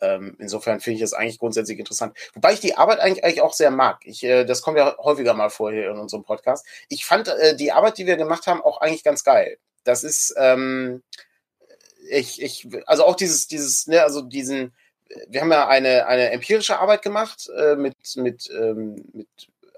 Ähm, 0.00 0.36
insofern 0.38 0.80
finde 0.80 0.96
ich 0.96 1.00
das 1.02 1.12
eigentlich 1.12 1.38
grundsätzlich 1.38 1.78
interessant. 1.78 2.16
Wobei 2.34 2.54
ich 2.54 2.60
die 2.60 2.76
Arbeit 2.76 3.00
eigentlich, 3.00 3.22
eigentlich 3.22 3.42
auch 3.42 3.52
sehr 3.52 3.70
mag. 3.70 4.00
Ich, 4.04 4.24
äh, 4.24 4.44
das 4.44 4.62
kommt 4.62 4.78
ja 4.78 4.96
häufiger 4.98 5.34
mal 5.34 5.50
vor 5.50 5.72
hier 5.72 5.90
in 5.90 5.98
unserem 5.98 6.24
Podcast. 6.24 6.64
Ich 6.88 7.04
fand 7.04 7.28
äh, 7.28 7.54
die 7.54 7.72
Arbeit, 7.72 7.98
die 7.98 8.06
wir 8.06 8.16
gemacht 8.16 8.46
haben, 8.46 8.62
auch 8.62 8.80
eigentlich 8.80 9.04
ganz 9.04 9.24
geil. 9.24 9.58
Das 9.84 10.04
ist, 10.04 10.34
ähm, 10.38 11.02
ich, 12.08 12.40
ich, 12.40 12.68
also 12.86 13.04
auch 13.04 13.16
dieses, 13.16 13.46
dieses, 13.46 13.86
ne, 13.86 14.02
also 14.02 14.22
diesen, 14.22 14.72
wir 15.28 15.40
haben 15.42 15.52
ja 15.52 15.68
eine, 15.68 16.06
eine 16.06 16.30
empirische 16.30 16.78
Arbeit 16.78 17.02
gemacht 17.02 17.50
äh, 17.56 17.76
mit, 17.76 17.96
mit, 18.16 18.48
ähm, 18.50 19.04
mit 19.12 19.28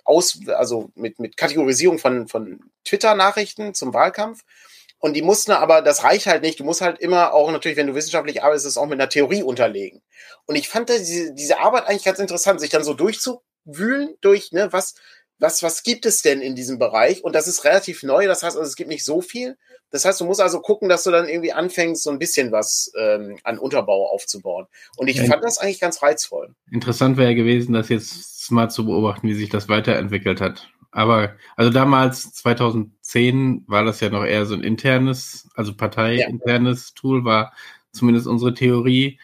aus, 0.04 0.40
also 0.48 0.90
mit, 0.94 1.18
mit 1.18 1.36
Kategorisierung 1.36 1.98
von, 1.98 2.28
von 2.28 2.60
Twitter-Nachrichten 2.84 3.74
zum 3.74 3.94
Wahlkampf. 3.94 4.42
Und 4.98 5.14
die 5.14 5.22
mussten 5.22 5.50
aber, 5.50 5.82
das 5.82 6.04
reicht 6.04 6.26
halt 6.26 6.42
nicht. 6.42 6.60
Du 6.60 6.64
musst 6.64 6.80
halt 6.80 7.00
immer 7.00 7.32
auch 7.32 7.50
natürlich, 7.50 7.76
wenn 7.76 7.88
du 7.88 7.94
wissenschaftlich 7.94 8.42
arbeitest, 8.42 8.66
es 8.66 8.78
auch 8.78 8.86
mit 8.86 9.00
einer 9.00 9.08
Theorie 9.08 9.42
unterlegen. 9.42 10.00
Und 10.46 10.54
ich 10.54 10.68
fand 10.68 10.88
diese, 10.88 11.34
diese 11.34 11.58
Arbeit 11.58 11.86
eigentlich 11.86 12.04
ganz 12.04 12.20
interessant, 12.20 12.60
sich 12.60 12.70
dann 12.70 12.84
so 12.84 12.94
durchzuwühlen 12.94 14.16
durch, 14.20 14.52
ne, 14.52 14.72
was, 14.72 14.94
was, 15.42 15.62
was 15.62 15.82
gibt 15.82 16.06
es 16.06 16.22
denn 16.22 16.40
in 16.40 16.54
diesem 16.54 16.78
Bereich? 16.78 17.24
Und 17.24 17.34
das 17.34 17.48
ist 17.48 17.64
relativ 17.64 18.02
neu. 18.04 18.26
Das 18.26 18.42
heißt, 18.42 18.56
also, 18.56 18.68
es 18.68 18.76
gibt 18.76 18.88
nicht 18.88 19.04
so 19.04 19.20
viel. 19.20 19.58
Das 19.90 20.04
heißt, 20.04 20.20
du 20.20 20.24
musst 20.24 20.40
also 20.40 20.60
gucken, 20.60 20.88
dass 20.88 21.02
du 21.02 21.10
dann 21.10 21.28
irgendwie 21.28 21.52
anfängst, 21.52 22.04
so 22.04 22.10
ein 22.10 22.18
bisschen 22.18 22.52
was 22.52 22.92
ähm, 22.98 23.38
an 23.42 23.58
Unterbau 23.58 24.08
aufzubauen. 24.08 24.66
Und 24.96 25.08
ich 25.08 25.16
ja, 25.16 25.24
fand 25.24 25.42
das 25.42 25.58
eigentlich 25.58 25.80
ganz 25.80 26.02
reizvoll. 26.02 26.54
Interessant 26.70 27.16
wäre 27.16 27.34
gewesen, 27.34 27.72
das 27.72 27.88
jetzt 27.88 28.50
mal 28.50 28.70
zu 28.70 28.86
beobachten, 28.86 29.28
wie 29.28 29.34
sich 29.34 29.50
das 29.50 29.68
weiterentwickelt 29.68 30.40
hat. 30.40 30.70
Aber 30.92 31.36
also 31.56 31.70
damals 31.70 32.32
2010 32.34 33.64
war 33.66 33.84
das 33.84 34.00
ja 34.00 34.10
noch 34.10 34.24
eher 34.24 34.46
so 34.46 34.54
ein 34.54 34.62
internes, 34.62 35.48
also 35.54 35.74
parteiinternes 35.74 36.92
ja. 36.94 37.00
Tool 37.00 37.24
war 37.24 37.52
zumindest 37.90 38.26
unsere 38.26 38.54
Theorie. 38.54 39.18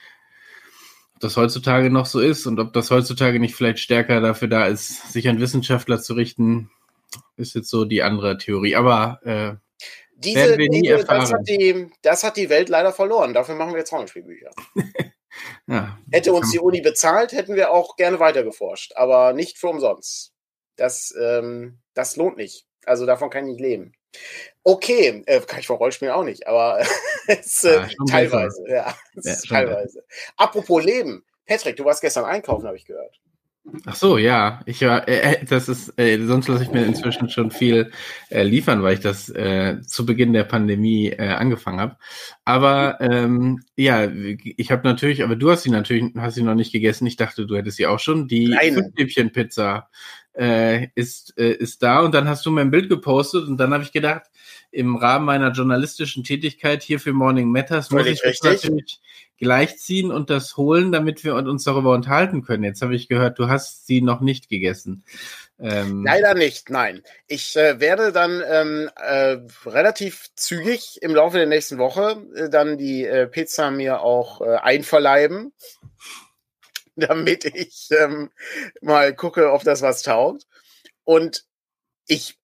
Ob 1.18 1.22
das 1.22 1.36
heutzutage 1.36 1.90
noch 1.90 2.06
so 2.06 2.20
ist 2.20 2.46
und 2.46 2.60
ob 2.60 2.72
das 2.72 2.92
heutzutage 2.92 3.40
nicht 3.40 3.56
vielleicht 3.56 3.80
stärker 3.80 4.20
dafür 4.20 4.46
da 4.46 4.68
ist, 4.68 5.12
sich 5.12 5.28
an 5.28 5.40
Wissenschaftler 5.40 6.00
zu 6.00 6.14
richten, 6.14 6.70
ist 7.36 7.56
jetzt 7.56 7.70
so 7.70 7.84
die 7.84 8.04
andere 8.04 8.38
Theorie. 8.38 8.76
Aber 8.76 9.18
äh, 9.24 9.56
diese 10.14 10.56
Dinge, 10.56 11.02
das 11.02 11.32
hat, 11.32 11.48
die, 11.48 11.90
das 12.02 12.22
hat 12.22 12.36
die 12.36 12.48
Welt 12.48 12.68
leider 12.68 12.92
verloren. 12.92 13.34
Dafür 13.34 13.56
machen 13.56 13.72
wir 13.72 13.80
jetzt 13.80 13.92
Rollenspielbücher. 13.92 14.50
ja, 15.66 15.98
Hätte 16.12 16.32
uns 16.32 16.52
die 16.52 16.60
Uni 16.60 16.82
bezahlt, 16.82 17.32
hätten 17.32 17.56
wir 17.56 17.72
auch 17.72 17.96
gerne 17.96 18.20
weiter 18.20 18.44
geforscht, 18.44 18.92
aber 18.94 19.32
nicht 19.32 19.58
für 19.58 19.70
umsonst. 19.70 20.34
Das, 20.76 21.12
ähm, 21.20 21.80
das 21.94 22.14
lohnt 22.14 22.36
nicht. 22.36 22.64
Also 22.86 23.06
davon 23.06 23.28
kann 23.28 23.44
ich 23.46 23.54
nicht 23.54 23.60
leben. 23.60 23.92
Okay, 24.62 25.22
äh, 25.26 25.40
kann 25.40 25.60
ich 25.60 25.66
von 25.66 25.76
Rollenspielen 25.76 26.12
auch 26.12 26.24
nicht, 26.24 26.46
aber 26.46 26.80
es, 27.26 27.64
äh, 27.64 27.80
ja, 27.80 27.88
teilweise, 28.08 28.64
ja, 28.68 28.94
ja 29.14 29.36
teilweise. 29.48 30.04
Apropos 30.36 30.84
Leben, 30.84 31.24
Patrick, 31.46 31.76
du 31.76 31.84
warst 31.84 32.00
gestern 32.00 32.24
einkaufen, 32.24 32.66
habe 32.66 32.76
ich 32.76 32.84
gehört. 32.84 33.18
Ach 33.86 33.94
so, 33.94 34.18
ja. 34.18 34.60
Ich 34.66 34.80
war, 34.82 35.06
äh, 35.08 35.34
äh, 35.34 35.44
das 35.44 35.68
ist, 35.68 35.92
äh, 35.98 36.18
sonst 36.24 36.48
lasse 36.48 36.62
ich 36.62 36.70
mir 36.70 36.84
inzwischen 36.84 37.28
schon 37.28 37.50
viel 37.50 37.90
äh, 38.30 38.42
liefern, 38.42 38.82
weil 38.82 38.94
ich 38.94 39.00
das 39.00 39.28
äh, 39.28 39.80
zu 39.82 40.06
Beginn 40.06 40.32
der 40.32 40.44
Pandemie 40.44 41.08
äh, 41.08 41.28
angefangen 41.28 41.80
habe. 41.80 41.96
Aber 42.44 42.98
ähm, 43.00 43.60
ja, 43.76 44.08
ich 44.10 44.70
habe 44.70 44.88
natürlich, 44.88 45.22
aber 45.22 45.36
du 45.36 45.50
hast 45.50 45.62
sie 45.62 45.70
natürlich, 45.70 46.14
hast 46.16 46.34
sie 46.34 46.42
noch 46.42 46.54
nicht 46.54 46.72
gegessen. 46.72 47.06
Ich 47.06 47.16
dachte, 47.16 47.46
du 47.46 47.56
hättest 47.56 47.76
sie 47.76 47.86
auch 47.86 47.98
schon. 47.98 48.28
Die 48.28 48.56
Pizza 49.32 49.88
äh, 50.38 50.88
ist, 50.94 51.34
äh, 51.36 51.50
ist 51.50 51.82
da 51.82 52.00
und 52.00 52.14
dann 52.14 52.28
hast 52.28 52.46
du 52.46 52.50
mir 52.50 52.60
ein 52.60 52.70
Bild 52.70 52.88
gepostet 52.88 53.48
und 53.48 53.56
dann 53.56 53.74
habe 53.74 53.82
ich 53.82 53.92
gedacht, 53.92 54.22
im 54.70 54.96
Rahmen 54.96 55.24
meiner 55.24 55.50
journalistischen 55.50 56.24
Tätigkeit 56.24 56.82
hier 56.82 57.00
für 57.00 57.12
Morning 57.12 57.50
Matters 57.50 57.90
muss 57.90 58.06
ich 58.06 58.20
das 58.22 58.42
natürlich 58.42 59.00
gleichziehen 59.38 60.10
und 60.10 60.30
das 60.30 60.56
holen, 60.56 60.92
damit 60.92 61.24
wir 61.24 61.34
uns 61.34 61.64
darüber 61.64 61.92
unterhalten 61.92 62.42
können. 62.42 62.64
Jetzt 62.64 62.82
habe 62.82 62.94
ich 62.94 63.08
gehört, 63.08 63.38
du 63.38 63.48
hast 63.48 63.86
sie 63.86 64.00
noch 64.00 64.20
nicht 64.20 64.48
gegessen. 64.48 65.04
Ähm 65.60 66.04
Leider 66.04 66.34
nicht, 66.34 66.70
nein. 66.70 67.02
Ich 67.26 67.56
äh, 67.56 67.80
werde 67.80 68.12
dann 68.12 68.42
ähm, 68.46 68.90
äh, 68.96 69.38
relativ 69.66 70.28
zügig 70.34 70.98
im 71.02 71.14
Laufe 71.14 71.38
der 71.38 71.46
nächsten 71.46 71.78
Woche 71.78 72.22
äh, 72.34 72.48
dann 72.48 72.78
die 72.78 73.04
äh, 73.04 73.26
Pizza 73.26 73.70
mir 73.70 74.02
auch 74.02 74.40
äh, 74.40 74.56
einverleiben, 74.56 75.52
damit 77.06 77.44
ich 77.44 77.88
ähm, 77.90 78.30
mal 78.80 79.14
gucke, 79.14 79.52
ob 79.52 79.64
das 79.64 79.82
was 79.82 80.02
taugt. 80.02 80.46
Und 81.04 81.44
ich 82.06 82.38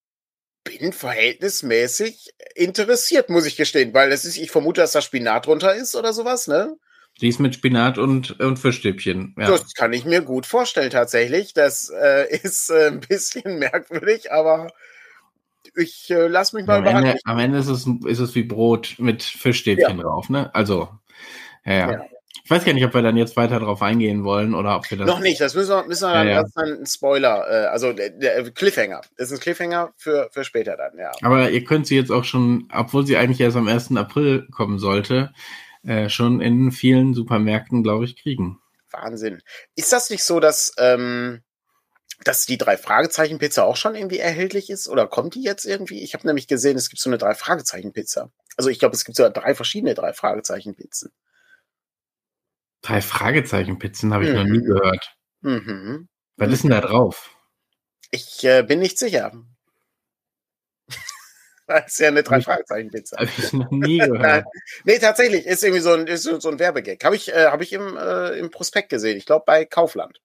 bin 0.62 0.92
verhältnismäßig 0.92 2.34
interessiert, 2.54 3.28
muss 3.28 3.46
ich 3.46 3.56
gestehen, 3.56 3.92
weil 3.92 4.12
es 4.12 4.24
ist, 4.24 4.38
ich 4.38 4.50
vermute, 4.50 4.80
dass 4.80 4.92
da 4.92 5.02
Spinat 5.02 5.46
drunter 5.46 5.74
ist 5.74 5.94
oder 5.94 6.12
sowas, 6.12 6.46
ne? 6.46 6.76
Die 7.20 7.28
ist 7.28 7.38
mit 7.38 7.54
Spinat 7.54 7.98
und, 7.98 8.40
und 8.40 8.58
Fischstäbchen. 8.58 9.34
Ja. 9.38 9.48
Das 9.48 9.74
kann 9.74 9.92
ich 9.92 10.04
mir 10.04 10.22
gut 10.22 10.46
vorstellen, 10.46 10.90
tatsächlich. 10.90 11.52
Das 11.52 11.90
äh, 11.90 12.36
ist 12.42 12.70
äh, 12.70 12.88
ein 12.88 13.00
bisschen 13.00 13.58
merkwürdig, 13.58 14.32
aber 14.32 14.72
ich 15.76 16.10
äh, 16.10 16.26
lasse 16.28 16.56
mich 16.56 16.66
mal 16.66 16.78
am. 16.78 16.86
Ende, 16.86 17.18
am 17.24 17.38
Ende 17.38 17.58
ist 17.58 17.68
es, 17.68 17.86
ist 18.06 18.20
es 18.20 18.34
wie 18.34 18.44
Brot 18.44 18.94
mit 18.98 19.22
Fischstäbchen 19.22 19.98
ja. 19.98 20.02
drauf, 20.02 20.28
ne? 20.28 20.54
Also, 20.54 20.88
ja, 21.64 21.72
ja. 21.72 21.92
ja. 21.92 22.06
Ich 22.44 22.50
weiß 22.50 22.64
gar 22.66 22.74
nicht, 22.74 22.84
ob 22.84 22.92
wir 22.92 23.00
dann 23.00 23.16
jetzt 23.16 23.38
weiter 23.38 23.58
darauf 23.58 23.80
eingehen 23.80 24.22
wollen 24.22 24.54
oder 24.54 24.76
ob 24.76 24.90
wir 24.90 24.98
das. 24.98 25.06
Noch 25.06 25.20
nicht, 25.20 25.40
das 25.40 25.54
müssen 25.54 25.70
wir, 25.70 25.84
müssen 25.86 26.06
wir 26.06 26.12
dann, 26.12 26.26
ja, 26.26 26.32
ja. 26.34 26.42
Das 26.42 26.52
dann 26.52 26.80
ein 26.80 26.86
Spoiler, 26.86 27.46
äh, 27.48 27.66
also 27.68 27.94
der, 27.94 28.10
der, 28.10 28.50
Cliffhanger. 28.50 29.00
Das 29.16 29.30
ist 29.30 29.38
ein 29.38 29.40
Cliffhanger 29.40 29.94
für, 29.96 30.28
für 30.30 30.44
später 30.44 30.76
dann, 30.76 30.98
ja. 30.98 31.10
Aber 31.22 31.50
ihr 31.50 31.64
könnt 31.64 31.86
sie 31.86 31.96
jetzt 31.96 32.12
auch 32.12 32.24
schon, 32.24 32.68
obwohl 32.70 33.06
sie 33.06 33.16
eigentlich 33.16 33.40
erst 33.40 33.56
am 33.56 33.66
1. 33.66 33.96
April 33.96 34.46
kommen 34.50 34.78
sollte, 34.78 35.32
äh, 35.84 36.10
schon 36.10 36.42
in 36.42 36.70
vielen 36.70 37.14
Supermärkten, 37.14 37.82
glaube 37.82 38.04
ich, 38.04 38.20
kriegen. 38.20 38.60
Wahnsinn. 38.90 39.40
Ist 39.74 39.94
das 39.94 40.10
nicht 40.10 40.22
so, 40.22 40.38
dass, 40.38 40.74
ähm, 40.76 41.40
dass 42.24 42.44
die 42.44 42.58
drei 42.58 42.76
Fragezeichen 42.76 43.38
Pizza 43.38 43.64
auch 43.64 43.76
schon 43.76 43.94
irgendwie 43.94 44.18
erhältlich 44.18 44.68
ist 44.68 44.86
oder 44.88 45.06
kommt 45.06 45.34
die 45.34 45.42
jetzt 45.42 45.64
irgendwie? 45.64 46.02
Ich 46.02 46.12
habe 46.12 46.26
nämlich 46.26 46.46
gesehen, 46.46 46.76
es 46.76 46.90
gibt 46.90 47.00
so 47.00 47.08
eine 47.08 47.18
drei 47.18 47.34
Fragezeichen 47.34 47.94
Pizza. 47.94 48.30
Also 48.58 48.68
ich 48.68 48.78
glaube, 48.78 48.94
es 48.94 49.06
gibt 49.06 49.16
sogar 49.16 49.32
drei 49.32 49.54
verschiedene 49.54 49.94
drei 49.94 50.12
Fragezeichen 50.12 50.74
Pizzen. 50.74 51.10
Drei 52.84 53.00
Fragezeichen-Pizzen 53.00 54.12
habe 54.12 54.24
ich 54.24 54.30
mhm. 54.30 54.36
noch 54.36 54.44
nie 54.44 54.58
mhm. 54.58 54.64
gehört. 54.64 55.16
Mhm. 55.40 56.08
Was 56.36 56.52
ist 56.52 56.64
denn 56.64 56.70
da 56.70 56.82
drauf? 56.82 57.34
Ich 58.10 58.44
äh, 58.44 58.62
bin 58.62 58.78
nicht 58.78 58.98
sicher. 58.98 59.32
das 61.66 61.86
ist 61.86 62.00
ja 62.00 62.08
eine 62.08 62.22
drei 62.22 62.42
Fragezeichen 62.42 62.90
Pizza. 62.90 63.16
Habe 63.16 63.30
ich 63.38 63.52
noch 63.54 63.70
nie 63.70 63.98
gehört. 63.98 64.44
nee, 64.84 64.98
tatsächlich 64.98 65.46
ist 65.46 65.64
irgendwie 65.64 65.80
so 65.80 65.94
ein, 65.94 66.06
ist 66.06 66.24
so 66.24 66.50
ein 66.50 66.58
Werbegag. 66.58 67.02
Habe 67.04 67.16
ich, 67.16 67.32
äh, 67.32 67.46
hab 67.46 67.62
ich 67.62 67.72
im, 67.72 67.96
äh, 67.96 68.38
im 68.38 68.50
Prospekt 68.50 68.90
gesehen. 68.90 69.16
Ich 69.16 69.24
glaube 69.24 69.44
bei 69.46 69.64
Kaufland. 69.64 70.20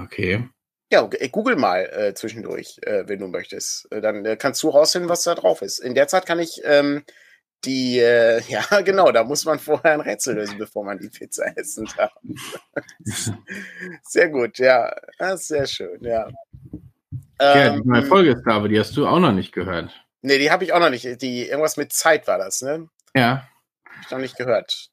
Okay. 0.00 0.48
Ja, 0.92 1.10
äh, 1.10 1.28
google 1.28 1.56
mal 1.56 1.86
äh, 1.86 2.14
zwischendurch, 2.14 2.78
äh, 2.82 3.08
wenn 3.08 3.18
du 3.18 3.26
möchtest. 3.26 3.88
Dann 3.90 4.38
kannst 4.38 4.62
du 4.62 4.68
rausfinden, 4.68 5.08
was 5.08 5.24
da 5.24 5.34
drauf 5.34 5.60
ist. 5.60 5.80
In 5.80 5.96
der 5.96 6.06
Zeit 6.06 6.24
kann 6.24 6.38
ich 6.38 6.60
ähm, 6.62 7.02
die, 7.64 7.98
äh, 7.98 8.40
ja, 8.48 8.80
genau, 8.82 9.10
da 9.12 9.24
muss 9.24 9.44
man 9.44 9.58
vorher 9.58 9.92
ein 9.92 10.00
Rätsel 10.00 10.36
lösen, 10.36 10.58
bevor 10.58 10.84
man 10.84 10.98
die 10.98 11.08
Pizza 11.08 11.46
essen 11.56 11.88
darf. 11.96 12.12
sehr 14.02 14.28
gut, 14.28 14.58
ja. 14.58 14.94
Ist 15.18 15.48
sehr 15.48 15.66
schön, 15.66 16.02
ja. 16.02 16.28
Ja, 17.40 17.70
die 17.70 17.86
neue 17.86 18.02
ähm, 18.02 18.08
Folge 18.08 18.30
ist 18.30 18.42
da, 18.46 18.52
aber 18.52 18.68
die 18.68 18.78
hast 18.78 18.96
du 18.96 19.06
auch 19.06 19.18
noch 19.18 19.32
nicht 19.32 19.52
gehört. 19.52 19.92
Nee, 20.22 20.38
die 20.38 20.50
habe 20.50 20.64
ich 20.64 20.72
auch 20.72 20.80
noch 20.80 20.90
nicht. 20.90 21.20
Die, 21.22 21.46
irgendwas 21.46 21.76
mit 21.76 21.92
Zeit 21.92 22.26
war 22.26 22.38
das, 22.38 22.62
ne? 22.62 22.88
Ja. 23.14 23.48
Hab 23.84 24.04
ich 24.04 24.10
noch 24.10 24.18
nicht 24.18 24.36
gehört. 24.36 24.90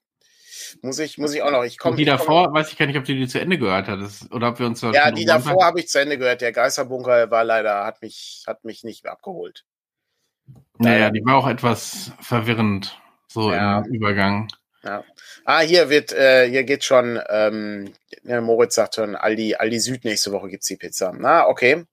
Muss 0.82 0.98
ich, 0.98 1.18
muss 1.18 1.34
ich 1.34 1.42
auch 1.42 1.50
noch. 1.50 1.64
Ich 1.64 1.78
komm, 1.78 1.96
die 1.96 2.04
davor, 2.04 2.46
komm, 2.46 2.54
weiß 2.54 2.70
ich 2.70 2.78
gar 2.78 2.86
nicht, 2.86 2.98
ob 2.98 3.04
du 3.04 3.14
die 3.14 3.26
zu 3.26 3.40
Ende 3.40 3.58
gehört 3.58 3.88
hattest 3.88 4.32
oder 4.32 4.48
ob 4.48 4.58
wir 4.58 4.66
uns 4.66 4.80
Ja, 4.82 5.10
die 5.10 5.24
davor 5.24 5.64
habe 5.64 5.80
ich 5.80 5.88
zu 5.88 6.00
Ende 6.00 6.18
gehört. 6.18 6.40
Der 6.40 6.52
Geisterbunker 6.52 7.30
war 7.30 7.44
leider, 7.44 7.84
hat 7.84 8.02
mich, 8.02 8.44
hat 8.46 8.64
mich 8.64 8.84
nicht 8.84 9.04
mehr 9.04 9.12
abgeholt. 9.12 9.64
Naja, 10.78 11.10
die 11.10 11.24
war 11.24 11.36
auch 11.36 11.48
etwas 11.48 12.12
verwirrend, 12.20 12.98
so 13.28 13.52
ja. 13.52 13.80
im 13.80 13.94
Übergang. 13.94 14.48
Ja. 14.82 15.04
Ah, 15.44 15.60
hier 15.60 15.88
wird, 15.88 16.12
äh, 16.12 16.48
hier 16.48 16.64
geht 16.64 16.84
schon, 16.84 17.20
ähm, 17.28 17.92
Moritz 18.24 18.74
sagt 18.74 18.96
schon, 18.96 19.14
Aldi, 19.14 19.54
Aldi 19.54 19.78
Süd 19.78 20.04
nächste 20.04 20.32
Woche 20.32 20.48
gibt's 20.48 20.66
die 20.66 20.76
Pizza. 20.76 21.12
Na, 21.16 21.46
okay. 21.46 21.84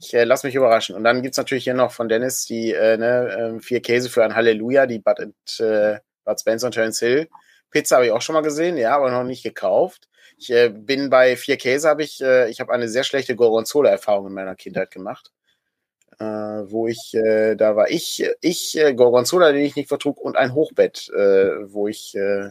Ich 0.00 0.12
äh, 0.12 0.24
lass 0.24 0.44
mich 0.44 0.54
überraschen. 0.54 0.94
Und 0.96 1.04
dann 1.04 1.22
gibt's 1.22 1.38
natürlich 1.38 1.64
hier 1.64 1.74
noch 1.74 1.92
von 1.92 2.08
Dennis 2.08 2.44
die 2.44 2.72
äh, 2.72 2.98
ne, 2.98 3.56
äh, 3.56 3.60
vier 3.60 3.80
Käse 3.80 4.10
für 4.10 4.24
ein 4.24 4.34
Halleluja, 4.34 4.86
die 4.86 4.98
Bud, 4.98 5.20
and, 5.20 5.34
äh, 5.60 5.98
Bud 6.24 6.40
Spencer 6.40 6.66
und 6.66 6.72
Terence 6.72 6.98
Hill. 6.98 7.28
Pizza 7.70 7.96
habe 7.96 8.06
ich 8.06 8.12
auch 8.12 8.22
schon 8.22 8.34
mal 8.34 8.42
gesehen, 8.42 8.76
ja, 8.76 8.94
aber 8.94 9.10
noch 9.10 9.24
nicht 9.24 9.42
gekauft. 9.42 10.08
Ich 10.36 10.50
äh, 10.50 10.68
bin 10.68 11.08
bei 11.08 11.36
vier 11.36 11.56
Käse, 11.56 11.88
habe 11.88 12.02
ich, 12.02 12.20
äh, 12.20 12.50
ich 12.50 12.60
habe 12.60 12.72
eine 12.72 12.88
sehr 12.88 13.04
schlechte 13.04 13.36
Gorgonzola-Erfahrung 13.36 14.26
in 14.26 14.34
meiner 14.34 14.56
Kindheit 14.56 14.90
gemacht 14.90 15.32
wo 16.68 16.86
ich, 16.88 17.14
äh, 17.14 17.54
da 17.54 17.76
war 17.76 17.90
ich, 17.90 18.26
ich, 18.40 18.78
äh, 18.78 18.94
Gorgonzola, 18.94 19.52
den 19.52 19.64
ich 19.64 19.76
nicht 19.76 19.88
vertrug, 19.88 20.18
und 20.18 20.36
ein 20.36 20.54
Hochbett, 20.54 21.08
äh, 21.10 21.72
wo 21.72 21.88
ich 21.88 22.14
äh, 22.14 22.50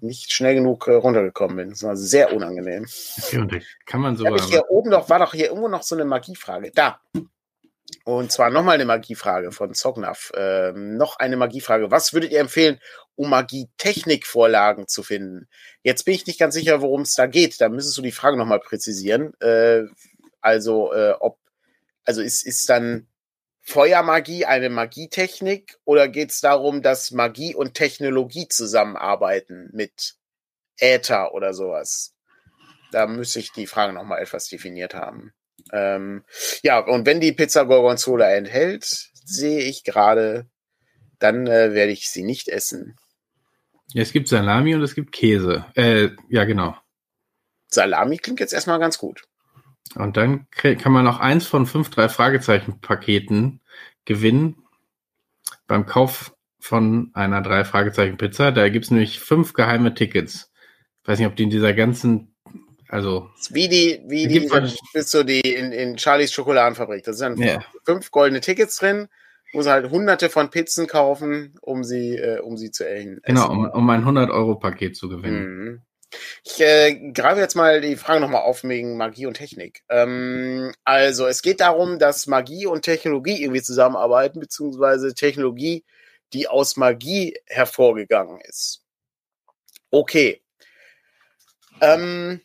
nicht 0.00 0.32
schnell 0.32 0.54
genug 0.54 0.86
äh, 0.86 0.94
runtergekommen 0.94 1.56
bin. 1.56 1.70
Das 1.70 1.82
war 1.82 1.96
sehr 1.96 2.32
unangenehm. 2.32 2.86
Okay, 3.26 3.62
kann 3.86 4.00
man 4.00 4.16
sogar. 4.16 4.40
Hier 4.46 4.70
oben 4.70 4.90
doch, 4.90 5.08
war 5.08 5.18
doch 5.18 5.32
hier 5.32 5.48
irgendwo 5.48 5.68
noch 5.68 5.82
so 5.82 5.94
eine 5.94 6.04
Magiefrage. 6.04 6.70
Da. 6.74 7.00
Und 8.04 8.30
zwar 8.30 8.50
nochmal 8.50 8.76
eine 8.76 8.84
Magiefrage 8.84 9.52
von 9.52 9.74
Zognaf. 9.74 10.30
Ähm, 10.34 10.96
noch 10.96 11.16
eine 11.18 11.36
Magiefrage. 11.36 11.90
Was 11.90 12.12
würdet 12.12 12.32
ihr 12.32 12.40
empfehlen, 12.40 12.78
um 13.16 13.30
Magie-Technik-Vorlagen 13.30 14.86
zu 14.86 15.02
finden? 15.02 15.48
Jetzt 15.82 16.04
bin 16.04 16.14
ich 16.14 16.26
nicht 16.26 16.38
ganz 16.38 16.54
sicher, 16.54 16.80
worum 16.82 17.02
es 17.02 17.14
da 17.14 17.26
geht. 17.26 17.60
Da 17.60 17.68
müsstest 17.68 17.98
du 17.98 18.02
die 18.02 18.12
Frage 18.12 18.36
nochmal 18.36 18.60
präzisieren. 18.60 19.34
Äh, 19.40 19.82
also, 20.40 20.92
äh, 20.92 21.14
ob 21.18 21.38
also 22.10 22.22
ist, 22.22 22.44
ist 22.44 22.68
dann 22.68 23.06
Feuermagie 23.60 24.44
eine 24.44 24.68
Magietechnik 24.68 25.78
oder 25.84 26.08
geht 26.08 26.32
es 26.32 26.40
darum, 26.40 26.82
dass 26.82 27.12
Magie 27.12 27.54
und 27.54 27.74
Technologie 27.74 28.48
zusammenarbeiten 28.48 29.70
mit 29.72 30.16
Äther 30.76 31.34
oder 31.34 31.54
sowas? 31.54 32.16
Da 32.90 33.06
müsste 33.06 33.38
ich 33.38 33.52
die 33.52 33.68
Frage 33.68 33.92
nochmal 33.92 34.20
etwas 34.20 34.48
definiert 34.48 34.92
haben. 34.94 35.32
Ähm, 35.72 36.24
ja, 36.64 36.80
und 36.80 37.06
wenn 37.06 37.20
die 37.20 37.30
Pizza 37.30 37.64
Gorgonzola 37.64 38.28
enthält, 38.32 38.84
sehe 39.24 39.60
ich 39.60 39.84
gerade, 39.84 40.50
dann 41.20 41.46
äh, 41.46 41.74
werde 41.74 41.92
ich 41.92 42.10
sie 42.10 42.24
nicht 42.24 42.48
essen. 42.48 42.96
Es 43.94 44.10
gibt 44.10 44.26
Salami 44.26 44.74
und 44.74 44.82
es 44.82 44.96
gibt 44.96 45.12
Käse. 45.12 45.64
Äh, 45.76 46.08
ja, 46.28 46.42
genau. 46.42 46.76
Salami 47.68 48.16
klingt 48.16 48.40
jetzt 48.40 48.52
erstmal 48.52 48.80
ganz 48.80 48.98
gut. 48.98 49.28
Und 49.96 50.16
dann 50.16 50.46
kann 50.50 50.92
man 50.92 51.04
noch 51.04 51.20
eins 51.20 51.46
von 51.46 51.66
fünf 51.66 51.90
drei 51.90 52.08
Fragezeichen 52.08 52.80
Paketen 52.80 53.60
gewinnen 54.04 54.56
beim 55.66 55.86
Kauf 55.86 56.34
von 56.60 57.10
einer 57.14 57.42
drei 57.42 57.64
Fragezeichen 57.64 58.16
Pizza. 58.16 58.52
Da 58.52 58.68
gibt 58.68 58.84
es 58.84 58.90
nämlich 58.90 59.18
fünf 59.18 59.52
geheime 59.52 59.94
Tickets. 59.94 60.52
Ich 61.02 61.08
weiß 61.08 61.18
nicht, 61.18 61.28
ob 61.28 61.36
die 61.36 61.44
in 61.44 61.50
dieser 61.50 61.72
ganzen, 61.72 62.34
also 62.88 63.30
wie 63.50 63.68
die, 63.68 64.02
wie 64.06 64.28
die, 64.28 64.48
bist 64.92 65.14
du 65.14 65.24
die 65.24 65.40
in, 65.40 65.72
in 65.72 65.98
Charlies 65.98 66.32
Schokoladenfabrik. 66.32 67.02
Da 67.04 67.12
sind 67.12 67.38
yeah. 67.38 67.64
fünf 67.84 68.10
goldene 68.10 68.40
Tickets 68.40 68.76
drin. 68.76 69.08
Muss 69.52 69.66
halt 69.66 69.90
hunderte 69.90 70.28
von 70.28 70.50
Pizzen 70.50 70.86
kaufen, 70.86 71.56
um 71.60 71.82
sie, 71.82 72.16
äh, 72.16 72.38
um 72.38 72.56
sie 72.56 72.70
zu 72.70 72.86
erhängen. 72.86 73.20
Genau, 73.24 73.50
um, 73.50 73.68
um 73.68 73.90
ein 73.90 74.00
100 74.00 74.30
Euro 74.30 74.54
Paket 74.54 74.96
zu 74.96 75.08
gewinnen. 75.08 75.42
Mhm. 75.42 75.82
Ich 76.44 76.60
äh, 76.60 77.12
greife 77.12 77.40
jetzt 77.40 77.54
mal 77.54 77.80
die 77.80 77.96
Frage 77.96 78.20
nochmal 78.20 78.42
auf 78.42 78.64
wegen 78.64 78.96
Magie 78.96 79.26
und 79.26 79.34
Technik. 79.34 79.82
Ähm, 79.88 80.72
also 80.84 81.26
es 81.26 81.42
geht 81.42 81.60
darum, 81.60 81.98
dass 81.98 82.26
Magie 82.26 82.66
und 82.66 82.82
Technologie 82.82 83.42
irgendwie 83.42 83.62
zusammenarbeiten, 83.62 84.40
beziehungsweise 84.40 85.14
Technologie, 85.14 85.84
die 86.32 86.48
aus 86.48 86.76
Magie 86.76 87.38
hervorgegangen 87.46 88.40
ist. 88.40 88.82
Okay. 89.90 90.42
Ähm, 91.80 92.40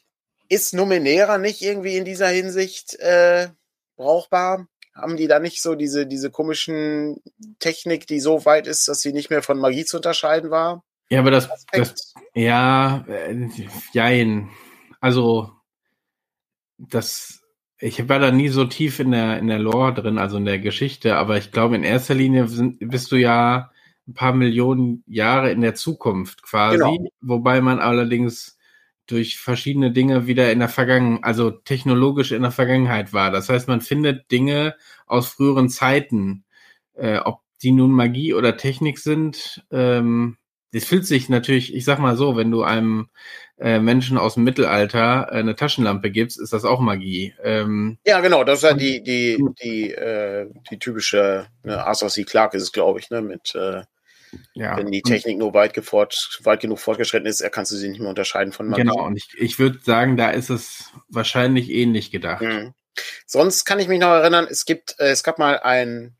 ist 0.50 0.74
Numenera 0.74 1.38
nicht 1.38 1.62
irgendwie 1.62 1.98
in 1.98 2.06
dieser 2.06 2.28
Hinsicht 2.28 2.96
äh, 3.00 3.50
brauchbar? 3.96 4.68
Haben 4.94 5.18
die 5.18 5.28
da 5.28 5.40
nicht 5.40 5.62
so 5.62 5.76
diese, 5.76 6.08
diese 6.08 6.32
komischen 6.32 7.22
Technik, 7.60 8.08
die 8.08 8.20
so 8.20 8.46
weit 8.46 8.66
ist, 8.66 8.88
dass 8.88 9.02
sie 9.02 9.12
nicht 9.12 9.30
mehr 9.30 9.44
von 9.44 9.60
Magie 9.60 9.86
zu 9.86 9.98
unterscheiden 9.98 10.52
war? 10.52 10.84
Ja, 11.10 11.20
aber 11.20 11.32
das, 11.32 11.50
das 11.72 12.14
ja, 12.34 13.06
äh, 13.08 13.50
jein. 13.94 14.50
Also, 15.00 15.52
das, 16.78 17.42
ich 17.80 18.10
war 18.10 18.20
da 18.20 18.32
nie 18.32 18.50
so 18.50 18.66
tief 18.66 19.00
in 19.00 19.12
der, 19.12 19.40
in 19.40 19.48
der 19.48 19.60
Lore 19.60 19.94
drin, 19.94 20.18
also 20.18 20.38
in 20.38 20.46
der 20.46 20.60
Geschichte, 20.60 21.18
aber 21.18 21.38
ich 21.38 21.52
glaube, 21.52 21.76
in 21.76 21.84
erster 21.84 22.16
Linie 22.16 22.48
sind, 22.48 22.78
bist 22.80 23.12
du 23.12 23.16
ja 23.18 23.72
ein 24.08 24.14
paar 24.14 24.34
Millionen 24.34 25.04
Jahre 25.08 25.52
in 25.52 25.62
der 25.62 25.76
Zukunft 25.76 26.44
quasi, 26.44 26.78
genau. 26.78 27.10
wobei 27.22 27.62
man 27.62 27.80
allerdings 27.80 28.58
durch 29.08 29.38
verschiedene 29.38 29.92
Dinge 29.92 30.28
wieder 30.28 30.52
in 30.52 30.60
der 30.60 30.70
Vergangenheit, 30.70 31.24
also 31.24 31.52
technologisch 31.52 32.32
in 32.32 32.42
der 32.42 32.52
Vergangenheit 32.52 33.14
war. 33.14 33.32
Das 33.32 33.50
heißt, 33.50 33.68
man 33.68 33.82
findet 33.82 34.32
Dinge 34.32 34.76
aus 35.06 35.28
früheren 35.28 35.70
Zeiten, 35.70 36.44
äh, 36.96 37.20
ob 37.20 37.42
die 37.62 37.72
nun 37.72 37.92
Magie 37.92 38.34
oder 38.34 38.58
Technik 38.58 39.00
sind, 39.00 39.64
ähm, 39.72 40.38
das 40.76 40.84
fühlt 40.84 41.08
sich 41.08 41.30
natürlich, 41.30 41.74
ich 41.74 41.86
sag 41.86 42.00
mal 42.00 42.18
so, 42.18 42.36
wenn 42.36 42.52
du 42.52 42.64
einem 42.64 43.08
äh, 43.58 43.80
Menschen 43.80 44.18
aus 44.18 44.34
dem 44.34 44.44
Mittelalter 44.44 45.30
äh, 45.32 45.38
eine 45.38 45.56
Taschenlampe 45.56 46.12
gibst, 46.12 46.38
ist 46.38 46.52
das 46.52 46.66
auch 46.66 46.82
Magie. 46.82 47.34
Ähm, 47.42 47.98
ja, 48.06 48.20
genau, 48.20 48.44
das 48.44 48.60
ist 48.60 48.64
ja 48.64 48.74
die, 48.74 49.02
die, 49.02 49.42
die, 49.64 49.92
äh, 49.92 50.50
die 50.70 50.78
typische 50.78 51.48
ne, 51.64 51.82
Arthur 51.86 52.10
C. 52.10 52.26
Clarke 52.26 52.58
ist 52.58 52.64
es, 52.64 52.72
glaube 52.74 53.00
ich, 53.00 53.10
ne, 53.10 53.22
mit 53.22 53.56
äh, 53.56 53.84
ja. 54.54 54.76
Wenn 54.76 54.92
die 54.92 55.02
Technik 55.02 55.38
nur 55.38 55.54
weit, 55.54 55.74
gefort, 55.74 56.42
weit 56.44 56.60
genug 56.60 56.80
fortgeschritten 56.80 57.26
ist, 57.26 57.42
kannst 57.54 57.72
du 57.72 57.78
sie 57.78 57.88
nicht 57.88 58.02
mehr 58.02 58.10
unterscheiden 58.10 58.52
von 58.52 58.68
Magie. 58.68 58.82
Genau, 58.82 59.06
und 59.06 59.16
ich, 59.16 59.30
ich 59.38 59.60
würde 59.60 59.80
sagen, 59.82 60.18
da 60.18 60.30
ist 60.32 60.50
es 60.50 60.92
wahrscheinlich 61.08 61.70
ähnlich 61.70 62.12
gedacht. 62.12 62.42
Mhm. 62.42 62.74
Sonst 63.26 63.64
kann 63.64 63.80
ich 63.80 63.88
mich 63.88 64.02
noch 64.02 64.10
erinnern, 64.10 64.46
es 64.50 64.66
gibt, 64.66 65.00
äh, 65.00 65.08
es 65.08 65.24
gab 65.24 65.40
mal 65.40 65.60
ein, 65.60 66.18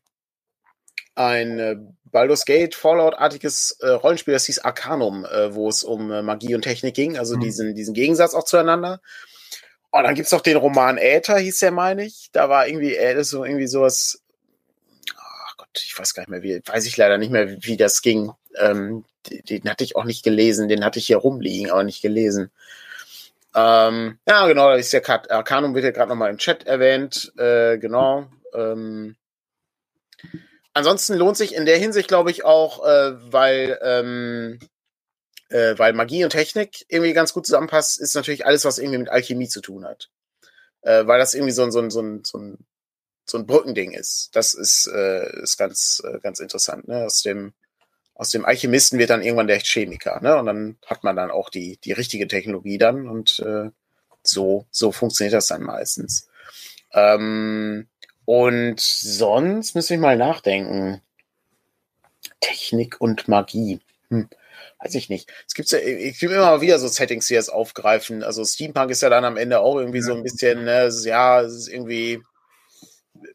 ein 1.14 1.95
Baldur's 2.10 2.44
Gate, 2.44 2.74
Fallout-artiges 2.74 3.78
äh, 3.80 3.88
Rollenspiel, 3.88 4.34
das 4.34 4.46
hieß 4.46 4.60
Arcanum, 4.60 5.24
äh, 5.24 5.54
wo 5.54 5.68
es 5.68 5.82
um 5.82 6.10
äh, 6.10 6.22
Magie 6.22 6.54
und 6.54 6.62
Technik 6.62 6.94
ging, 6.94 7.18
also 7.18 7.36
mhm. 7.36 7.40
diesen, 7.40 7.74
diesen 7.74 7.94
Gegensatz 7.94 8.34
auch 8.34 8.44
zueinander. 8.44 9.00
Und 9.90 10.04
dann 10.04 10.14
gibt's 10.14 10.32
noch 10.32 10.40
den 10.40 10.56
Roman 10.56 10.98
Äther, 10.98 11.38
hieß 11.38 11.58
der, 11.58 11.70
meine 11.70 12.04
ich. 12.04 12.28
Da 12.32 12.48
war 12.48 12.68
irgendwie, 12.68 12.96
äh, 12.96 13.22
so 13.24 13.44
irgendwie 13.44 13.66
sowas, 13.66 14.22
ach 15.16 15.56
Gott, 15.56 15.68
ich 15.74 15.98
weiß 15.98 16.14
gar 16.14 16.22
nicht 16.22 16.30
mehr, 16.30 16.42
wie, 16.42 16.60
weiß 16.64 16.86
ich 16.86 16.96
leider 16.96 17.18
nicht 17.18 17.30
mehr, 17.30 17.50
wie, 17.50 17.58
wie 17.62 17.76
das 17.76 18.02
ging. 18.02 18.32
Ähm, 18.58 19.04
den, 19.30 19.42
den 19.44 19.70
hatte 19.70 19.84
ich 19.84 19.96
auch 19.96 20.04
nicht 20.04 20.24
gelesen, 20.24 20.68
den 20.68 20.84
hatte 20.84 20.98
ich 20.98 21.06
hier 21.06 21.18
rumliegen, 21.18 21.70
aber 21.70 21.84
nicht 21.84 22.02
gelesen. 22.02 22.50
Ähm, 23.54 24.18
ja, 24.28 24.46
genau, 24.46 24.68
da 24.68 24.74
ist 24.74 24.92
der 24.92 25.08
Arcanum 25.30 25.74
wird 25.74 25.84
ja 25.84 25.90
gerade 25.90 26.10
nochmal 26.10 26.30
im 26.30 26.38
Chat 26.38 26.66
erwähnt. 26.66 27.32
Äh, 27.38 27.78
genau. 27.78 28.26
Ähm, 28.54 29.16
ansonsten 30.76 31.14
lohnt 31.14 31.36
sich 31.36 31.54
in 31.54 31.64
der 31.64 31.78
Hinsicht, 31.78 32.06
glaube 32.06 32.30
ich, 32.30 32.44
auch, 32.44 32.84
äh, 32.86 33.32
weil, 33.32 33.78
ähm, 33.82 34.58
äh, 35.48 35.76
weil 35.78 35.94
Magie 35.94 36.22
und 36.22 36.30
Technik 36.30 36.84
irgendwie 36.88 37.14
ganz 37.14 37.32
gut 37.32 37.46
zusammenpasst, 37.46 37.98
ist 37.98 38.14
natürlich 38.14 38.44
alles, 38.46 38.64
was 38.64 38.78
irgendwie 38.78 38.98
mit 38.98 39.08
Alchemie 39.08 39.48
zu 39.48 39.60
tun 39.60 39.84
hat. 39.84 40.10
Äh, 40.82 41.06
weil 41.06 41.18
das 41.18 41.34
irgendwie 41.34 41.52
so 41.52 41.62
ein, 41.62 41.72
so 41.72 41.80
ein, 41.80 41.90
so 41.90 42.00
ein, 42.02 42.24
so 42.24 42.38
ein, 42.38 42.58
so 43.24 43.38
ein 43.38 43.46
Brückending 43.46 43.92
ist. 43.92 44.30
Das 44.34 44.54
ist, 44.54 44.86
äh, 44.86 45.42
ist 45.42 45.56
ganz, 45.56 46.02
äh, 46.04 46.20
ganz 46.20 46.40
interessant. 46.40 46.86
Ne? 46.88 47.04
Aus 47.06 47.22
dem 47.22 47.54
aus 48.18 48.30
dem 48.30 48.46
Alchemisten 48.46 48.98
wird 48.98 49.10
dann 49.10 49.20
irgendwann 49.22 49.46
der 49.46 49.60
Chemiker, 49.60 50.22
ne? 50.22 50.38
Und 50.38 50.46
dann 50.46 50.78
hat 50.86 51.04
man 51.04 51.16
dann 51.16 51.30
auch 51.30 51.50
die, 51.50 51.78
die 51.84 51.92
richtige 51.92 52.26
Technologie 52.26 52.78
dann 52.78 53.08
und 53.10 53.40
äh, 53.40 53.68
so, 54.22 54.66
so 54.70 54.90
funktioniert 54.90 55.34
das 55.34 55.48
dann 55.48 55.62
meistens. 55.62 56.26
Ähm, 56.94 57.88
und 58.26 58.80
sonst 58.80 59.74
müssen 59.74 59.90
wir 59.90 59.98
mal 59.98 60.16
nachdenken. 60.16 61.00
Technik 62.40 63.00
und 63.00 63.28
Magie. 63.28 63.80
Hm, 64.10 64.28
weiß 64.80 64.94
ich 64.96 65.08
nicht. 65.08 65.32
Es 65.46 65.54
gibt 65.54 65.70
ja, 65.70 65.78
ich 65.78 66.18
gibt 66.18 66.32
immer 66.32 66.60
wieder 66.60 66.78
so 66.78 66.88
Settings, 66.88 67.28
die 67.28 67.34
das 67.34 67.48
aufgreifen. 67.48 68.22
Also 68.22 68.44
Steampunk 68.44 68.90
ist 68.90 69.02
ja 69.02 69.08
dann 69.10 69.24
am 69.24 69.36
Ende 69.36 69.60
auch 69.60 69.76
irgendwie 69.76 70.02
so 70.02 70.12
ein 70.12 70.22
bisschen, 70.22 70.64
ne, 70.64 70.90
ja, 71.04 71.40
es 71.40 71.54
ist 71.54 71.68
irgendwie 71.68 72.20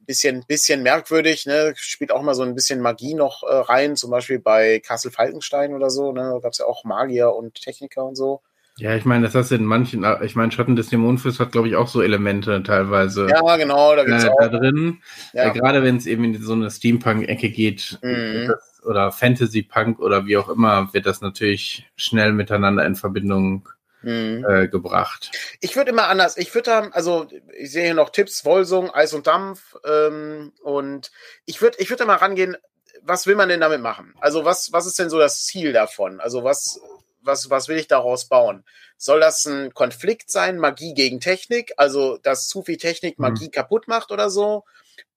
bisschen, 0.06 0.44
bisschen 0.46 0.84
merkwürdig, 0.84 1.46
ne? 1.46 1.74
Spielt 1.76 2.12
auch 2.12 2.22
mal 2.22 2.36
so 2.36 2.44
ein 2.44 2.56
bisschen 2.56 2.82
Magie 2.82 3.14
noch 3.14 3.44
äh, 3.44 3.54
rein, 3.54 3.96
zum 3.96 4.12
Beispiel 4.12 4.40
bei 4.40 4.80
Castle 4.80 5.12
Falkenstein 5.12 5.74
oder 5.74 5.90
so, 5.90 6.12
ne? 6.12 6.32
Da 6.34 6.40
gab 6.40 6.52
es 6.52 6.60
ja 6.60 6.66
auch 6.66 6.84
Magier 6.84 7.34
und 7.34 7.56
Techniker 7.56 8.06
und 8.06 8.16
so. 8.16 8.42
Ja, 8.78 8.96
ich 8.96 9.06
meine, 9.06 9.26
das 9.26 9.36
hast 9.36 9.52
du 9.52 9.56
in 9.56 9.66
manchen, 9.66 10.06
ich 10.22 10.36
meine, 10.36 10.52
Schatten 10.52 10.76
des 10.76 10.90
Dämonenfürst 10.90 11.40
hat, 11.40 11.52
glaube 11.52 11.68
ich, 11.68 11.76
auch 11.76 11.88
so 11.88 12.02
Elemente 12.02 12.64
teilweise. 12.64 13.28
Ja, 13.28 13.58
genau, 13.58 13.96
da 13.96 14.04
gibt's 14.04 14.24
äh, 14.24 14.30
auch. 14.30 14.38
Da 14.40 14.48
drin. 14.48 15.02
Ja. 15.34 15.46
Äh, 15.46 15.52
gerade 15.52 15.84
wenn 15.84 15.98
es 15.98 16.06
eben 16.06 16.24
in 16.24 16.42
so 16.42 16.54
eine 16.54 16.72
Steampunk-Ecke 16.72 17.50
geht, 17.50 18.00
mhm. 18.02 18.48
das, 18.48 18.82
oder 18.84 19.12
Fantasy-Punk 19.12 20.00
oder 20.00 20.26
wie 20.26 20.38
auch 20.38 20.50
immer, 20.50 20.94
wird 20.94 21.06
das 21.06 21.22
natürlich 21.22 21.86
schnell 21.96 22.32
miteinander 22.34 22.86
in 22.86 22.96
Verbindung 22.96 23.68
mhm. 24.02 24.46
äh, 24.48 24.68
gebracht. 24.68 25.32
Ich 25.60 25.76
würde 25.76 25.92
immer 25.92 26.08
anders. 26.08 26.38
Ich 26.38 26.54
würde 26.56 26.70
da, 26.72 26.80
also 26.92 27.28
ich 27.58 27.72
sehe 27.72 27.86
hier 27.86 27.94
noch 27.94 28.10
Tipps, 28.10 28.46
Wolsung, 28.46 28.90
Eis 28.90 29.14
und 29.14 29.28
Dampf 29.28 29.76
ähm, 29.86 30.54
und 30.64 31.12
ich 31.46 31.62
würde 31.62 31.78
ich 31.80 31.90
würde 31.90 32.00
da 32.00 32.06
mal 32.06 32.16
rangehen, 32.16 32.58
was 33.04 33.28
will 33.28 33.36
man 33.36 33.50
denn 33.50 33.62
damit 33.62 33.82
machen? 33.82 34.14
Also 34.20 34.46
was, 34.46 34.72
was 34.72 34.86
ist 34.86 35.00
denn 35.00 35.10
so 35.10 35.18
das 35.18 35.46
Ziel 35.46 35.74
davon? 35.74 36.20
Also 36.20 36.44
was, 36.44 36.80
was, 37.22 37.50
was 37.50 37.68
will 37.68 37.78
ich 37.78 37.88
daraus 37.88 38.26
bauen? 38.26 38.64
Soll 38.98 39.20
das 39.20 39.46
ein 39.46 39.74
Konflikt 39.74 40.30
sein, 40.30 40.58
Magie 40.58 40.94
gegen 40.94 41.20
Technik? 41.20 41.74
Also, 41.78 42.18
dass 42.18 42.48
zu 42.48 42.64
viel 42.64 42.78
Technik 42.78 43.18
mhm. 43.20 43.24
Magie 43.24 43.46
mhm. 43.48 43.52
kaputt 43.52 43.88
macht 43.88 44.12
oder 44.12 44.30
so? 44.30 44.64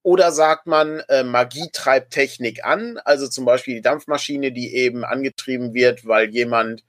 Oder 0.03 0.33
sagt 0.33 0.67
man, 0.67 1.01
äh, 1.09 1.25
Magie 1.25 1.71
treibt 1.73 2.13
Technik 2.13 2.65
an? 2.65 2.99
Also 3.05 3.27
zum 3.29 3.45
Beispiel 3.45 3.77
die 3.77 3.83
Dampfmaschine, 3.83 4.53
die 4.53 4.75
eben 4.75 5.05
angetrieben 5.05 5.73
wird, 5.73 6.07
weil 6.07 6.31
jemand 6.31 6.85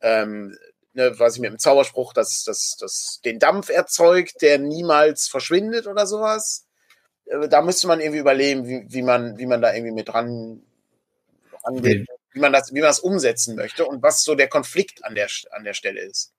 ähm, 0.00 0.56
ne, 0.96 1.18
was 1.18 1.34
ich 1.34 1.40
mit 1.40 1.50
dem 1.50 1.58
Zauberspruch, 1.58 2.12
dass 2.12 2.42
das, 2.44 2.76
das 2.80 3.20
den 3.24 3.38
Dampf 3.38 3.68
erzeugt, 3.68 4.42
der 4.42 4.58
niemals 4.58 5.28
verschwindet 5.28 5.86
oder 5.86 6.06
sowas. 6.06 6.66
Äh, 7.26 7.48
da 7.48 7.62
müsste 7.62 7.86
man 7.86 8.00
irgendwie 8.00 8.20
überlegen, 8.20 8.66
wie, 8.66 8.86
wie 8.88 9.02
man, 9.02 9.38
wie 9.38 9.46
man 9.46 9.60
da 9.60 9.72
irgendwie 9.72 9.94
mit 9.94 10.08
dran 10.08 10.62
rangeht, 11.64 12.06
wie 12.36 12.40
man 12.40 12.52
das, 12.52 12.72
wie 12.72 12.80
man 12.80 12.88
das 12.88 13.00
umsetzen 13.00 13.56
möchte 13.56 13.86
und 13.86 14.02
was 14.02 14.22
so 14.22 14.34
der 14.34 14.48
Konflikt 14.48 15.04
an 15.04 15.14
der, 15.14 15.26
an 15.52 15.64
der 15.64 15.72
Stelle 15.72 16.00
ist. 16.00 16.32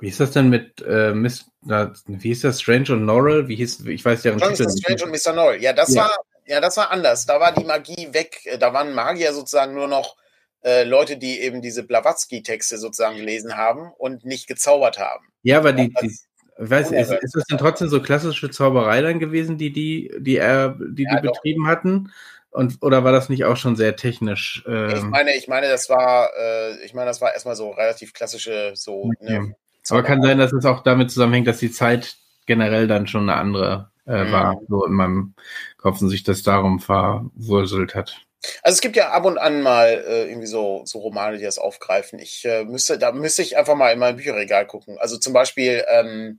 Wie 0.00 0.08
ist 0.08 0.18
das 0.18 0.32
denn 0.32 0.50
mit 0.50 0.84
äh, 0.86 1.14
Miss, 1.14 1.46
wie 1.62 2.28
hieß 2.28 2.40
das 2.40 2.60
Strange 2.60 2.92
und 2.92 3.04
Norrell? 3.04 3.46
Wie 3.46 3.54
hieß, 3.54 3.86
ich 3.86 4.04
weiß 4.04 4.22
deren 4.22 4.40
Titel 4.40 4.68
Strange 4.68 5.04
und 5.04 5.12
Mr. 5.12 5.32
Norrell. 5.32 5.62
Ja, 5.62 5.72
das 5.72 5.94
ja. 5.94 6.02
war, 6.02 6.16
ja, 6.46 6.60
das 6.60 6.76
war 6.76 6.90
anders. 6.90 7.24
Da 7.24 7.38
war 7.38 7.52
die 7.52 7.64
Magie 7.64 8.08
weg. 8.12 8.40
Da 8.58 8.72
waren 8.72 8.92
Magier 8.92 9.32
sozusagen 9.32 9.74
nur 9.74 9.86
noch 9.86 10.16
äh, 10.64 10.82
Leute, 10.82 11.16
die 11.16 11.40
eben 11.40 11.62
diese 11.62 11.84
Blavatsky-Texte 11.84 12.76
sozusagen 12.78 13.16
gelesen 13.16 13.56
haben 13.56 13.92
und 13.96 14.24
nicht 14.24 14.48
gezaubert 14.48 14.98
haben. 14.98 15.24
Ja, 15.44 15.58
aber 15.58 15.72
die, 15.72 15.94
die 16.02 16.18
weiß, 16.56 16.90
ist, 16.90 17.12
ist 17.12 17.36
das 17.36 17.44
denn 17.44 17.58
trotzdem 17.58 17.88
so 17.88 18.02
klassische 18.02 18.50
Zauberei 18.50 19.00
dann 19.00 19.20
gewesen, 19.20 19.58
die 19.58 19.72
die, 19.72 20.12
die 20.18 20.38
er, 20.38 20.76
die, 20.80 21.04
ja, 21.04 21.20
die 21.20 21.28
betrieben 21.28 21.68
hatten? 21.68 22.10
Und, 22.54 22.82
oder 22.82 23.02
war 23.02 23.10
das 23.10 23.28
nicht 23.28 23.44
auch 23.44 23.56
schon 23.56 23.74
sehr 23.74 23.96
technisch? 23.96 24.62
Ähm? 24.68 24.90
Ich 24.94 25.02
meine, 25.02 25.34
ich 25.34 25.48
meine, 25.48 25.68
das 25.68 25.90
war, 25.90 26.30
äh, 26.38 26.84
ich 26.84 26.94
meine, 26.94 27.06
das 27.06 27.20
war 27.20 27.32
erstmal 27.32 27.56
so 27.56 27.70
relativ 27.70 28.12
klassische, 28.12 28.72
so. 28.76 29.10
Okay. 29.20 29.40
Ne, 29.40 29.56
aber 29.90 30.04
kann 30.04 30.22
sein, 30.22 30.38
dass 30.38 30.52
es 30.52 30.64
auch 30.64 30.84
damit 30.84 31.10
zusammenhängt, 31.10 31.48
dass 31.48 31.58
die 31.58 31.72
Zeit 31.72 32.16
generell 32.46 32.86
dann 32.86 33.08
schon 33.08 33.28
eine 33.28 33.40
andere 33.40 33.90
äh, 34.06 34.22
mhm. 34.22 34.32
war, 34.32 34.60
so 34.68 34.84
in 34.84 34.92
meinem 34.92 35.34
Kopf 35.78 36.00
und 36.00 36.10
sich 36.10 36.22
das 36.22 36.44
darum 36.44 36.78
verwurselt 36.78 37.96
hat. 37.96 38.20
Also 38.62 38.76
es 38.76 38.80
gibt 38.80 38.94
ja 38.94 39.10
ab 39.10 39.24
und 39.24 39.36
an 39.36 39.60
mal 39.60 39.88
äh, 39.88 40.28
irgendwie 40.28 40.46
so, 40.46 40.82
so 40.84 41.00
Romane, 41.00 41.38
die 41.38 41.44
das 41.44 41.58
aufgreifen. 41.58 42.20
Ich 42.20 42.44
äh, 42.44 42.62
müsste, 42.62 42.98
da 42.98 43.10
müsste 43.10 43.42
ich 43.42 43.56
einfach 43.56 43.74
mal 43.74 43.92
in 43.92 43.98
mein 43.98 44.14
Bücherregal 44.14 44.64
gucken. 44.64 44.96
Also 44.98 45.18
zum 45.18 45.32
Beispiel, 45.32 45.84
ähm, 45.88 46.38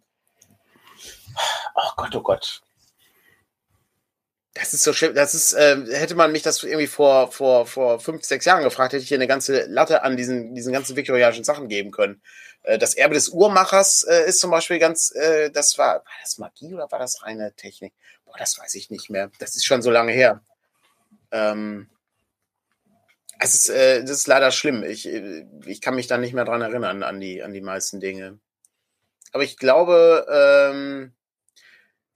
oh 1.76 1.92
Gott, 1.98 2.16
oh 2.16 2.22
Gott. 2.22 2.62
Das 4.56 4.74
ist 4.74 4.84
so 4.84 4.94
schlimm. 4.94 5.14
Das 5.14 5.36
ist, 5.36 5.52
äh, 5.52 5.86
hätte 5.92 6.16
man 6.16 6.32
mich 6.32 6.42
das 6.42 6.64
irgendwie 6.64 6.88
vor, 6.88 7.30
vor, 7.30 7.68
vor 7.68 8.00
fünf, 8.00 8.24
sechs 8.24 8.46
Jahren 8.46 8.64
gefragt, 8.64 8.94
hätte 8.94 9.04
ich 9.04 9.10
hier 9.10 9.18
eine 9.18 9.28
ganze 9.28 9.66
Latte 9.66 10.04
an 10.04 10.16
diesen, 10.16 10.56
diesen 10.56 10.72
ganzen 10.72 10.96
viktorianischen 10.96 11.44
Sachen 11.44 11.68
geben 11.68 11.92
können. 11.92 12.22
Äh, 12.64 12.78
das 12.78 12.94
Erbe 12.94 13.16
des 13.16 13.28
Uhrmachers 13.30 14.04
äh, 14.04 14.28
ist 14.30 14.40
zum 14.40 14.52
Beispiel 14.52 14.80
ganz, 14.80 15.14
äh, 15.14 15.52
das 15.52 15.78
war, 15.78 15.96
war 15.96 16.04
das 16.24 16.38
Magie 16.38 16.74
oder 16.74 16.90
war 16.90 17.00
das 17.00 17.22
reine 17.24 17.54
Technik? 17.54 17.94
Boah, 18.24 18.38
das 18.38 18.58
weiß 18.58 18.76
ich 18.76 18.90
nicht 18.90 19.10
mehr. 19.10 19.30
Das 19.40 19.58
ist 19.58 19.66
schon 19.66 19.82
so 19.82 19.92
lange 19.92 20.14
her. 20.14 20.42
Ähm, 21.32 21.90
es 23.40 23.56
ist, 23.56 23.70
äh, 23.70 24.02
das 24.02 24.12
ist 24.12 24.28
leider 24.28 24.52
schlimm. 24.52 24.84
Ich, 24.84 25.06
äh, 25.06 25.46
ich 25.66 25.82
kann 25.82 25.96
mich 25.96 26.08
da 26.08 26.18
nicht 26.18 26.34
mehr 26.34 26.46
dran 26.46 26.62
erinnern, 26.62 27.04
an 27.04 27.20
die, 27.20 27.44
an 27.44 27.52
die 27.52 27.60
meisten 27.62 28.00
Dinge. 28.00 28.40
Aber 29.34 29.44
ich 29.44 29.58
glaube, 29.58 30.26
ähm, 30.32 31.15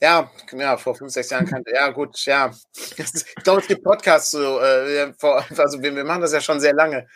ja, 0.01 0.31
ja, 0.57 0.77
vor 0.77 0.95
fünf, 0.95 1.11
sechs 1.11 1.29
Jahren 1.29 1.45
kannte, 1.45 1.73
ja 1.73 1.89
gut, 1.89 2.25
ja. 2.25 2.51
Ich 2.97 3.43
glaube, 3.43 3.61
es 3.61 3.67
gibt 3.67 3.83
Podcasts 3.83 4.31
so, 4.31 4.59
äh, 4.61 5.13
vor, 5.17 5.43
also 5.57 5.81
wir, 5.81 5.93
wir, 5.93 6.05
machen 6.05 6.21
das 6.21 6.31
ja 6.31 6.39
schon 6.39 6.61
sehr 6.61 6.73
lange. 6.73 7.07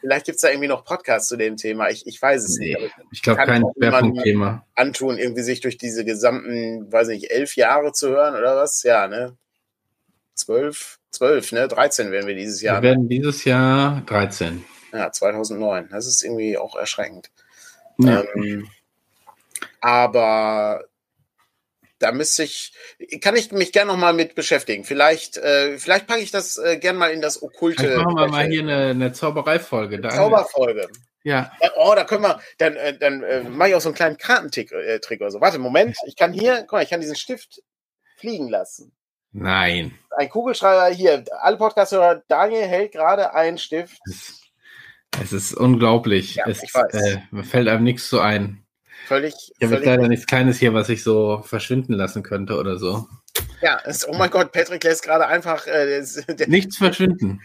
Vielleicht 0.00 0.26
gibt 0.26 0.36
es 0.36 0.42
da 0.42 0.48
irgendwie 0.48 0.66
noch 0.66 0.84
Podcasts 0.84 1.28
zu 1.28 1.36
dem 1.36 1.56
Thema. 1.56 1.90
Ich, 1.90 2.04
ich 2.06 2.20
weiß 2.20 2.42
es 2.42 2.58
nee, 2.58 2.74
nicht. 2.74 2.94
ich, 3.12 3.22
glaube 3.22 3.44
kein 3.44 3.62
Schwerpunktthema. 3.76 4.66
Antun, 4.74 5.18
irgendwie 5.18 5.42
sich 5.42 5.60
durch 5.60 5.78
diese 5.78 6.04
gesamten, 6.04 6.92
weiß 6.92 7.08
nicht, 7.08 7.30
elf 7.30 7.54
Jahre 7.54 7.92
zu 7.92 8.08
hören 8.08 8.34
oder 8.34 8.56
was? 8.56 8.82
Ja, 8.82 9.06
ne? 9.06 9.36
Zwölf, 10.34 10.98
zwölf, 11.10 11.52
ne? 11.52 11.68
13 11.68 12.10
werden 12.10 12.26
wir 12.26 12.34
dieses 12.34 12.60
Jahr. 12.60 12.82
Wir 12.82 12.90
werden 12.90 13.08
dieses 13.08 13.44
Jahr 13.44 14.02
13. 14.06 14.64
Ja, 14.92 15.12
2009. 15.12 15.90
Das 15.90 16.08
ist 16.08 16.24
irgendwie 16.24 16.58
auch 16.58 16.74
erschreckend. 16.74 17.30
Ja. 17.98 18.24
Ähm, 18.34 18.68
aber 19.80 20.84
da 22.02 22.12
müsste 22.12 22.42
ich, 22.42 22.72
kann 23.20 23.36
ich 23.36 23.52
mich 23.52 23.72
gerne 23.72 23.92
noch 23.92 23.98
mal 23.98 24.12
mit 24.12 24.34
beschäftigen. 24.34 24.84
Vielleicht, 24.84 25.36
äh, 25.36 25.78
vielleicht 25.78 26.06
packe 26.06 26.20
ich 26.20 26.30
das 26.30 26.58
äh, 26.58 26.78
gerne 26.78 26.98
mal 26.98 27.10
in 27.12 27.20
das 27.20 27.42
okkulte. 27.42 27.84
Vielleicht 27.84 28.04
machen 28.04 28.16
wir 28.16 28.28
mal 28.28 28.46
hier 28.48 28.62
eine, 28.62 28.88
eine 28.88 29.12
Zaubereifolge. 29.12 30.00
Zauberfolge. 30.08 30.88
Ja. 31.22 31.52
Oh, 31.76 31.92
da 31.94 32.04
können 32.04 32.22
wir, 32.22 32.40
dann, 32.58 32.74
äh, 32.74 32.98
dann 32.98 33.22
äh, 33.22 33.42
mache 33.44 33.70
ich 33.70 33.74
auch 33.76 33.80
so 33.80 33.88
einen 33.88 33.94
kleinen 33.94 34.18
Kartentrick 34.18 34.72
äh, 34.72 34.98
Trick 34.98 35.20
oder 35.20 35.30
so. 35.30 35.40
Warte, 35.40 35.58
Moment, 35.58 35.96
ich 36.06 36.16
kann 36.16 36.32
hier, 36.32 36.62
guck 36.62 36.72
mal, 36.72 36.82
ich 36.82 36.90
kann 36.90 37.00
diesen 37.00 37.16
Stift 37.16 37.62
fliegen 38.16 38.48
lassen. 38.48 38.92
Nein. 39.30 39.96
Ein 40.10 40.28
Kugelschreiber 40.28 40.94
hier. 40.94 41.24
Alle 41.40 41.56
Podcast-Hörer, 41.56 42.22
Daniel 42.28 42.66
hält 42.66 42.92
gerade 42.92 43.32
einen 43.34 43.58
Stift. 43.58 43.98
Es 45.20 45.32
ist 45.32 45.54
unglaublich. 45.54 46.34
Ja, 46.34 46.46
es, 46.48 46.62
ich 46.62 46.74
weiß. 46.74 46.92
Äh, 46.94 47.42
fällt 47.44 47.68
einem 47.68 47.84
nichts 47.84 48.08
so 48.10 48.20
ein. 48.20 48.61
Völlig. 49.06 49.34
Ich 49.58 49.64
habe 49.64 49.84
leider 49.84 50.08
nichts 50.08 50.26
Kleines 50.26 50.58
hier, 50.58 50.74
was 50.74 50.88
ich 50.88 51.02
so 51.02 51.42
verschwinden 51.44 51.92
lassen 51.94 52.22
könnte 52.22 52.56
oder 52.56 52.78
so. 52.78 53.08
Ja, 53.60 53.80
es, 53.84 54.06
oh 54.06 54.12
mein 54.12 54.30
Gott, 54.30 54.52
Patrick 54.52 54.84
lässt 54.84 55.02
gerade 55.02 55.26
einfach 55.26 55.66
äh, 55.66 56.02
der, 56.28 56.48
nichts 56.48 56.76
verschwinden. 56.76 57.40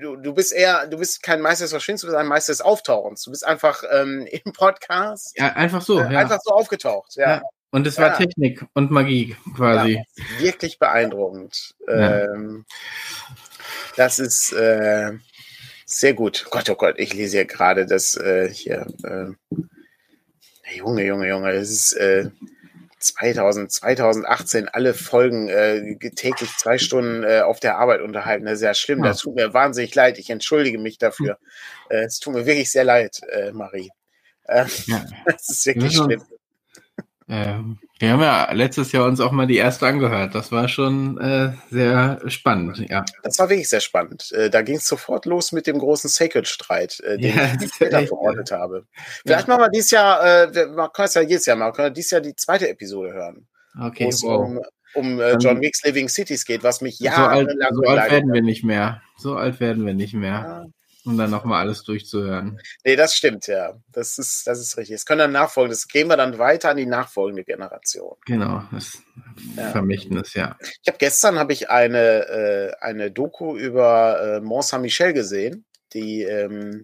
Du, 0.00 0.16
du 0.16 0.34
bist 0.34 0.52
eher, 0.52 0.86
du 0.86 0.98
bist 0.98 1.22
kein 1.22 1.40
Meister 1.40 1.64
des 1.64 1.70
Verschwindens, 1.70 2.02
du 2.02 2.08
bist 2.08 2.16
ein 2.16 2.26
Meister 2.26 2.52
des 2.52 2.60
Auftauchens. 2.60 3.22
Du 3.22 3.30
bist 3.30 3.46
einfach 3.46 3.82
ähm, 3.92 4.26
im 4.30 4.52
Podcast. 4.52 5.38
Ja, 5.38 5.52
einfach 5.54 5.82
so. 5.82 6.00
Äh, 6.00 6.12
ja. 6.12 6.20
Einfach 6.20 6.40
so 6.42 6.52
aufgetaucht. 6.52 7.16
Ja. 7.16 7.36
ja. 7.36 7.42
Und 7.70 7.86
es 7.86 7.98
war 7.98 8.08
ja. 8.08 8.16
Technik 8.16 8.64
und 8.74 8.90
Magie 8.90 9.36
quasi. 9.54 10.02
Wirklich 10.38 10.78
beeindruckend. 10.78 11.74
Ähm, 11.88 12.64
Das 13.96 14.18
ist 14.18 14.52
äh, 14.52 15.12
sehr 15.86 16.12
gut. 16.14 16.46
Gott, 16.50 16.68
oh 16.68 16.74
Gott, 16.74 16.96
ich 16.98 17.14
lese 17.14 17.38
hier 17.38 17.46
gerade 17.46 17.86
das 17.86 18.14
äh, 18.16 18.48
hier. 18.52 18.86
Junge, 20.74 21.04
Junge, 21.04 21.28
Junge, 21.28 21.52
das 21.52 21.70
ist 21.70 21.92
äh, 21.94 22.30
2000, 22.98 23.70
2018 23.70 24.68
alle 24.68 24.94
Folgen 24.94 25.48
äh, 25.48 25.96
täglich 26.10 26.50
zwei 26.56 26.78
Stunden 26.78 27.24
äh, 27.24 27.40
auf 27.40 27.60
der 27.60 27.78
Arbeit 27.78 28.00
unterhalten. 28.00 28.46
Das 28.46 28.54
ist 28.54 28.62
ja 28.62 28.74
schlimm. 28.74 29.02
Das 29.02 29.18
tut 29.18 29.36
mir 29.36 29.54
wahnsinnig 29.54 29.94
leid. 29.94 30.18
Ich 30.18 30.30
entschuldige 30.30 30.78
mich 30.78 30.98
dafür. 30.98 31.38
Hm. 31.88 31.96
Äh, 31.96 32.04
es 32.04 32.18
tut 32.18 32.34
mir 32.34 32.46
wirklich 32.46 32.70
sehr 32.70 32.84
leid, 32.84 33.20
äh, 33.30 33.52
Marie. 33.52 33.90
Äh, 34.44 34.64
ja. 34.86 35.04
Das 35.24 35.48
ist 35.48 35.66
wirklich 35.66 35.94
schlimm. 35.94 36.22
Ähm, 37.28 37.78
wir 37.98 38.10
haben 38.12 38.20
ja 38.20 38.52
letztes 38.52 38.92
Jahr 38.92 39.06
uns 39.06 39.20
auch 39.20 39.32
mal 39.32 39.46
die 39.46 39.56
erste 39.56 39.86
angehört. 39.86 40.34
Das 40.34 40.52
war 40.52 40.68
schon 40.68 41.18
äh, 41.18 41.52
sehr 41.70 42.20
spannend, 42.28 42.88
ja. 42.88 43.04
Das 43.22 43.38
war 43.38 43.48
wirklich 43.48 43.68
sehr 43.68 43.80
spannend. 43.80 44.30
Äh, 44.32 44.48
da 44.48 44.62
ging 44.62 44.76
es 44.76 44.86
sofort 44.86 45.26
los 45.26 45.50
mit 45.50 45.66
dem 45.66 45.78
großen 45.78 46.08
Sacred-Streit, 46.08 47.00
äh, 47.00 47.18
den 47.18 47.36
ja, 47.36 47.52
ich 47.60 47.74
später 47.74 48.02
verordnet 48.06 48.52
habe. 48.52 48.86
Vielleicht 49.24 49.48
ja. 49.48 49.54
machen 49.54 49.64
wir 49.64 49.70
dieses 49.70 49.90
Jahr, 49.90 50.24
äh, 50.24 50.54
wir 50.54 50.66
können 50.66 51.06
es 51.06 51.14
ja 51.14 51.22
jedes 51.22 51.46
Jahr 51.46 51.56
machen, 51.56 51.72
können 51.72 51.86
wir 51.86 51.94
dieses 51.94 52.12
Jahr 52.12 52.20
die 52.20 52.36
zweite 52.36 52.68
Episode 52.68 53.12
hören. 53.12 53.48
Okay, 53.80 54.04
wo 54.04 54.08
es 54.08 54.22
wow. 54.22 54.46
um, 54.46 54.60
um 54.94 55.20
äh, 55.20 55.36
John 55.38 55.60
Wicks 55.60 55.82
Living 55.84 56.08
Cities 56.08 56.44
geht, 56.44 56.62
was 56.62 56.80
mich 56.80 57.00
jahrelang 57.00 57.46
so 57.48 57.60
alt, 57.60 57.74
so 57.74 57.82
alt 57.82 58.10
werden 58.12 58.32
wir 58.32 58.42
nicht 58.42 58.62
mehr. 58.62 59.02
So 59.18 59.36
alt 59.36 59.58
werden 59.58 59.84
wir 59.84 59.94
nicht 59.94 60.14
mehr. 60.14 60.66
Um 61.06 61.16
dann 61.16 61.30
nochmal 61.30 61.60
alles 61.60 61.84
durchzuhören. 61.84 62.60
Nee, 62.84 62.96
das 62.96 63.14
stimmt, 63.14 63.46
ja. 63.46 63.80
Das 63.92 64.18
ist, 64.18 64.46
das 64.46 64.58
ist 64.58 64.76
richtig. 64.76 64.96
Es 64.96 65.06
können 65.06 65.20
dann 65.20 65.32
nachfolgen, 65.32 65.70
das 65.70 65.86
gehen 65.86 66.08
wir 66.08 66.16
dann 66.16 66.38
weiter 66.38 66.70
an 66.70 66.76
die 66.76 66.86
nachfolgende 66.86 67.44
Generation. 67.44 68.16
Genau, 68.26 68.64
das 68.72 68.98
ja. 69.56 69.70
Vermächtnis, 69.70 70.34
ja. 70.34 70.58
Ich 70.60 70.88
habe 70.88 70.98
gestern 70.98 71.38
habe 71.38 71.52
ich 71.52 71.70
eine, 71.70 72.28
äh, 72.28 72.72
eine 72.80 73.10
Doku 73.10 73.56
über 73.56 74.20
äh, 74.20 74.40
Mont 74.40 74.64
Saint-Michel 74.64 75.12
gesehen, 75.12 75.64
die 75.92 76.22
ähm, 76.22 76.82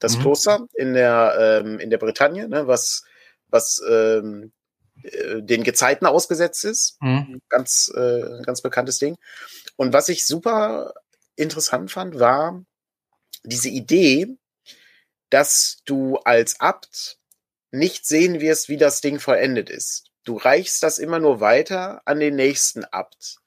das 0.00 0.16
mhm. 0.16 0.22
Kloster 0.22 0.66
in 0.74 0.94
der, 0.94 1.62
ähm, 1.64 1.78
in 1.78 1.90
der 1.90 1.98
Bretagne, 1.98 2.48
ne, 2.48 2.66
was, 2.66 3.04
was 3.48 3.80
ähm, 3.88 4.52
äh, 5.02 5.42
den 5.42 5.62
Gezeiten 5.62 6.06
ausgesetzt 6.06 6.64
ist. 6.64 6.96
Mhm. 7.00 7.40
Ganz, 7.48 7.92
äh, 7.94 8.42
ganz 8.44 8.62
bekanntes 8.62 8.98
Ding. 8.98 9.16
Und 9.76 9.92
was 9.92 10.08
ich 10.08 10.26
super 10.26 10.92
interessant 11.36 11.90
fand, 11.90 12.18
war, 12.18 12.64
diese 13.42 13.68
Idee, 13.68 14.36
dass 15.30 15.82
du 15.84 16.16
als 16.18 16.60
Abt 16.60 17.18
nicht 17.70 18.06
sehen 18.06 18.40
wirst, 18.40 18.68
wie 18.68 18.76
das 18.76 19.00
Ding 19.00 19.20
vollendet 19.20 19.70
ist. 19.70 20.10
Du 20.24 20.36
reichst 20.36 20.82
das 20.82 20.98
immer 20.98 21.18
nur 21.18 21.40
weiter 21.40 22.02
an 22.04 22.20
den 22.20 22.36
nächsten 22.36 22.84
Abt, 22.84 23.38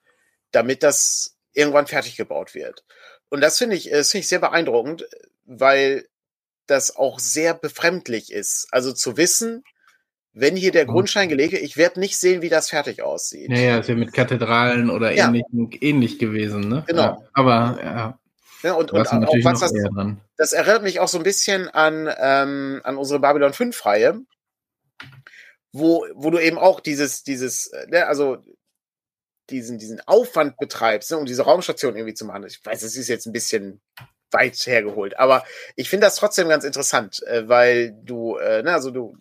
damit 0.52 0.82
das 0.82 1.36
irgendwann 1.54 1.88
fertig 1.88 2.16
gebaut 2.16 2.56
wird. 2.56 2.84
Und 3.30 3.42
das 3.42 3.58
finde 3.58 3.76
ich, 3.76 3.90
das 3.90 4.12
finde 4.12 4.22
ich 4.22 4.28
sehr 4.28 4.40
beeindruckend, 4.40 5.06
weil 5.46 6.08
das 6.68 6.96
auch 6.96 7.20
sehr 7.20 7.54
befremdlich 7.54 8.32
ist. 8.32 8.68
Also 8.72 8.94
zu 8.94 9.18
wissen, 9.18 9.64
wenn 10.34 10.56
hier 10.56 10.72
der 10.72 10.86
Grundstein 10.86 11.30
gelegt 11.30 11.54
wird, 11.54 11.62
ich 11.62 11.78
werde 11.78 12.00
nicht 12.00 12.18
sehen, 12.18 12.42
wie 12.42 12.50
das 12.50 12.70
fertig 12.70 13.04
aussieht. 13.04 13.50
Naja, 13.50 13.78
ist 13.78 13.90
ja 13.90 13.96
mit 13.96 14.14
Kathedralen 14.14 14.90
oder 14.90 15.12
ja. 15.12 15.28
ähnlich, 15.28 15.82
ähnlich 15.82 16.20
gewesen, 16.20 16.70
ne? 16.70 16.84
Genau. 16.88 17.02
Ja, 17.02 17.18
aber 17.34 17.80
ja. 17.84 18.20
Ja, 18.64 18.74
und, 18.74 18.94
und 18.94 19.08
auch 19.08 19.36
was 19.44 19.60
das, 19.60 19.74
das 20.38 20.54
erinnert 20.54 20.84
mich 20.84 21.02
auch 21.02 21.10
so 21.10 21.18
ein 21.18 21.24
bisschen 21.24 21.68
an, 21.68 22.10
ähm, 22.18 22.82
an 22.86 22.98
unsere 22.98 23.20
Babylon 23.20 23.52
5-Reihe, 23.52 24.22
wo, 25.74 26.06
wo 26.14 26.30
du 26.30 26.40
eben 26.40 26.58
auch 26.58 26.80
dieses, 26.80 27.24
dieses, 27.24 27.68
äh, 27.68 27.88
ne, 27.88 28.08
also 28.08 28.38
diesen, 29.50 29.80
diesen 29.80 30.00
Aufwand 30.08 30.58
betreibst, 30.58 31.12
ne, 31.12 31.18
um 31.18 31.26
diese 31.26 31.44
Raumstation 31.44 31.98
irgendwie 31.98 32.14
zu 32.14 32.26
machen. 32.26 32.46
Ich 32.46 32.66
weiß, 32.66 32.84
es 32.84 32.96
ist 32.96 33.10
jetzt 33.10 33.26
ein 33.26 33.34
bisschen 33.34 33.82
weit 34.32 34.56
hergeholt, 34.66 35.20
aber 35.20 35.44
ich 35.76 35.90
finde 35.90 36.08
das 36.08 36.16
trotzdem 36.16 36.48
ganz 36.48 36.64
interessant, 36.64 37.22
äh, 37.24 37.50
weil 37.50 37.94
du, 38.04 38.38
äh, 38.38 38.64
ne, 38.64 38.74
also 38.74 38.92
du 38.92 39.18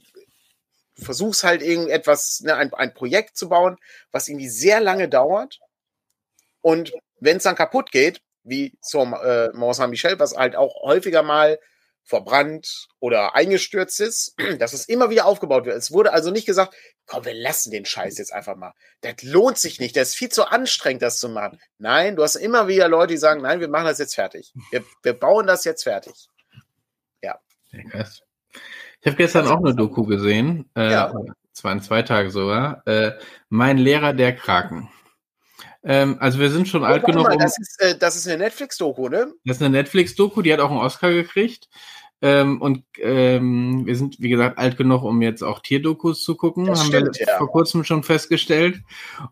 versuchst 0.97 1.43
halt 1.43 1.63
irgendetwas, 1.63 2.43
ne, 2.45 2.55
ein, 2.55 2.73
ein 2.75 2.95
Projekt 2.95 3.37
zu 3.37 3.49
bauen, 3.49 3.77
was 4.13 4.29
irgendwie 4.29 4.49
sehr 4.49 4.81
lange 4.81 5.09
dauert. 5.09 5.59
Und 6.61 6.93
wenn 7.19 7.39
es 7.39 7.43
dann 7.43 7.57
kaputt 7.57 7.91
geht, 7.91 8.21
wie 8.45 8.77
zum 8.81 9.15
äh, 9.15 9.49
Mont 9.53 9.77
Saint-Michel, 9.77 10.19
was 10.19 10.37
halt 10.37 10.57
auch 10.57 10.83
häufiger 10.83 11.23
mal 11.23 11.59
verbrannt 12.05 12.89
oder 12.99 13.35
eingestürzt 13.35 14.01
ist, 14.01 14.35
dass 14.59 14.73
es 14.73 14.89
immer 14.89 15.11
wieder 15.11 15.27
aufgebaut 15.27 15.67
wird. 15.67 15.77
Es 15.77 15.93
wurde 15.93 16.13
also 16.13 16.31
nicht 16.31 16.47
gesagt, 16.47 16.75
komm, 17.07 17.25
wir 17.25 17.35
lassen 17.35 17.71
den 17.71 17.85
Scheiß 17.85 18.19
jetzt 18.19 18.33
einfach 18.33 18.57
mal. 18.57 18.73
Das 19.01 19.23
lohnt 19.23 19.59
sich 19.59 19.81
nicht, 19.81 19.97
das 19.97 20.11
ist 20.11 20.15
viel 20.17 20.31
zu 20.31 20.45
anstrengend, 20.45 21.03
das 21.03 21.19
zu 21.19 21.29
machen. 21.29 21.61
Nein, 21.79 22.17
du 22.17 22.23
hast 22.23 22.37
immer 22.37 22.69
wieder 22.69 22.89
Leute, 22.89 23.15
die 23.15 23.19
sagen, 23.19 23.43
nein, 23.43 23.61
wir 23.61 23.69
machen 23.69 23.87
das 23.87 23.99
jetzt 23.99 24.15
fertig. 24.15 24.53
Wir, 24.71 24.85
wir 25.03 25.13
bauen 25.13 25.47
das 25.47 25.65
jetzt 25.65 25.85
fertig. 25.85 26.29
Ja. 27.23 27.39
Ich 27.73 29.07
habe 29.07 29.17
gestern 29.17 29.49
auch 29.49 29.59
eine 29.59 29.75
Doku 29.75 30.05
gesehen, 30.05 30.69
äh, 30.77 30.91
ja. 30.91 31.15
zwar 31.53 31.73
in 31.73 31.83
zwei 31.83 32.03
Tagen 32.03 32.31
sogar, 32.31 32.87
äh, 32.87 33.13
Mein 33.49 33.79
Lehrer 33.79 34.13
der 34.13 34.35
Kraken. 34.35 34.91
Ähm, 35.85 36.17
also 36.21 36.39
wir 36.39 36.51
sind 36.51 36.69
schon 36.69 36.83
oh, 36.83 36.87
alt 36.87 37.05
genug. 37.05 37.25
Mal, 37.25 37.33
um, 37.33 37.39
das, 37.39 37.59
ist, 37.59 37.81
äh, 37.81 37.97
das 37.97 38.17
ist 38.17 38.29
eine 38.29 38.39
Netflix-Doku, 38.39 39.09
ne? 39.09 39.33
Das 39.45 39.57
ist 39.57 39.63
eine 39.63 39.71
Netflix-Doku, 39.71 40.43
die 40.43 40.53
hat 40.53 40.61
auch 40.61 40.71
einen 40.71 40.81
Oscar 40.81 41.11
gekriegt. 41.11 41.69
Ähm, 42.25 42.63
und 42.63 42.85
ähm, 43.01 43.85
wir 43.85 43.97
sind, 43.97 44.21
wie 44.21 44.29
gesagt, 44.29 44.57
alt 44.57 44.77
genug, 44.77 45.03
um 45.03 45.21
jetzt 45.23 45.43
auch 45.43 45.59
Tierdokus 45.59 46.23
zu 46.23 46.37
gucken. 46.37 46.67
Das 46.67 46.79
haben 46.79 46.87
stimmt, 46.87 47.19
wir 47.19 47.27
ja. 47.27 47.37
vor 47.37 47.51
kurzem 47.51 47.83
schon 47.83 48.05
festgestellt. 48.05 48.81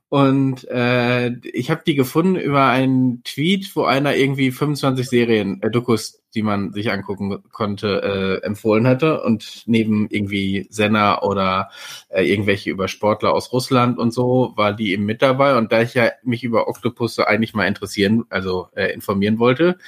Und 0.08 0.68
äh, 0.68 1.30
ich 1.44 1.70
habe 1.70 1.82
die 1.86 1.94
gefunden 1.94 2.34
über 2.34 2.66
einen 2.66 3.22
Tweet, 3.22 3.70
wo 3.76 3.84
einer 3.84 4.16
irgendwie 4.16 4.50
25 4.50 5.08
Serien, 5.08 5.62
äh, 5.62 5.70
Dokus, 5.70 6.20
die 6.34 6.42
man 6.42 6.72
sich 6.72 6.90
angucken 6.90 7.38
konnte, 7.52 8.40
äh, 8.42 8.44
empfohlen 8.44 8.88
hatte. 8.88 9.22
Und 9.22 9.62
neben 9.66 10.08
irgendwie 10.10 10.66
Senna 10.68 11.22
oder 11.22 11.70
äh, 12.08 12.28
irgendwelche 12.28 12.70
über 12.70 12.88
Sportler 12.88 13.32
aus 13.32 13.52
Russland 13.52 13.98
und 13.98 14.12
so, 14.12 14.52
war 14.56 14.72
die 14.72 14.90
eben 14.90 15.04
mit 15.04 15.22
dabei. 15.22 15.56
Und 15.56 15.70
da 15.70 15.80
ich 15.82 15.94
ja 15.94 16.10
mich 16.24 16.42
über 16.42 16.66
Oktopusse 16.66 17.28
eigentlich 17.28 17.54
mal 17.54 17.68
interessieren, 17.68 18.24
also 18.30 18.66
äh, 18.74 18.92
informieren 18.92 19.38
wollte, 19.38 19.78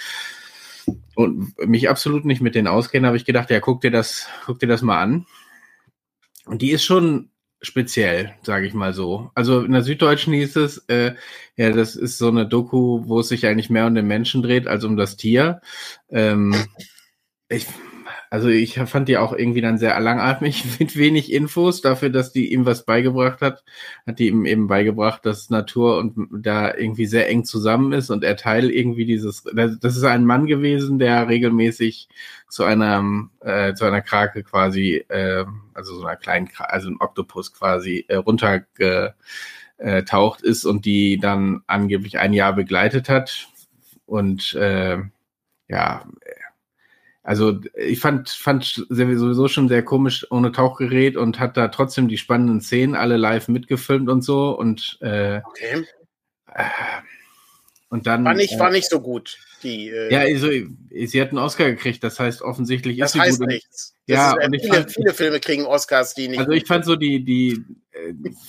und 1.15 1.55
mich 1.67 1.89
absolut 1.89 2.25
nicht 2.25 2.41
mit 2.41 2.55
denen 2.55 2.69
auskenne, 2.69 3.07
habe 3.07 3.17
ich 3.17 3.25
gedacht, 3.25 3.51
ja, 3.51 3.61
guck 3.61 3.81
dir 3.81 3.91
das, 3.91 4.29
guck 4.47 4.59
dir 4.59 4.67
das 4.67 4.83
mal 4.83 5.01
an. 5.01 5.27
Und 6.45 6.63
die 6.63 6.71
ist 6.71 6.85
schon 6.85 7.31
speziell, 7.61 8.35
sage 8.43 8.67
ich 8.67 8.75
mal 8.75 8.93
so. 8.93 9.31
Also 9.35 9.63
in 9.63 9.73
der 9.73 9.83
Süddeutschen 9.83 10.33
hieß 10.33 10.57
es, 10.57 10.79
äh, 10.89 11.15
ja, 11.57 11.71
das 11.71 11.95
ist 11.95 12.19
so 12.19 12.29
eine 12.29 12.47
Doku, 12.47 13.03
wo 13.07 13.21
es 13.21 13.29
sich 13.29 13.47
eigentlich 13.47 13.71
mehr 13.71 13.87
um 13.87 13.95
den 13.95 14.07
Menschen 14.07 14.43
dreht 14.43 14.67
als 14.67 14.85
um 14.85 14.97
das 14.97 15.17
Tier. 15.17 15.61
Ähm, 16.11 16.55
ich 17.49 17.67
also 18.33 18.49
ich 18.49 18.79
fand 18.79 19.09
die 19.09 19.19
auch 19.19 19.35
irgendwie 19.35 19.61
dann 19.61 19.77
sehr 19.77 20.01
langatmig 20.01 20.65
mit 20.81 20.97
wenig 20.97 21.31
Infos 21.31 21.83
dafür, 21.83 22.09
dass 22.09 22.33
die 22.33 22.51
ihm 22.51 22.65
was 22.65 22.87
beigebracht 22.87 23.43
hat. 23.43 23.63
Hat 24.07 24.19
die 24.19 24.29
ihm 24.29 24.47
eben 24.47 24.69
beigebracht, 24.69 25.27
dass 25.27 25.51
Natur 25.51 25.99
und 25.99 26.29
da 26.33 26.75
irgendwie 26.75 27.05
sehr 27.05 27.29
eng 27.29 27.45
zusammen 27.45 27.93
ist 27.93 28.09
und 28.09 28.25
er 28.25 28.39
Teil 28.39 28.71
irgendwie 28.71 29.05
dieses, 29.05 29.45
das 29.53 29.99
ist 29.99 30.05
ein 30.05 30.25
Mann 30.25 30.47
gewesen, 30.47 30.99
der 30.99 31.29
regelmäßig 31.29 32.09
zu 32.49 32.65
einer, 32.65 33.05
äh, 33.41 33.75
zu 33.75 33.85
einer 33.85 34.01
Krake 34.01 34.45
quasi, 34.45 35.05
äh, 35.09 35.45
also 35.75 35.97
so 35.97 36.07
einer 36.07 36.17
kleinen, 36.17 36.49
also 36.57 36.89
ein 36.89 36.97
Oktopus 37.01 37.53
quasi 37.53 38.07
äh, 38.09 38.17
runtergetaucht 38.17 40.41
ist 40.41 40.65
und 40.65 40.87
die 40.87 41.19
dann 41.19 41.65
angeblich 41.67 42.19
ein 42.19 42.33
Jahr 42.33 42.55
begleitet 42.55 43.11
hat. 43.11 43.49
Und 44.07 44.55
äh, 44.55 45.03
ja, 45.69 46.07
also 47.23 47.61
ich 47.77 48.01
fand, 48.01 48.31
fand 48.31 48.85
sowieso 48.89 49.47
schon 49.47 49.69
sehr 49.69 49.85
komisch 49.85 50.27
ohne 50.31 50.51
Tauchgerät 50.51 51.17
und 51.17 51.39
hat 51.39 51.57
da 51.57 51.69
trotzdem 51.69 52.09
die 52.09 52.19
spannenden 52.19 52.61
Szenen 52.61 52.97
alle 52.97 53.17
live 53.17 53.47
mitgefilmt 53.49 54.09
und 54.09 54.23
so. 54.23 54.51
Und, 54.59 54.99
äh, 55.01 55.41
okay. 55.45 55.87
Äh, 56.53 56.65
und 57.91 58.07
dann. 58.07 58.25
War 58.25 58.35
nicht, 58.35 58.55
äh, 58.55 58.59
war 58.59 58.71
nicht 58.71 58.91
so 58.91 59.01
gut. 59.01 59.39
Die, 59.63 59.89
äh, 59.89 60.13
ja, 60.13 60.21
also, 60.21 60.49
sie 60.49 61.21
hat 61.21 61.29
einen 61.29 61.39
Oscar 61.39 61.71
gekriegt, 61.71 62.03
das 62.03 62.19
heißt 62.19 62.43
offensichtlich 62.43 62.99
das 62.99 63.11
ist 63.11 63.13
sie 63.13 63.21
heißt 63.21 63.39
gut. 63.39 63.49
nichts. 63.49 63.95
Das 64.09 64.17
ja, 64.17 64.31
ist, 64.33 64.47
und 64.47 64.61
viele, 64.61 64.75
fand, 64.75 64.93
viele 64.93 65.15
Filme 65.15 65.39
kriegen 65.39 65.65
Oscars, 65.65 66.15
die 66.15 66.27
nicht. 66.27 66.41
Also 66.41 66.51
ich 66.51 66.67
fand 66.67 66.85
so 66.85 66.97
die, 66.97 67.25
die, 67.25 67.53
äh, 67.53 67.61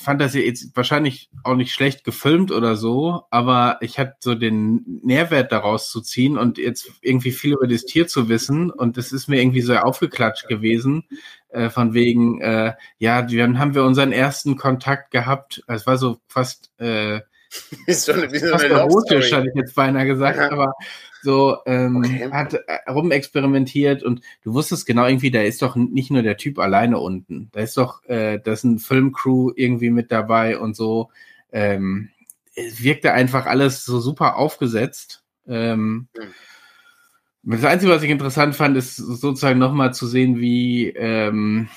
fand 0.01 0.21
das 0.21 0.33
jetzt 0.33 0.75
wahrscheinlich 0.75 1.29
auch 1.43 1.55
nicht 1.55 1.73
schlecht 1.73 2.03
gefilmt 2.03 2.51
oder 2.51 2.75
so, 2.75 3.23
aber 3.29 3.77
ich 3.81 3.99
hatte 3.99 4.15
so 4.19 4.35
den 4.35 5.01
Nährwert 5.03 5.51
daraus 5.51 5.89
zu 5.89 6.01
ziehen 6.01 6.37
und 6.37 6.57
jetzt 6.57 6.91
irgendwie 7.01 7.31
viel 7.31 7.53
über 7.53 7.67
das 7.67 7.85
Tier 7.85 8.07
zu 8.07 8.29
wissen 8.29 8.71
und 8.71 8.97
das 8.97 9.11
ist 9.11 9.27
mir 9.27 9.41
irgendwie 9.41 9.61
so 9.61 9.75
aufgeklatscht 9.75 10.47
gewesen, 10.47 11.03
äh, 11.49 11.69
von 11.69 11.93
wegen, 11.93 12.39
äh, 12.41 12.73
ja, 12.99 13.21
dann 13.21 13.59
haben 13.59 13.75
wir 13.75 13.83
unseren 13.83 14.13
ersten 14.13 14.55
Kontakt 14.55 15.11
gehabt, 15.11 15.63
es 15.67 15.85
war 15.85 15.97
so 15.97 16.19
fast, 16.27 16.71
äh, 16.79 17.19
ist 17.85 18.05
so 18.05 18.13
eine, 18.13 18.31
wie 18.31 18.39
so 18.39 18.53
eine 18.53 18.65
erotisch, 18.65 19.33
hatte 19.33 19.47
ich 19.47 19.55
jetzt 19.55 19.75
beinahe 19.75 20.05
gesagt, 20.05 20.37
ja. 20.37 20.51
aber 20.51 20.73
so 21.23 21.57
ähm, 21.65 21.97
okay. 21.97 22.29
hat 22.31 22.53
äh, 22.53 22.91
rumexperimentiert 22.91 24.03
und 24.03 24.21
du 24.43 24.53
wusstest 24.53 24.85
genau 24.85 25.05
irgendwie, 25.07 25.31
da 25.31 25.41
ist 25.41 25.61
doch 25.61 25.75
nicht 25.75 26.11
nur 26.11 26.21
der 26.21 26.37
Typ 26.37 26.59
alleine 26.59 26.99
unten, 26.99 27.49
da 27.53 27.61
ist 27.61 27.77
doch, 27.77 28.03
äh, 28.05 28.39
da 28.43 28.51
ist 28.51 28.63
ein 28.63 28.79
Filmcrew 28.79 29.51
irgendwie 29.55 29.89
mit 29.89 30.11
dabei 30.11 30.59
und 30.59 30.75
so. 30.75 31.09
Ähm, 31.51 32.09
es 32.55 32.83
wirkte 32.83 33.13
einfach 33.13 33.45
alles 33.45 33.83
so 33.85 33.99
super 33.99 34.35
aufgesetzt 34.37 35.23
Ähm, 35.47 36.07
mhm. 36.15 36.33
Das 37.43 37.65
Einzige, 37.65 37.91
was 37.91 38.03
ich 38.03 38.09
interessant 38.09 38.55
fand, 38.55 38.77
ist 38.77 38.95
sozusagen 38.95 39.59
nochmal 39.59 39.93
zu 39.93 40.07
sehen, 40.07 40.39
wie, 40.39 40.87
ähm, 40.89 41.67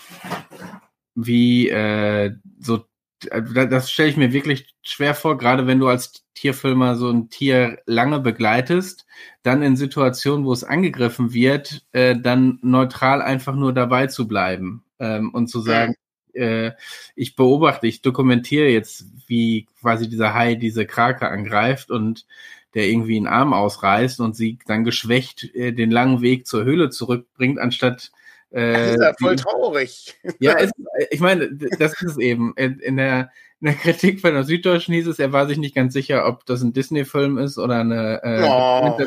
wie 1.16 1.68
äh, 1.68 2.32
so 2.60 2.84
das 3.30 3.90
stelle 3.90 4.08
ich 4.08 4.16
mir 4.16 4.32
wirklich 4.32 4.74
schwer 4.82 5.14
vor, 5.14 5.38
gerade 5.38 5.66
wenn 5.66 5.78
du 5.78 5.88
als 5.88 6.24
Tierfilmer 6.34 6.96
so 6.96 7.10
ein 7.10 7.30
Tier 7.30 7.78
lange 7.86 8.20
begleitest, 8.20 9.06
dann 9.42 9.62
in 9.62 9.76
Situationen, 9.76 10.44
wo 10.44 10.52
es 10.52 10.64
angegriffen 10.64 11.32
wird, 11.32 11.84
äh, 11.92 12.16
dann 12.18 12.58
neutral 12.62 13.22
einfach 13.22 13.54
nur 13.54 13.72
dabei 13.72 14.06
zu 14.06 14.28
bleiben 14.28 14.84
ähm, 14.98 15.30
und 15.32 15.48
zu 15.48 15.60
sagen, 15.60 15.94
äh, 16.34 16.72
ich 17.14 17.36
beobachte, 17.36 17.86
ich 17.86 18.02
dokumentiere 18.02 18.68
jetzt, 18.68 19.06
wie 19.26 19.66
quasi 19.80 20.08
dieser 20.08 20.34
Hai 20.34 20.54
diese 20.54 20.86
Krake 20.86 21.28
angreift 21.28 21.90
und 21.90 22.26
der 22.74 22.88
irgendwie 22.88 23.16
einen 23.16 23.26
Arm 23.26 23.54
ausreißt 23.54 24.20
und 24.20 24.36
sie 24.36 24.58
dann 24.66 24.84
geschwächt 24.84 25.54
äh, 25.54 25.72
den 25.72 25.90
langen 25.90 26.20
Weg 26.20 26.46
zur 26.46 26.64
Höhle 26.64 26.90
zurückbringt, 26.90 27.58
anstatt 27.58 28.12
das 28.50 28.90
ist 28.92 29.02
ja 29.02 29.12
voll 29.18 29.36
traurig. 29.36 30.14
Ja, 30.38 30.54
es, 30.58 30.70
ich 31.10 31.20
meine, 31.20 31.50
das 31.52 32.00
ist 32.00 32.12
es 32.12 32.18
eben. 32.18 32.54
In, 32.56 32.78
in, 32.78 32.96
der, 32.96 33.30
in 33.60 33.66
der 33.66 33.74
Kritik 33.74 34.20
von 34.20 34.34
der 34.34 34.44
Süddeutschen 34.44 34.94
hieß 34.94 35.06
es, 35.08 35.18
er 35.18 35.32
war 35.32 35.46
sich 35.46 35.58
nicht 35.58 35.74
ganz 35.74 35.92
sicher, 35.92 36.26
ob 36.26 36.46
das 36.46 36.62
ein 36.62 36.72
Disney-Film 36.72 37.38
ist 37.38 37.58
oder 37.58 37.80
eine 37.80 38.22
äh, 38.22 38.42
oh. 38.44 38.98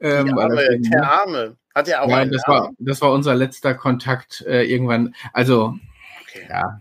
Ähm, 0.00 0.26
der 0.26 0.36
Arme, 0.38 0.78
der 0.78 1.00
ne? 1.00 1.10
Arme. 1.10 1.56
Hat 1.74 1.88
er 1.88 2.02
auch 2.02 2.08
ja, 2.08 2.24
das 2.26 2.42
war, 2.46 2.70
das 2.78 3.00
war 3.00 3.12
unser 3.12 3.34
letzter 3.34 3.74
Kontakt 3.74 4.42
äh, 4.46 4.62
irgendwann. 4.64 5.14
Also, 5.32 5.74
okay. 6.22 6.46
ja. 6.48 6.80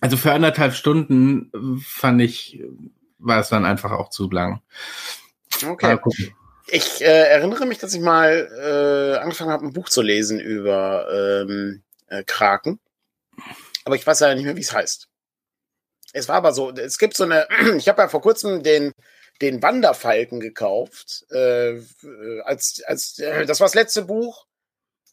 Also 0.00 0.16
für 0.16 0.32
anderthalb 0.32 0.74
Stunden 0.74 1.50
fand 1.82 2.20
ich, 2.20 2.62
war 3.18 3.40
es 3.40 3.48
dann 3.48 3.64
einfach 3.64 3.90
auch 3.90 4.10
zu 4.10 4.30
lang. 4.30 4.60
Okay. 5.66 5.98
Ich 6.70 7.00
äh, 7.00 7.04
erinnere 7.04 7.66
mich, 7.66 7.78
dass 7.78 7.94
ich 7.94 8.00
mal 8.00 9.14
äh, 9.16 9.18
angefangen 9.18 9.50
habe, 9.50 9.66
ein 9.66 9.72
Buch 9.72 9.88
zu 9.88 10.02
lesen 10.02 10.38
über 10.38 11.08
ähm, 11.10 11.82
äh, 12.08 12.22
Kraken. 12.24 12.78
Aber 13.84 13.96
ich 13.96 14.06
weiß 14.06 14.20
ja 14.20 14.34
nicht 14.34 14.44
mehr, 14.44 14.56
wie 14.56 14.60
es 14.60 14.72
heißt. 14.72 15.08
Es 16.12 16.28
war 16.28 16.36
aber 16.36 16.52
so, 16.52 16.70
es 16.70 16.98
gibt 16.98 17.16
so 17.16 17.24
eine, 17.24 17.48
ich 17.76 17.88
habe 17.88 18.02
ja 18.02 18.08
vor 18.08 18.20
kurzem 18.20 18.62
den, 18.62 18.92
den 19.40 19.62
Wanderfalken 19.62 20.40
gekauft. 20.40 21.24
Äh, 21.30 21.80
als, 22.44 22.82
als, 22.86 23.18
äh, 23.18 23.46
das 23.46 23.60
war 23.60 23.66
das 23.66 23.74
letzte 23.74 24.02
Buch, 24.02 24.46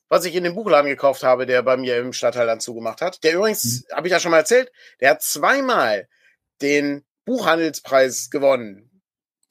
was 0.10 0.26
ich 0.26 0.36
in 0.36 0.44
dem 0.44 0.56
Buchladen 0.56 0.90
gekauft 0.90 1.24
habe, 1.24 1.46
der 1.46 1.64
bei 1.64 1.78
mir 1.78 1.98
im 1.98 2.14
Stadtteil 2.14 2.48
dann 2.48 2.60
zugemacht 2.60 3.02
hat. 3.02 3.24
Der 3.24 3.34
übrigens, 3.34 3.86
mhm. 3.90 3.96
habe 3.96 4.08
ich 4.08 4.12
ja 4.12 4.20
schon 4.20 4.32
mal 4.32 4.40
erzählt, 4.40 4.72
der 5.00 5.12
hat 5.12 5.22
zweimal 5.22 6.08
den 6.62 7.06
Buchhandelspreis 7.26 8.30
gewonnen. 8.30 9.02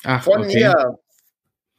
Ach, 0.04 0.22
von 0.22 0.42
okay. 0.42 0.52
hier, 0.52 0.98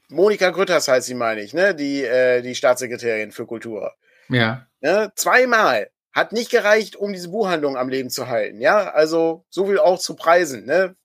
Monika 0.09 0.49
Grütters 0.51 0.87
heißt 0.87 1.07
sie, 1.07 1.15
meine 1.15 1.41
ich, 1.41 1.53
ne? 1.53 1.75
Die, 1.75 2.03
äh, 2.03 2.41
die 2.41 2.55
Staatssekretärin 2.55 3.31
für 3.31 3.45
Kultur. 3.45 3.93
Ja. 4.29 4.67
Ne? 4.81 5.11
Zweimal. 5.15 5.89
Hat 6.13 6.31
nicht 6.31 6.49
gereicht, 6.49 6.95
um 6.95 7.11
diese 7.11 7.29
Buchhandlung 7.29 7.75
am 7.75 7.89
Leben 7.89 8.09
zu 8.09 8.27
halten. 8.27 8.61
Ja, 8.61 8.89
also 8.91 9.43
so 9.49 9.65
viel 9.65 9.79
auch 9.79 9.99
zu 9.99 10.15
Preisen. 10.15 10.65
Ne? 10.65 10.95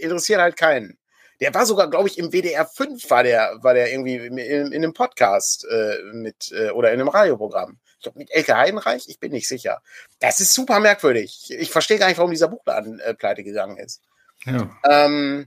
Interessiert 0.00 0.40
halt 0.40 0.56
keinen. 0.56 0.98
Der 1.40 1.54
war 1.54 1.66
sogar, 1.66 1.88
glaube 1.88 2.08
ich, 2.08 2.18
im 2.18 2.32
WDR 2.32 2.66
5 2.66 3.08
war 3.10 3.22
der, 3.22 3.58
war 3.60 3.74
der 3.74 3.92
irgendwie 3.92 4.16
in, 4.16 4.38
in 4.38 4.74
einem 4.74 4.92
Podcast 4.92 5.66
äh, 5.70 5.98
mit 6.12 6.50
äh, 6.52 6.70
oder 6.70 6.92
in 6.92 7.00
einem 7.00 7.08
Radioprogramm. 7.08 7.78
Ich 7.98 8.02
glaube, 8.02 8.18
mit 8.18 8.30
Elke 8.32 8.56
Heidenreich, 8.56 9.04
ich 9.06 9.20
bin 9.20 9.32
nicht 9.32 9.46
sicher. 9.46 9.82
Das 10.18 10.40
ist 10.40 10.54
super 10.54 10.80
merkwürdig. 10.80 11.46
Ich 11.50 11.70
verstehe 11.70 11.98
gar 11.98 12.08
nicht, 12.08 12.18
warum 12.18 12.30
dieser 12.30 12.48
Buchladen 12.48 12.98
äh, 13.00 13.14
pleite 13.14 13.44
gegangen 13.44 13.76
ist. 13.76 14.02
Ja. 14.46 14.68
Ähm, 14.84 15.46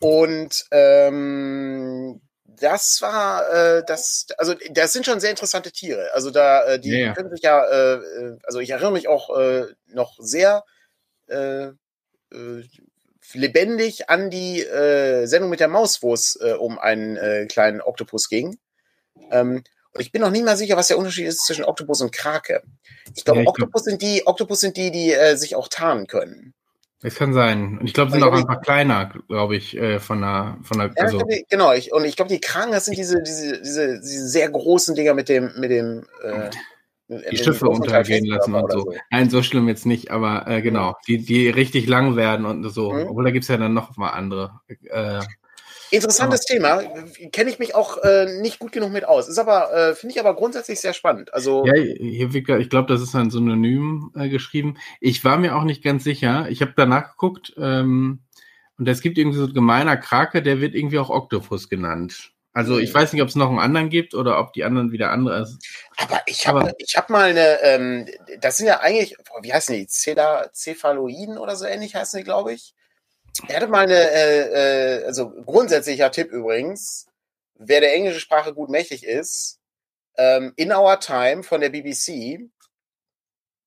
und 0.00 0.64
ähm, 0.70 2.20
das 2.44 3.00
war 3.00 3.48
äh, 3.52 3.84
das, 3.86 4.26
also 4.36 4.54
das 4.70 4.92
sind 4.92 5.06
schon 5.06 5.20
sehr 5.20 5.30
interessante 5.30 5.72
Tiere. 5.72 6.10
Also 6.12 6.30
da, 6.30 6.64
äh, 6.64 6.80
die 6.80 6.90
yeah. 6.90 7.14
können 7.14 7.30
sich 7.30 7.42
ja, 7.42 7.64
äh, 7.64 7.94
äh, 7.94 8.38
also 8.44 8.60
ich 8.60 8.70
erinnere 8.70 8.92
mich 8.92 9.08
auch 9.08 9.36
äh, 9.38 9.66
noch 9.86 10.16
sehr 10.18 10.64
äh, 11.28 11.66
äh, 12.32 12.64
lebendig 13.32 14.10
an 14.10 14.30
die 14.30 14.62
äh, 14.62 15.26
Sendung 15.26 15.50
mit 15.50 15.60
der 15.60 15.68
Maus, 15.68 16.02
wo 16.02 16.12
es 16.14 16.38
äh, 16.40 16.52
um 16.52 16.78
einen 16.78 17.16
äh, 17.16 17.46
kleinen 17.46 17.80
Oktopus 17.80 18.28
ging. 18.28 18.58
Ähm, 19.30 19.62
und 19.92 20.00
ich 20.00 20.12
bin 20.12 20.22
noch 20.22 20.30
nicht 20.30 20.44
mal 20.44 20.56
sicher, 20.56 20.76
was 20.76 20.88
der 20.88 20.98
Unterschied 20.98 21.26
ist 21.26 21.44
zwischen 21.44 21.64
Oktopus 21.64 22.00
und 22.00 22.12
Krake. 22.12 22.62
Ich 23.16 23.24
glaube, 23.24 23.42
ja, 23.42 23.48
Oktopus 23.48 23.84
glaub... 23.84 23.90
sind 23.90 24.02
die, 24.02 24.26
Oktopus 24.26 24.60
sind 24.60 24.76
die, 24.76 24.90
die 24.90 25.12
äh, 25.12 25.36
sich 25.36 25.56
auch 25.56 25.68
tarnen 25.68 26.06
können. 26.06 26.54
Das 27.02 27.14
kann 27.14 27.32
sein. 27.32 27.78
Und 27.78 27.86
ich 27.86 27.94
glaube, 27.94 28.10
sind 28.10 28.22
auch 28.22 28.32
einfach 28.32 28.60
kleiner, 28.60 29.10
glaube 29.26 29.56
ich, 29.56 29.74
äh, 29.76 30.00
von 30.00 30.20
der, 30.20 30.58
von 30.62 30.78
der. 30.78 30.88
Ja, 30.88 31.04
also. 31.04 31.22
ich, 31.28 31.46
genau. 31.48 31.72
Ich, 31.72 31.92
und 31.92 32.04
ich 32.04 32.14
glaube, 32.14 32.30
die 32.30 32.40
Kragen, 32.40 32.72
das 32.72 32.84
sind 32.84 32.98
diese, 32.98 33.22
diese, 33.22 33.60
diese, 33.60 34.00
diese 34.00 34.28
sehr 34.28 34.50
großen 34.50 34.94
Dinger 34.94 35.14
mit 35.14 35.28
dem, 35.28 35.50
mit 35.58 35.70
dem. 35.70 36.06
Äh, 36.22 36.50
die 37.30 37.38
Schiffe 37.38 37.68
untergehen 37.68 38.24
lassen 38.26 38.54
und 38.54 38.70
so. 38.70 38.80
so. 38.80 38.94
Nein, 39.10 39.30
so 39.30 39.42
schlimm 39.42 39.66
jetzt 39.66 39.84
nicht, 39.84 40.12
aber 40.12 40.46
äh, 40.46 40.62
genau, 40.62 40.94
die, 41.08 41.18
die 41.18 41.48
richtig 41.48 41.88
lang 41.88 42.14
werden 42.14 42.46
und 42.46 42.68
so. 42.70 42.92
Mhm. 42.92 43.08
Obwohl 43.08 43.24
da 43.24 43.30
gibt's 43.30 43.48
ja 43.48 43.56
dann 43.56 43.74
noch 43.74 43.96
mal 43.96 44.10
andere. 44.10 44.60
Äh, 44.68 45.20
Interessantes 45.90 46.42
oh. 46.48 46.52
Thema. 46.52 46.82
Kenne 47.32 47.50
ich 47.50 47.58
mich 47.58 47.74
auch 47.74 47.98
äh, 47.98 48.40
nicht 48.40 48.58
gut 48.58 48.72
genug 48.72 48.92
mit 48.92 49.04
aus. 49.04 49.28
Ist 49.28 49.38
aber, 49.38 49.72
äh, 49.72 49.94
finde 49.94 50.14
ich 50.14 50.20
aber 50.20 50.34
grundsätzlich 50.34 50.80
sehr 50.80 50.92
spannend. 50.92 51.32
Also 51.34 51.64
ja, 51.66 51.74
hier, 51.74 52.34
ich 52.34 52.68
glaube, 52.70 52.92
das 52.92 53.00
ist 53.00 53.14
ein 53.14 53.30
Synonym 53.30 54.12
äh, 54.16 54.28
geschrieben. 54.28 54.76
Ich 55.00 55.24
war 55.24 55.36
mir 55.36 55.56
auch 55.56 55.64
nicht 55.64 55.82
ganz 55.82 56.04
sicher. 56.04 56.46
Ich 56.48 56.62
habe 56.62 56.72
danach 56.76 57.12
geguckt 57.12 57.54
ähm, 57.58 58.20
und 58.78 58.88
es 58.88 59.00
gibt 59.00 59.18
irgendwie 59.18 59.38
so 59.38 59.44
ein 59.44 59.54
gemeiner 59.54 59.96
Krake, 59.96 60.42
der 60.42 60.60
wird 60.60 60.74
irgendwie 60.74 60.98
auch 60.98 61.10
Oktopus 61.10 61.68
genannt. 61.68 62.32
Also 62.52 62.78
ich 62.78 62.92
weiß 62.92 63.12
nicht, 63.12 63.22
ob 63.22 63.28
es 63.28 63.36
noch 63.36 63.48
einen 63.48 63.60
anderen 63.60 63.90
gibt 63.90 64.12
oder 64.12 64.40
ob 64.40 64.52
die 64.52 64.64
anderen 64.64 64.90
wieder 64.90 65.12
andere 65.12 65.46
sind. 65.46 65.62
Aber 65.96 66.20
ich 66.26 66.48
habe 66.48 66.74
ich 66.78 66.96
hab 66.96 67.08
mal 67.08 67.30
eine, 67.30 67.62
ähm, 67.62 68.08
das 68.40 68.56
sind 68.56 68.66
ja 68.66 68.80
eigentlich, 68.80 69.16
wie 69.42 69.52
heißen 69.52 69.74
die? 69.74 69.86
Cephaloiden 69.86 71.38
oder 71.38 71.54
so 71.54 71.64
ähnlich 71.64 71.94
heißen 71.94 72.18
die, 72.18 72.24
glaube 72.24 72.52
ich. 72.52 72.74
Er 73.48 73.56
hatte 73.56 73.68
mal 73.68 73.84
eine, 73.84 73.94
äh, 73.94 75.00
äh, 75.00 75.04
also 75.04 75.30
grundsätzlicher 75.30 76.10
Tipp 76.10 76.30
übrigens, 76.30 77.06
wer 77.54 77.80
der 77.80 77.94
englischen 77.94 78.20
Sprache 78.20 78.54
gut 78.54 78.70
mächtig 78.70 79.04
ist, 79.04 79.60
ähm, 80.16 80.52
In 80.56 80.72
Our 80.72 81.00
Time 81.00 81.42
von 81.42 81.60
der 81.60 81.70
BBC, 81.70 82.50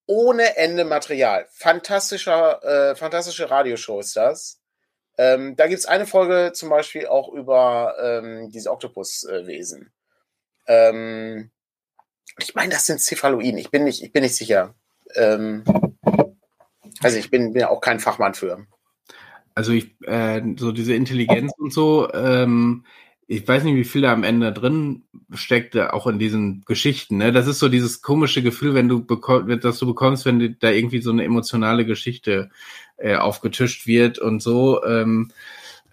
ohne 0.06 0.56
Ende 0.56 0.84
Material. 0.84 1.46
Fantastischer, 1.50 2.62
äh, 2.62 2.94
fantastische 2.94 3.50
Radioshow 3.50 4.00
ist 4.00 4.16
das. 4.16 4.60
Ähm, 5.16 5.56
da 5.56 5.66
gibt's 5.66 5.86
eine 5.86 6.06
Folge 6.06 6.52
zum 6.52 6.68
Beispiel 6.68 7.06
auch 7.06 7.32
über 7.32 7.94
ähm, 8.00 8.50
diese 8.50 8.70
Oktopuswesen. 8.70 9.92
Ähm, 10.66 11.50
ich 12.38 12.54
meine, 12.54 12.72
das 12.72 12.86
sind 12.86 13.00
Cephaloiden. 13.00 13.58
Ich 13.58 13.70
bin 13.70 13.84
nicht, 13.84 14.02
ich 14.02 14.12
bin 14.12 14.22
nicht 14.22 14.36
sicher. 14.36 14.74
Ähm, 15.14 15.64
also 17.00 17.16
ich 17.16 17.30
bin, 17.30 17.52
bin 17.52 17.60
ja 17.60 17.70
auch 17.70 17.80
kein 17.80 18.00
Fachmann 18.00 18.34
für 18.34 18.66
also 19.54 19.72
ich, 19.72 20.00
äh, 20.02 20.42
so 20.56 20.72
diese 20.72 20.94
Intelligenz 20.94 21.52
und 21.58 21.72
so, 21.72 22.12
ähm, 22.12 22.84
ich 23.26 23.46
weiß 23.46 23.64
nicht, 23.64 23.76
wie 23.76 23.84
viel 23.84 24.02
da 24.02 24.12
am 24.12 24.22
Ende 24.22 24.52
drin 24.52 25.02
steckt, 25.32 25.78
auch 25.78 26.06
in 26.06 26.18
diesen 26.18 26.62
Geschichten. 26.66 27.16
Ne? 27.16 27.32
Das 27.32 27.46
ist 27.46 27.58
so 27.58 27.68
dieses 27.68 28.02
komische 28.02 28.42
Gefühl, 28.42 28.74
wenn 28.74 28.88
du 28.88 29.04
bekommst, 29.04 29.64
dass 29.64 29.78
du 29.78 29.86
bekommst, 29.86 30.26
wenn 30.26 30.56
da 30.60 30.70
irgendwie 30.70 31.00
so 31.00 31.10
eine 31.10 31.24
emotionale 31.24 31.86
Geschichte 31.86 32.50
äh, 32.98 33.16
aufgetischt 33.16 33.86
wird 33.86 34.18
und 34.18 34.42
so. 34.42 34.84
Ähm, 34.84 35.30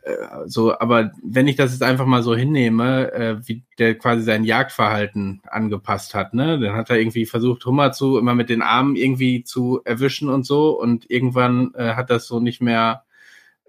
äh, 0.04 0.16
so, 0.46 0.78
aber 0.78 1.12
wenn 1.24 1.48
ich 1.48 1.56
das 1.56 1.72
jetzt 1.72 1.84
einfach 1.84 2.06
mal 2.06 2.24
so 2.24 2.36
hinnehme, 2.36 3.14
äh, 3.14 3.48
wie 3.48 3.64
der 3.78 3.98
quasi 3.98 4.24
sein 4.24 4.44
Jagdverhalten 4.44 5.42
angepasst 5.48 6.14
hat, 6.14 6.34
ne, 6.34 6.60
dann 6.60 6.76
hat 6.76 6.90
er 6.90 7.00
irgendwie 7.00 7.26
versucht, 7.26 7.66
Hummer 7.66 7.94
zu 7.94 8.18
immer 8.18 8.36
mit 8.36 8.50
den 8.50 8.62
Armen 8.62 8.96
irgendwie 8.96 9.44
zu 9.44 9.82
erwischen 9.86 10.30
und 10.30 10.46
so 10.46 10.80
und 10.80 11.10
irgendwann 11.10 11.74
äh, 11.76 11.94
hat 11.94 12.10
das 12.10 12.28
so 12.28 12.40
nicht 12.40 12.62
mehr 12.62 13.04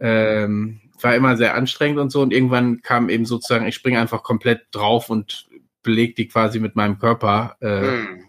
ähm, 0.02 0.80
war 1.00 1.14
immer 1.14 1.36
sehr 1.36 1.54
anstrengend 1.54 1.98
und 1.98 2.10
so. 2.10 2.20
Und 2.20 2.32
irgendwann 2.32 2.82
kam 2.82 3.08
eben 3.08 3.24
sozusagen, 3.24 3.66
ich 3.66 3.74
springe 3.74 4.00
einfach 4.00 4.22
komplett 4.22 4.66
drauf 4.72 5.08
und 5.08 5.48
beleg 5.82 6.16
die 6.16 6.28
quasi 6.28 6.60
mit 6.60 6.76
meinem 6.76 6.98
Körper. 6.98 7.56
Äh, 7.60 7.80
hm. 7.80 8.24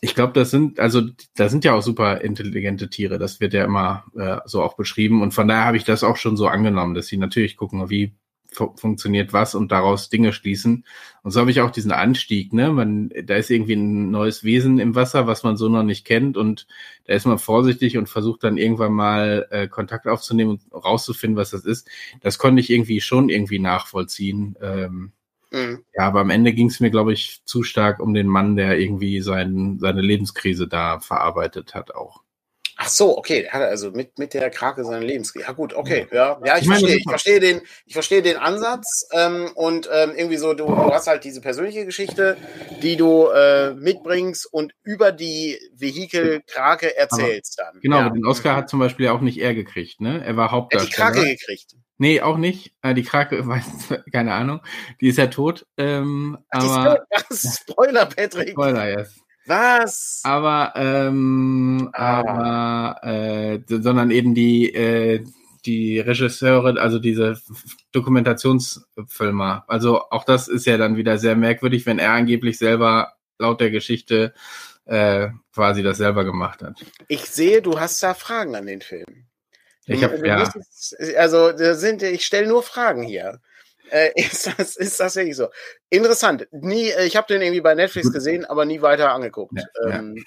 Ich 0.00 0.16
glaube, 0.16 0.32
das 0.32 0.50
sind, 0.50 0.80
also 0.80 1.02
da 1.36 1.48
sind 1.48 1.64
ja 1.64 1.74
auch 1.74 1.82
super 1.82 2.22
intelligente 2.22 2.90
Tiere. 2.90 3.18
Das 3.18 3.40
wird 3.40 3.54
ja 3.54 3.64
immer 3.64 4.04
äh, 4.16 4.38
so 4.46 4.60
auch 4.62 4.74
beschrieben. 4.74 5.22
Und 5.22 5.32
von 5.32 5.46
daher 5.46 5.64
habe 5.64 5.76
ich 5.76 5.84
das 5.84 6.02
auch 6.02 6.16
schon 6.16 6.36
so 6.36 6.48
angenommen, 6.48 6.94
dass 6.94 7.06
sie 7.06 7.16
natürlich 7.16 7.56
gucken, 7.56 7.88
wie 7.88 8.12
fu 8.52 8.74
funktioniert 8.76 9.32
was 9.32 9.54
und 9.54 9.72
daraus 9.72 10.08
Dinge 10.08 10.32
schließen. 10.32 10.84
Und 11.22 11.30
so 11.30 11.40
habe 11.40 11.50
ich 11.50 11.60
auch 11.60 11.70
diesen 11.70 11.92
Anstieg, 11.92 12.52
ne? 12.52 12.70
Man, 12.70 13.10
da 13.24 13.36
ist 13.36 13.50
irgendwie 13.50 13.74
ein 13.74 14.10
neues 14.10 14.44
Wesen 14.44 14.78
im 14.78 14.94
Wasser, 14.94 15.26
was 15.26 15.42
man 15.42 15.56
so 15.56 15.68
noch 15.68 15.82
nicht 15.82 16.04
kennt 16.04 16.36
und 16.36 16.66
da 17.04 17.14
ist 17.14 17.26
man 17.26 17.38
vorsichtig 17.38 17.98
und 17.98 18.08
versucht 18.08 18.44
dann 18.44 18.56
irgendwann 18.56 18.92
mal 18.92 19.46
äh, 19.50 19.68
Kontakt 19.68 20.06
aufzunehmen 20.06 20.60
und 20.70 20.84
rauszufinden, 20.84 21.36
was 21.36 21.50
das 21.50 21.64
ist. 21.64 21.88
Das 22.20 22.38
konnte 22.38 22.60
ich 22.60 22.70
irgendwie 22.70 23.00
schon 23.00 23.28
irgendwie 23.28 23.58
nachvollziehen. 23.58 24.56
Ähm, 24.60 25.12
mhm. 25.50 25.84
Ja, 25.94 26.06
aber 26.06 26.20
am 26.20 26.30
Ende 26.30 26.52
ging 26.52 26.68
es 26.68 26.80
mir, 26.80 26.90
glaube 26.90 27.12
ich, 27.12 27.42
zu 27.44 27.62
stark 27.62 28.00
um 28.00 28.14
den 28.14 28.28
Mann, 28.28 28.56
der 28.56 28.78
irgendwie 28.78 29.20
sein, 29.20 29.78
seine 29.80 30.02
Lebenskrise 30.02 30.68
da 30.68 31.00
verarbeitet 31.00 31.74
hat 31.74 31.94
auch. 31.94 32.22
Ach 32.84 32.88
so, 32.88 33.16
okay, 33.16 33.46
also 33.48 33.92
mit, 33.92 34.18
mit 34.18 34.34
der 34.34 34.50
Krake 34.50 34.84
seiner 34.84 35.04
Lebens. 35.04 35.32
Ja 35.38 35.52
gut, 35.52 35.72
okay, 35.72 36.08
ja, 36.10 36.40
ja, 36.44 36.56
ich, 36.56 36.62
ich 36.62 36.68
verstehe, 36.68 36.96
ich 36.96 37.04
verstehe 37.08 37.38
den, 37.38 37.60
ich 37.86 37.92
verstehe 37.92 38.22
den 38.22 38.36
Ansatz 38.36 39.06
ähm, 39.12 39.50
und 39.54 39.88
ähm, 39.92 40.14
irgendwie 40.16 40.36
so, 40.36 40.52
du, 40.52 40.66
du 40.66 40.92
hast 40.92 41.06
halt 41.06 41.22
diese 41.22 41.40
persönliche 41.40 41.86
Geschichte, 41.86 42.36
die 42.82 42.96
du 42.96 43.28
äh, 43.28 43.72
mitbringst 43.74 44.52
und 44.52 44.74
über 44.82 45.12
die 45.12 45.60
Vehikel 45.76 46.42
Krake 46.48 46.96
erzählst 46.96 47.60
dann. 47.60 47.78
Genau, 47.80 47.98
ja. 47.98 48.10
den 48.10 48.26
Oscar 48.26 48.56
hat 48.56 48.68
zum 48.68 48.80
Beispiel 48.80 49.06
auch 49.08 49.20
nicht 49.20 49.38
er 49.38 49.54
gekriegt, 49.54 50.00
ne? 50.00 50.24
Er 50.24 50.36
war 50.36 50.50
Hauptdarsteller. 50.50 50.98
Er 50.98 51.06
hat 51.06 51.14
die 51.14 51.20
Krake 51.20 51.36
gekriegt. 51.36 51.76
Nee, 51.98 52.20
auch 52.20 52.36
nicht. 52.36 52.74
Äh, 52.82 52.94
die 52.94 53.04
Krake, 53.04 53.46
weiß, 53.46 54.00
keine 54.12 54.34
Ahnung. 54.34 54.60
Die 55.00 55.06
ist 55.06 55.18
ja 55.18 55.28
tot. 55.28 55.66
Ähm, 55.76 56.36
Ach, 56.50 56.64
aber, 56.64 57.06
Spoiler, 57.30 58.06
Patrick. 58.06 58.50
Spoiler, 58.50 58.88
yes. 58.88 59.21
Was? 59.46 60.20
Aber, 60.24 60.72
ähm, 60.76 61.90
ah. 61.92 62.20
aber, 62.20 63.04
äh, 63.04 63.60
sondern 63.66 64.10
eben 64.10 64.34
die, 64.34 64.72
äh, 64.72 65.24
die 65.64 66.00
Regisseure, 66.00 66.80
also 66.80 66.98
diese 66.98 67.40
Dokumentationsfilmer. 67.92 69.64
Also 69.66 70.02
auch 70.10 70.24
das 70.24 70.48
ist 70.48 70.66
ja 70.66 70.76
dann 70.76 70.96
wieder 70.96 71.18
sehr 71.18 71.36
merkwürdig, 71.36 71.86
wenn 71.86 71.98
er 71.98 72.12
angeblich 72.12 72.58
selber 72.58 73.14
laut 73.38 73.60
der 73.60 73.70
Geschichte 73.70 74.34
äh, 74.84 75.28
quasi 75.54 75.82
das 75.82 75.98
selber 75.98 76.24
gemacht 76.24 76.62
hat. 76.62 76.84
Ich 77.08 77.26
sehe, 77.26 77.62
du 77.62 77.78
hast 77.78 78.02
da 78.02 78.14
Fragen 78.14 78.56
an 78.56 78.66
den 78.66 78.80
Film. 78.80 79.26
Ich 79.86 80.04
habe 80.04 80.26
ja. 80.26 80.48
Also 81.16 81.52
sind, 81.74 82.02
ich 82.02 82.24
stelle 82.24 82.46
nur 82.46 82.62
Fragen 82.62 83.02
hier. 83.02 83.40
Äh, 83.92 84.12
ist, 84.16 84.50
das, 84.58 84.76
ist 84.76 84.98
das 84.98 85.16
wirklich 85.16 85.36
so? 85.36 85.48
Interessant. 85.90 86.48
Nie, 86.50 86.90
äh, 86.90 87.04
ich 87.04 87.16
habe 87.16 87.26
den 87.28 87.42
irgendwie 87.42 87.60
bei 87.60 87.74
Netflix 87.74 88.12
gesehen, 88.12 88.44
aber 88.44 88.64
nie 88.64 88.80
weiter 88.80 89.12
angeguckt. 89.12 89.52
Ja, 89.56 89.98
ähm, 89.98 90.16
ja. 90.16 90.22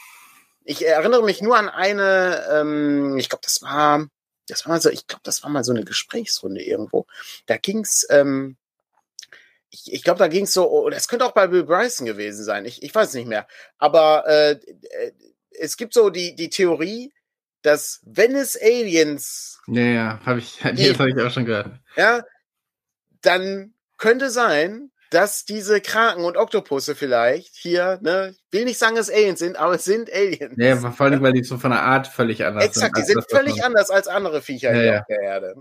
Ich 0.67 0.85
erinnere 0.85 1.23
mich 1.23 1.41
nur 1.41 1.57
an 1.57 1.69
eine, 1.69 2.43
ähm, 2.51 3.17
ich 3.17 3.29
glaube, 3.29 3.43
das 3.43 3.61
war, 3.61 4.07
das 4.47 4.65
war 4.65 4.73
mal 4.73 4.81
so, 4.81 4.89
ich 4.89 5.07
glaube, 5.07 5.21
das 5.23 5.43
war 5.43 5.49
mal 5.49 5.63
so 5.63 5.73
eine 5.73 5.83
Gesprächsrunde 5.83 6.63
irgendwo. 6.63 7.05
Da 7.45 7.57
ging's, 7.57 8.05
ähm, 8.09 8.57
ich, 9.69 9.93
ich 9.93 10.03
glaube, 10.03 10.19
da 10.19 10.27
ging's 10.27 10.53
so, 10.53 10.69
oh, 10.71 10.89
das 10.89 11.07
könnte 11.07 11.25
auch 11.25 11.33
bei 11.33 11.47
Bill 11.47 11.63
Bryson 11.63 12.05
gewesen 12.05 12.43
sein. 12.43 12.65
Ich, 12.65 12.81
ich 12.81 12.93
weiß 12.93 13.13
nicht 13.13 13.27
mehr. 13.27 13.47
Aber 13.77 14.25
äh, 14.27 14.51
äh 14.51 15.11
es 15.57 15.77
gibt 15.77 15.93
so 15.93 16.09
die, 16.09 16.35
die 16.35 16.49
Theorie, 16.49 17.13
dass 17.61 18.01
wenn 18.03 18.35
es 18.35 18.61
Aliens. 18.61 19.61
Ja, 19.67 19.81
ja, 19.81 20.19
habe 20.25 20.39
ich, 20.39 20.63
habe 20.63 20.75
ich 20.77 21.21
auch 21.21 21.31
schon 21.31 21.45
gehört. 21.45 21.79
Ja, 21.95 22.25
dann 23.25 23.73
könnte 23.97 24.29
sein, 24.29 24.91
dass 25.09 25.45
diese 25.45 25.81
Kraken 25.81 26.25
und 26.25 26.35
Oktopusse 26.35 26.95
vielleicht 26.95 27.55
hier, 27.55 27.99
ne, 28.01 28.35
will 28.51 28.65
nicht 28.65 28.79
sagen, 28.79 28.95
dass 28.95 29.09
Aliens 29.09 29.39
sind, 29.39 29.55
aber 29.55 29.75
es 29.75 29.85
sind 29.85 30.11
Aliens. 30.11 30.55
Ja, 30.57 30.75
vor 30.91 31.05
allem, 31.05 31.21
weil 31.21 31.33
die 31.33 31.43
so 31.43 31.57
von 31.57 31.71
der 31.71 31.83
Art 31.83 32.07
völlig 32.07 32.43
anders 32.43 32.65
Exakt, 32.65 32.95
sind. 32.95 33.03
Exakt, 33.03 33.07
die 33.07 33.11
sind 33.13 33.29
völlig 33.29 33.63
anders 33.63 33.89
als 33.89 34.07
andere 34.07 34.41
Viecher 34.41 34.73
ja, 34.73 34.75
hier 34.75 34.85
ja. 34.85 34.99
auf 34.99 35.05
der 35.07 35.21
Erde. 35.21 35.55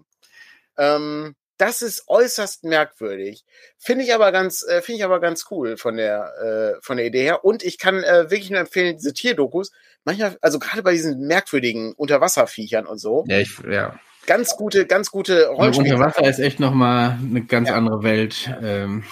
Ähm, 0.77 1.37
das 1.57 1.83
ist 1.83 2.09
äußerst 2.09 2.65
merkwürdig. 2.65 3.45
Finde 3.79 4.05
ich 4.05 4.13
aber 4.13 4.33
ganz, 4.33 4.65
äh, 4.67 4.83
finde 4.83 4.99
ich 4.99 5.05
aber 5.05 5.21
ganz 5.21 5.47
cool 5.51 5.77
von 5.77 5.97
der, 5.97 6.75
äh, 6.77 6.81
von 6.83 6.97
der 6.97 7.07
Idee 7.07 7.23
her. 7.23 7.45
Und 7.45 7.63
ich 7.63 7.79
kann 7.79 8.03
äh, 8.03 8.31
wirklich 8.31 8.51
nur 8.51 8.59
empfehlen, 8.61 8.97
diese 8.97 9.13
Tierdokus, 9.13 9.71
manchmal, 10.05 10.37
also 10.41 10.59
gerade 10.59 10.83
bei 10.83 10.93
diesen 10.93 11.27
merkwürdigen 11.27 11.93
Unterwasserviechern 11.93 12.87
und 12.87 12.99
so. 12.99 13.25
Ja, 13.29 13.39
ich, 13.39 13.57
ja 13.71 14.01
ganz 14.27 14.57
gute, 14.57 14.87
ganz 14.87 15.11
gute 15.11 15.49
Rollenspiele. 15.49 15.95
Unter 15.95 16.07
Wasser 16.07 16.29
ist 16.29 16.39
echt 16.39 16.61
nochmal 16.61 17.19
eine 17.21 17.45
ganz 17.45 17.69
ja. 17.69 17.77
andere 17.77 18.03
Welt. 18.03 18.51
Ähm. 18.63 19.05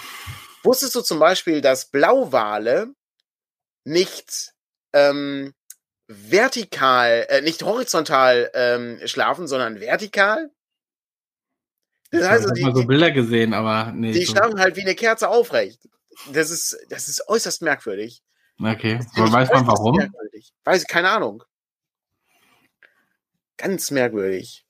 Wusstest 0.63 0.95
du 0.95 1.01
zum 1.01 1.19
Beispiel, 1.19 1.61
dass 1.61 1.89
Blauwale 1.89 2.93
nicht 3.83 4.53
ähm, 4.93 5.53
vertikal, 6.07 7.25
äh, 7.29 7.41
nicht 7.41 7.63
horizontal 7.63 8.49
ähm, 8.53 8.99
schlafen, 9.05 9.47
sondern 9.47 9.79
vertikal? 9.79 10.51
Das 12.11 12.29
heißt, 12.29 12.43
ich 12.55 12.63
habe 12.63 12.73
mal 12.73 12.81
so 12.81 12.87
Bilder 12.87 13.11
gesehen, 13.11 13.53
aber 13.53 13.91
nee. 13.91 14.11
Die 14.11 14.25
so. 14.25 14.33
schlafen 14.33 14.59
halt 14.59 14.75
wie 14.75 14.81
eine 14.81 14.95
Kerze 14.95 15.29
aufrecht. 15.29 15.89
Das 16.31 16.51
ist, 16.51 16.77
das 16.89 17.07
ist 17.07 17.27
äußerst 17.27 17.63
merkwürdig. 17.63 18.21
Okay, 18.61 18.99
aber 19.15 19.31
weiß 19.31 19.49
man 19.49 19.65
warum? 19.65 19.97
Merkwürdig. 19.97 20.53
Weiß 20.63 20.83
ich, 20.83 20.87
keine 20.87 21.09
Ahnung. 21.09 21.43
Ganz 23.57 23.89
merkwürdig. 23.89 24.65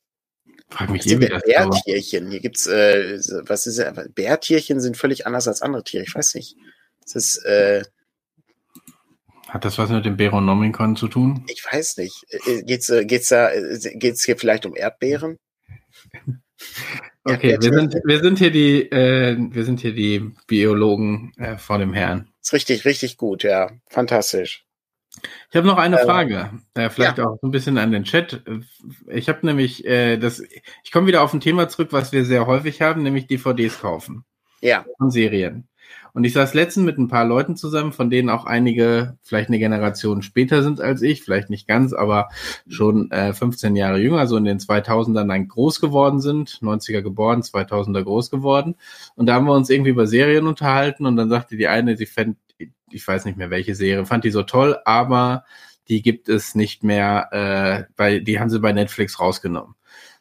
Frag 0.73 0.89
mich 0.89 1.05
eh, 1.05 1.19
wie 1.19 1.27
das 1.27 1.43
Bärtierchen. 1.43 2.31
Hier 2.31 2.39
gibt's, 2.39 2.65
äh, 2.65 3.19
was 3.45 3.67
ist 3.67 3.79
Bärtierchen 4.15 4.81
sind 4.81 4.97
völlig 4.97 5.27
anders 5.27 5.47
als 5.47 5.61
andere 5.61 5.83
Tiere. 5.83 6.03
Ich 6.03 6.15
weiß 6.15 6.33
nicht. 6.33 6.55
Das 7.03 7.15
ist, 7.15 7.45
äh, 7.45 7.83
hat 9.53 9.65
das 9.65 9.77
was 9.77 9.91
mit 9.91 10.03
dem 10.03 10.17
Beronomikon 10.17 10.95
zu 10.95 11.07
tun? 11.07 11.45
Ich 11.47 11.63
weiß 11.63 11.97
nicht. 11.97 12.25
Äh, 12.47 12.63
geht's, 12.63 12.89
äh, 12.89 13.05
geht's 13.05 13.29
da, 13.29 13.51
äh, 13.51 13.77
geht's 13.97 14.23
hier 14.23 14.35
vielleicht 14.35 14.65
um 14.65 14.75
Erdbeeren? 14.75 15.37
okay, 17.23 17.57
wir 17.61 17.71
sind, 17.71 17.93
wir 18.03 18.19
sind 18.19 18.39
hier 18.39 18.49
die, 18.49 18.91
äh, 18.91 19.37
wir 19.37 19.63
sind 19.63 19.79
hier 19.79 19.93
die 19.93 20.31
Biologen 20.47 21.33
äh, 21.37 21.59
vor 21.59 21.77
dem 21.77 21.93
Herrn. 21.93 22.31
ist 22.41 22.53
richtig, 22.53 22.83
richtig 22.85 23.17
gut, 23.17 23.43
ja. 23.43 23.69
Fantastisch. 23.91 24.65
Ich 25.49 25.55
habe 25.55 25.67
noch 25.67 25.77
eine 25.77 25.99
ähm, 25.99 26.05
Frage, 26.05 26.49
äh, 26.73 26.89
vielleicht 26.89 27.17
ja. 27.17 27.25
auch 27.25 27.37
so 27.39 27.47
ein 27.47 27.51
bisschen 27.51 27.77
an 27.77 27.91
den 27.91 28.03
Chat. 28.03 28.43
Ich 29.07 29.29
habe 29.29 29.45
nämlich 29.45 29.85
äh, 29.85 30.17
das, 30.17 30.41
ich 30.83 30.91
komme 30.91 31.07
wieder 31.07 31.21
auf 31.21 31.33
ein 31.33 31.39
Thema 31.39 31.69
zurück, 31.69 31.89
was 31.91 32.11
wir 32.11 32.25
sehr 32.25 32.47
häufig 32.47 32.81
haben, 32.81 33.03
nämlich 33.03 33.27
DVDs 33.27 33.79
kaufen. 33.79 34.25
Ja. 34.61 34.85
Von 34.97 35.11
Serien. 35.11 35.67
Und 36.13 36.25
ich 36.25 36.33
saß 36.33 36.53
letztens 36.53 36.85
mit 36.85 36.97
ein 36.99 37.07
paar 37.07 37.25
Leuten 37.25 37.55
zusammen, 37.55 37.91
von 37.91 38.09
denen 38.09 38.29
auch 38.29 38.45
einige 38.45 39.17
vielleicht 39.23 39.49
eine 39.49 39.57
Generation 39.57 40.21
später 40.21 40.61
sind 40.61 40.79
als 40.79 41.01
ich, 41.01 41.23
vielleicht 41.23 41.49
nicht 41.49 41.67
ganz, 41.67 41.91
aber 41.93 42.29
schon 42.67 43.09
äh, 43.11 43.33
15 43.33 43.75
Jahre 43.75 43.99
jünger, 43.99 44.27
so 44.27 44.37
in 44.37 44.45
den 44.45 44.59
2000ern 44.59 45.27
dann 45.27 45.47
groß 45.47 45.81
geworden 45.81 46.21
sind, 46.21 46.59
90er 46.61 47.01
geboren, 47.01 47.41
2000er 47.41 48.03
groß 48.03 48.29
geworden. 48.29 48.75
Und 49.15 49.25
da 49.25 49.33
haben 49.33 49.45
wir 49.45 49.53
uns 49.53 49.69
irgendwie 49.71 49.91
über 49.91 50.05
Serien 50.05 50.45
unterhalten 50.45 51.05
und 51.07 51.15
dann 51.15 51.29
sagte 51.29 51.57
die 51.57 51.67
eine, 51.67 51.97
sie 51.97 52.05
fände 52.05 52.37
ich 52.93 53.07
weiß 53.07 53.25
nicht 53.25 53.37
mehr 53.37 53.49
welche 53.49 53.75
Serie, 53.75 54.05
fand 54.05 54.23
die 54.23 54.29
so 54.29 54.43
toll, 54.43 54.77
aber 54.85 55.43
die 55.87 56.01
gibt 56.01 56.29
es 56.29 56.55
nicht 56.55 56.83
mehr, 56.83 57.29
äh, 57.31 57.91
bei, 57.95 58.19
die 58.19 58.39
haben 58.39 58.49
sie 58.49 58.59
bei 58.59 58.71
Netflix 58.71 59.19
rausgenommen. 59.19 59.75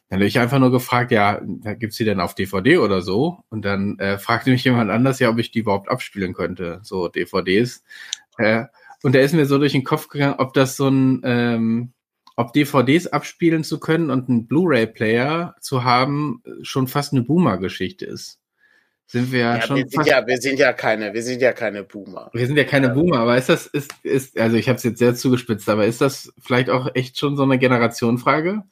Dann 0.09 0.19
habe 0.19 0.27
ich 0.27 0.39
einfach 0.39 0.59
nur 0.59 0.71
gefragt, 0.71 1.11
ja, 1.11 1.41
da 1.43 1.73
gibt's 1.73 1.97
die 1.97 2.05
denn 2.05 2.19
auf 2.19 2.35
DVD 2.35 2.77
oder 2.77 3.01
so? 3.01 3.39
Und 3.49 3.65
dann 3.65 3.97
äh, 3.99 4.17
fragte 4.17 4.51
mich 4.51 4.63
jemand 4.63 4.91
anders, 4.91 5.19
ja, 5.19 5.29
ob 5.29 5.39
ich 5.39 5.51
die 5.51 5.59
überhaupt 5.59 5.89
abspielen 5.89 6.33
könnte, 6.33 6.79
so 6.83 7.07
DVDs. 7.07 7.83
Äh, 8.37 8.65
und 9.01 9.15
da 9.15 9.19
ist 9.19 9.33
mir 9.33 9.45
so 9.45 9.57
durch 9.57 9.71
den 9.71 9.83
Kopf 9.83 10.07
gegangen, 10.07 10.35
ob 10.37 10.53
das 10.53 10.77
so 10.77 10.87
ein, 10.87 11.21
ähm, 11.23 11.93
ob 12.35 12.53
DVDs 12.53 13.07
abspielen 13.07 13.63
zu 13.63 13.79
können 13.79 14.09
und 14.09 14.29
einen 14.29 14.47
Blu-ray-Player 14.47 15.55
zu 15.61 15.83
haben, 15.83 16.43
schon 16.61 16.87
fast 16.87 17.13
eine 17.13 17.23
Boomer-Geschichte 17.23 18.05
ist 18.05 18.39
sind 19.13 19.31
wir 19.31 19.39
ja, 19.39 19.61
schon. 19.61 19.77
Wir 19.77 19.87
sind 19.87 20.07
ja, 20.07 20.25
wir 20.25 20.37
sind 20.37 20.59
ja 20.59 20.73
keine, 20.73 21.13
wir 21.13 21.21
sind 21.21 21.41
ja 21.41 21.53
keine 21.53 21.83
Boomer. 21.83 22.31
Wir 22.33 22.47
sind 22.47 22.57
ja 22.57 22.63
keine 22.63 22.87
ja. 22.87 22.93
Boomer, 22.93 23.19
aber 23.19 23.37
ist 23.37 23.47
das, 23.47 23.67
ist, 23.67 23.93
ist, 24.01 24.39
also 24.39 24.57
ich 24.57 24.67
habe 24.67 24.77
es 24.77 24.83
jetzt 24.83 24.97
sehr 24.97 25.13
zugespitzt, 25.13 25.69
aber 25.69 25.85
ist 25.85 26.01
das 26.01 26.33
vielleicht 26.41 26.71
auch 26.71 26.89
echt 26.95 27.19
schon 27.19 27.37
so 27.37 27.43
eine 27.43 27.59
Generationenfrage? 27.59 28.63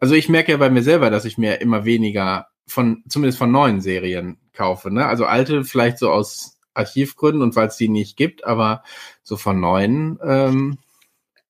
Also 0.00 0.14
ich 0.14 0.28
merke 0.28 0.52
ja 0.52 0.58
bei 0.58 0.70
mir 0.70 0.82
selber, 0.82 1.10
dass 1.10 1.26
ich 1.26 1.38
mir 1.38 1.60
immer 1.60 1.84
weniger 1.84 2.48
von, 2.66 3.04
zumindest 3.08 3.38
von 3.38 3.52
neuen 3.52 3.80
Serien 3.80 4.38
kaufe, 4.52 4.90
ne? 4.90 5.06
Also 5.06 5.26
alte 5.26 5.64
vielleicht 5.64 5.98
so 5.98 6.10
aus 6.10 6.58
Archivgründen 6.74 7.42
und 7.42 7.54
weil 7.56 7.68
es 7.68 7.76
die 7.76 7.88
nicht 7.88 8.16
gibt, 8.16 8.44
aber 8.44 8.82
so 9.22 9.36
von 9.36 9.60
neuen. 9.60 10.18
Ähm 10.22 10.78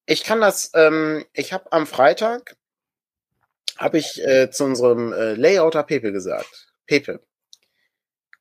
ich 0.07 0.25
kann 0.25 0.41
das, 0.41 0.73
ähm, 0.75 1.25
ich 1.33 1.53
habe 1.53 1.71
am 1.73 1.87
Freitag, 1.87 2.57
habe 3.77 3.99
ich 3.99 4.21
äh, 4.25 4.51
zu 4.51 4.65
unserem 4.65 5.13
äh, 5.13 5.35
Layouter 5.35 5.85
Pepe 5.85 6.11
gesagt. 6.11 6.73
Pepe, 6.87 7.21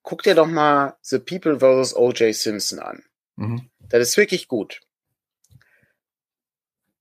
guck 0.01 0.23
dir 0.23 0.33
doch 0.33 0.47
mal 0.47 0.97
The 1.01 1.19
People 1.19 1.59
vs. 1.59 1.95
O.J. 1.95 2.33
Simpson 2.33 2.79
an. 2.79 3.03
Mhm. 3.35 3.69
Das 3.89 4.01
ist 4.01 4.17
wirklich 4.17 4.47
gut. 4.47 4.81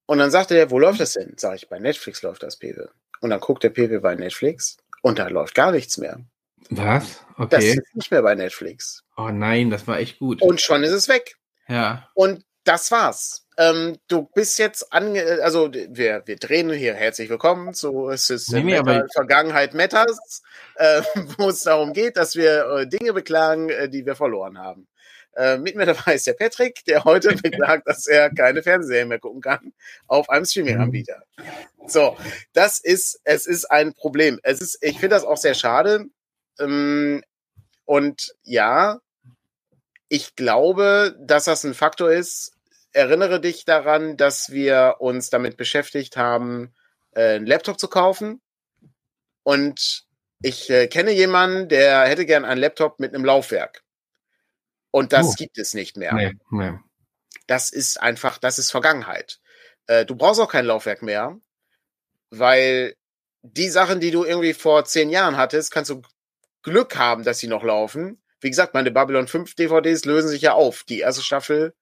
Und 0.06 0.18
dann 0.18 0.30
sagte 0.30 0.56
er, 0.56 0.70
wo 0.70 0.78
läuft 0.78 1.00
das 1.00 1.12
denn? 1.12 1.34
Sag 1.36 1.56
ich, 1.56 1.68
bei 1.68 1.78
Netflix 1.78 2.22
läuft 2.22 2.42
das 2.42 2.56
Pepe. 2.56 2.90
Und 3.20 3.30
dann 3.30 3.40
guckt 3.40 3.62
der 3.62 3.70
Pepe 3.70 4.00
bei 4.00 4.14
Netflix 4.14 4.76
und 5.02 5.18
da 5.18 5.28
läuft 5.28 5.54
gar 5.54 5.72
nichts 5.72 5.98
mehr. 5.98 6.20
Was? 6.70 7.24
Okay. 7.36 7.48
Das 7.50 7.64
ist 7.64 7.94
nicht 7.94 8.10
mehr 8.10 8.22
bei 8.22 8.34
Netflix. 8.34 9.04
Oh 9.16 9.30
nein, 9.30 9.70
das 9.70 9.86
war 9.86 9.98
echt 9.98 10.18
gut. 10.18 10.42
Und 10.42 10.60
schon 10.60 10.82
ist 10.82 10.92
es 10.92 11.08
weg. 11.08 11.36
Ja. 11.68 12.08
Und 12.14 12.44
das 12.64 12.90
war's. 12.90 13.46
Ähm, 13.56 13.96
du 14.08 14.28
bist 14.34 14.58
jetzt 14.58 14.92
ange, 14.92 15.40
also 15.42 15.72
wir, 15.72 16.22
wir 16.26 16.36
drehen 16.36 16.70
hier 16.70 16.94
herzlich 16.94 17.28
willkommen 17.28 17.74
zu 17.74 18.10
System 18.14 18.66
nee, 18.66 18.80
nee, 18.80 19.02
Vergangenheit 19.12 19.74
Matters, 19.74 20.42
äh, 20.76 21.02
wo 21.38 21.48
es 21.48 21.62
darum 21.62 21.92
geht, 21.92 22.16
dass 22.16 22.36
wir 22.36 22.66
äh, 22.66 22.86
Dinge 22.86 23.12
beklagen, 23.12 23.70
äh, 23.70 23.88
die 23.88 24.04
wir 24.06 24.14
verloren 24.14 24.58
haben. 24.58 24.86
Äh, 25.38 25.56
mit 25.56 25.76
mir 25.76 25.86
dabei 25.86 26.16
ist 26.16 26.26
der 26.26 26.32
Patrick, 26.32 26.84
der 26.86 27.04
heute 27.04 27.34
beklagt, 27.42 27.86
dass 27.86 28.08
er 28.08 28.28
keine 28.28 28.60
Fernsehserien 28.60 29.06
mehr 29.06 29.20
gucken 29.20 29.40
kann 29.40 29.72
auf 30.08 30.28
einem 30.30 30.44
Streaming-Anbieter. 30.44 31.22
So, 31.86 32.16
das 32.54 32.78
ist, 32.80 33.20
es 33.22 33.46
ist 33.46 33.66
ein 33.66 33.94
Problem. 33.94 34.40
Es 34.42 34.60
ist, 34.60 34.78
ich 34.82 34.98
finde 34.98 35.14
das 35.14 35.24
auch 35.24 35.36
sehr 35.36 35.54
schade. 35.54 36.06
Ähm, 36.58 37.22
und 37.84 38.34
ja, 38.42 38.98
ich 40.08 40.34
glaube, 40.34 41.16
dass 41.20 41.44
das 41.44 41.62
ein 41.62 41.74
Faktor 41.74 42.10
ist, 42.10 42.52
erinnere 42.92 43.40
dich 43.40 43.64
daran, 43.64 44.16
dass 44.16 44.50
wir 44.50 44.96
uns 44.98 45.30
damit 45.30 45.56
beschäftigt 45.56 46.16
haben, 46.16 46.74
äh, 47.12 47.36
einen 47.36 47.46
Laptop 47.46 47.78
zu 47.78 47.86
kaufen. 47.86 48.40
Und 49.44 50.04
ich 50.42 50.68
äh, 50.68 50.88
kenne 50.88 51.12
jemanden, 51.12 51.68
der 51.68 52.06
hätte 52.08 52.26
gern 52.26 52.44
einen 52.44 52.60
Laptop 52.60 52.98
mit 52.98 53.14
einem 53.14 53.24
Laufwerk. 53.24 53.84
Und 54.90 55.12
das 55.12 55.26
oh. 55.26 55.34
gibt 55.36 55.58
es 55.58 55.74
nicht 55.74 55.96
mehr. 55.96 56.14
Nee, 56.14 56.32
nee. 56.50 56.78
Das 57.46 57.70
ist 57.70 58.00
einfach, 58.00 58.38
das 58.38 58.58
ist 58.58 58.70
Vergangenheit. 58.70 59.40
Äh, 59.86 60.04
du 60.04 60.14
brauchst 60.16 60.40
auch 60.40 60.50
kein 60.50 60.66
Laufwerk 60.66 61.02
mehr, 61.02 61.38
weil 62.30 62.94
die 63.42 63.68
Sachen, 63.68 64.00
die 64.00 64.10
du 64.10 64.24
irgendwie 64.24 64.54
vor 64.54 64.84
zehn 64.84 65.10
Jahren 65.10 65.36
hattest, 65.36 65.70
kannst 65.70 65.90
du 65.90 66.02
Glück 66.62 66.96
haben, 66.96 67.24
dass 67.24 67.38
sie 67.38 67.48
noch 67.48 67.62
laufen. 67.62 68.22
Wie 68.40 68.50
gesagt, 68.50 68.74
meine 68.74 68.90
Babylon 68.90 69.28
5 69.28 69.54
DVDs 69.54 70.04
lösen 70.04 70.28
sich 70.28 70.42
ja 70.42 70.52
auf. 70.52 70.84
Die 70.84 71.00
erste 71.00 71.22
Staffel 71.22 71.74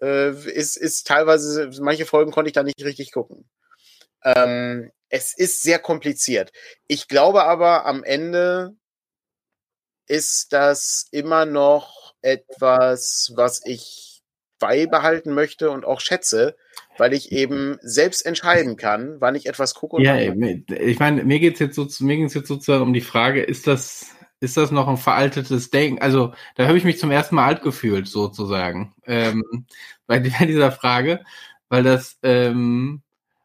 äh, 0.00 0.30
ist, 0.30 0.76
ist 0.76 1.06
teilweise, 1.06 1.70
manche 1.80 2.06
Folgen 2.06 2.32
konnte 2.32 2.48
ich 2.48 2.54
da 2.54 2.62
nicht 2.62 2.82
richtig 2.84 3.12
gucken. 3.12 3.48
Ähm, 4.22 4.90
es 5.08 5.36
ist 5.36 5.62
sehr 5.62 5.78
kompliziert. 5.78 6.52
Ich 6.86 7.08
glaube 7.08 7.44
aber 7.44 7.86
am 7.86 8.02
Ende 8.02 8.74
ist 10.06 10.52
das 10.52 11.06
immer 11.10 11.46
noch 11.46 12.03
etwas, 12.24 13.32
was 13.36 13.60
ich 13.64 14.22
beibehalten 14.58 15.34
möchte 15.34 15.70
und 15.70 15.84
auch 15.84 16.00
schätze, 16.00 16.56
weil 16.96 17.12
ich 17.12 17.32
eben 17.32 17.76
selbst 17.82 18.24
entscheiden 18.24 18.76
kann, 18.76 19.16
wann 19.20 19.34
ich 19.34 19.46
etwas 19.46 19.74
gucke. 19.74 20.02
ja, 20.02 20.16
ich 20.18 20.98
meine, 20.98 21.24
mir 21.24 21.38
geht 21.38 21.54
es 21.54 21.60
jetzt, 21.60 21.76
so, 21.76 22.04
mir 22.04 22.16
jetzt 22.16 22.32
sozusagen 22.32 22.82
um 22.82 22.92
die 22.92 23.00
Frage, 23.00 23.42
ist 23.42 23.66
das, 23.66 24.06
ist 24.40 24.56
das 24.56 24.70
noch 24.70 24.88
ein 24.88 24.96
veraltetes 24.96 25.70
Denken? 25.70 26.00
Also 26.00 26.32
da 26.54 26.66
habe 26.66 26.78
ich 26.78 26.84
mich 26.84 26.98
zum 26.98 27.10
ersten 27.10 27.34
Mal 27.34 27.46
alt 27.46 27.62
gefühlt, 27.62 28.08
sozusagen, 28.08 28.94
ähm, 29.06 29.66
bei, 30.06 30.20
bei 30.20 30.46
dieser 30.46 30.72
Frage, 30.72 31.22
weil 31.68 31.82
das, 31.82 32.18
ähm, 32.22 33.02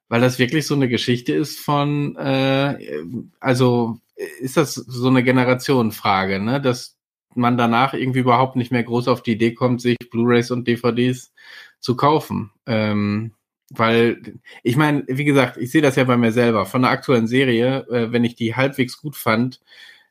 weil 0.08 0.22
das 0.22 0.40
wirklich 0.40 0.66
so 0.66 0.76
eine 0.76 0.88
Geschichte 0.88 1.34
ist 1.34 1.60
von, 1.60 2.16
äh, 2.16 3.04
also 3.40 4.00
ist 4.40 4.58
das 4.58 4.74
so 4.74 5.08
eine 5.08 5.24
Generationenfrage, 5.24 6.40
ne? 6.40 6.62
dass 6.62 6.99
man 7.36 7.58
danach 7.58 7.94
irgendwie 7.94 8.20
überhaupt 8.20 8.56
nicht 8.56 8.72
mehr 8.72 8.84
groß 8.84 9.08
auf 9.08 9.24
die 9.24 9.34
Idee 9.34 9.54
kommt, 9.54 9.82
sich 9.82 9.98
Blu-rays 10.10 10.52
und 10.52 10.68
DVDs 10.68 11.34
zu 11.80 11.96
kaufen. 11.96 12.52
Ähm, 12.66 13.34
weil, 13.72 14.40
ich 14.64 14.76
meine, 14.76 15.04
wie 15.08 15.26
gesagt, 15.26 15.58
ich 15.58 15.72
sehe 15.72 15.82
das 15.82 15.96
ja 15.96 16.04
bei 16.04 16.18
mir 16.18 16.32
selber. 16.32 16.66
Von 16.66 16.82
der 16.82 16.92
aktuellen 16.92 17.28
Serie, 17.28 17.88
äh, 17.90 18.12
wenn 18.12 18.24
ich 18.24 18.36
die 18.36 18.56
halbwegs 18.56 18.98
gut 18.98 19.16
fand, 19.16 19.62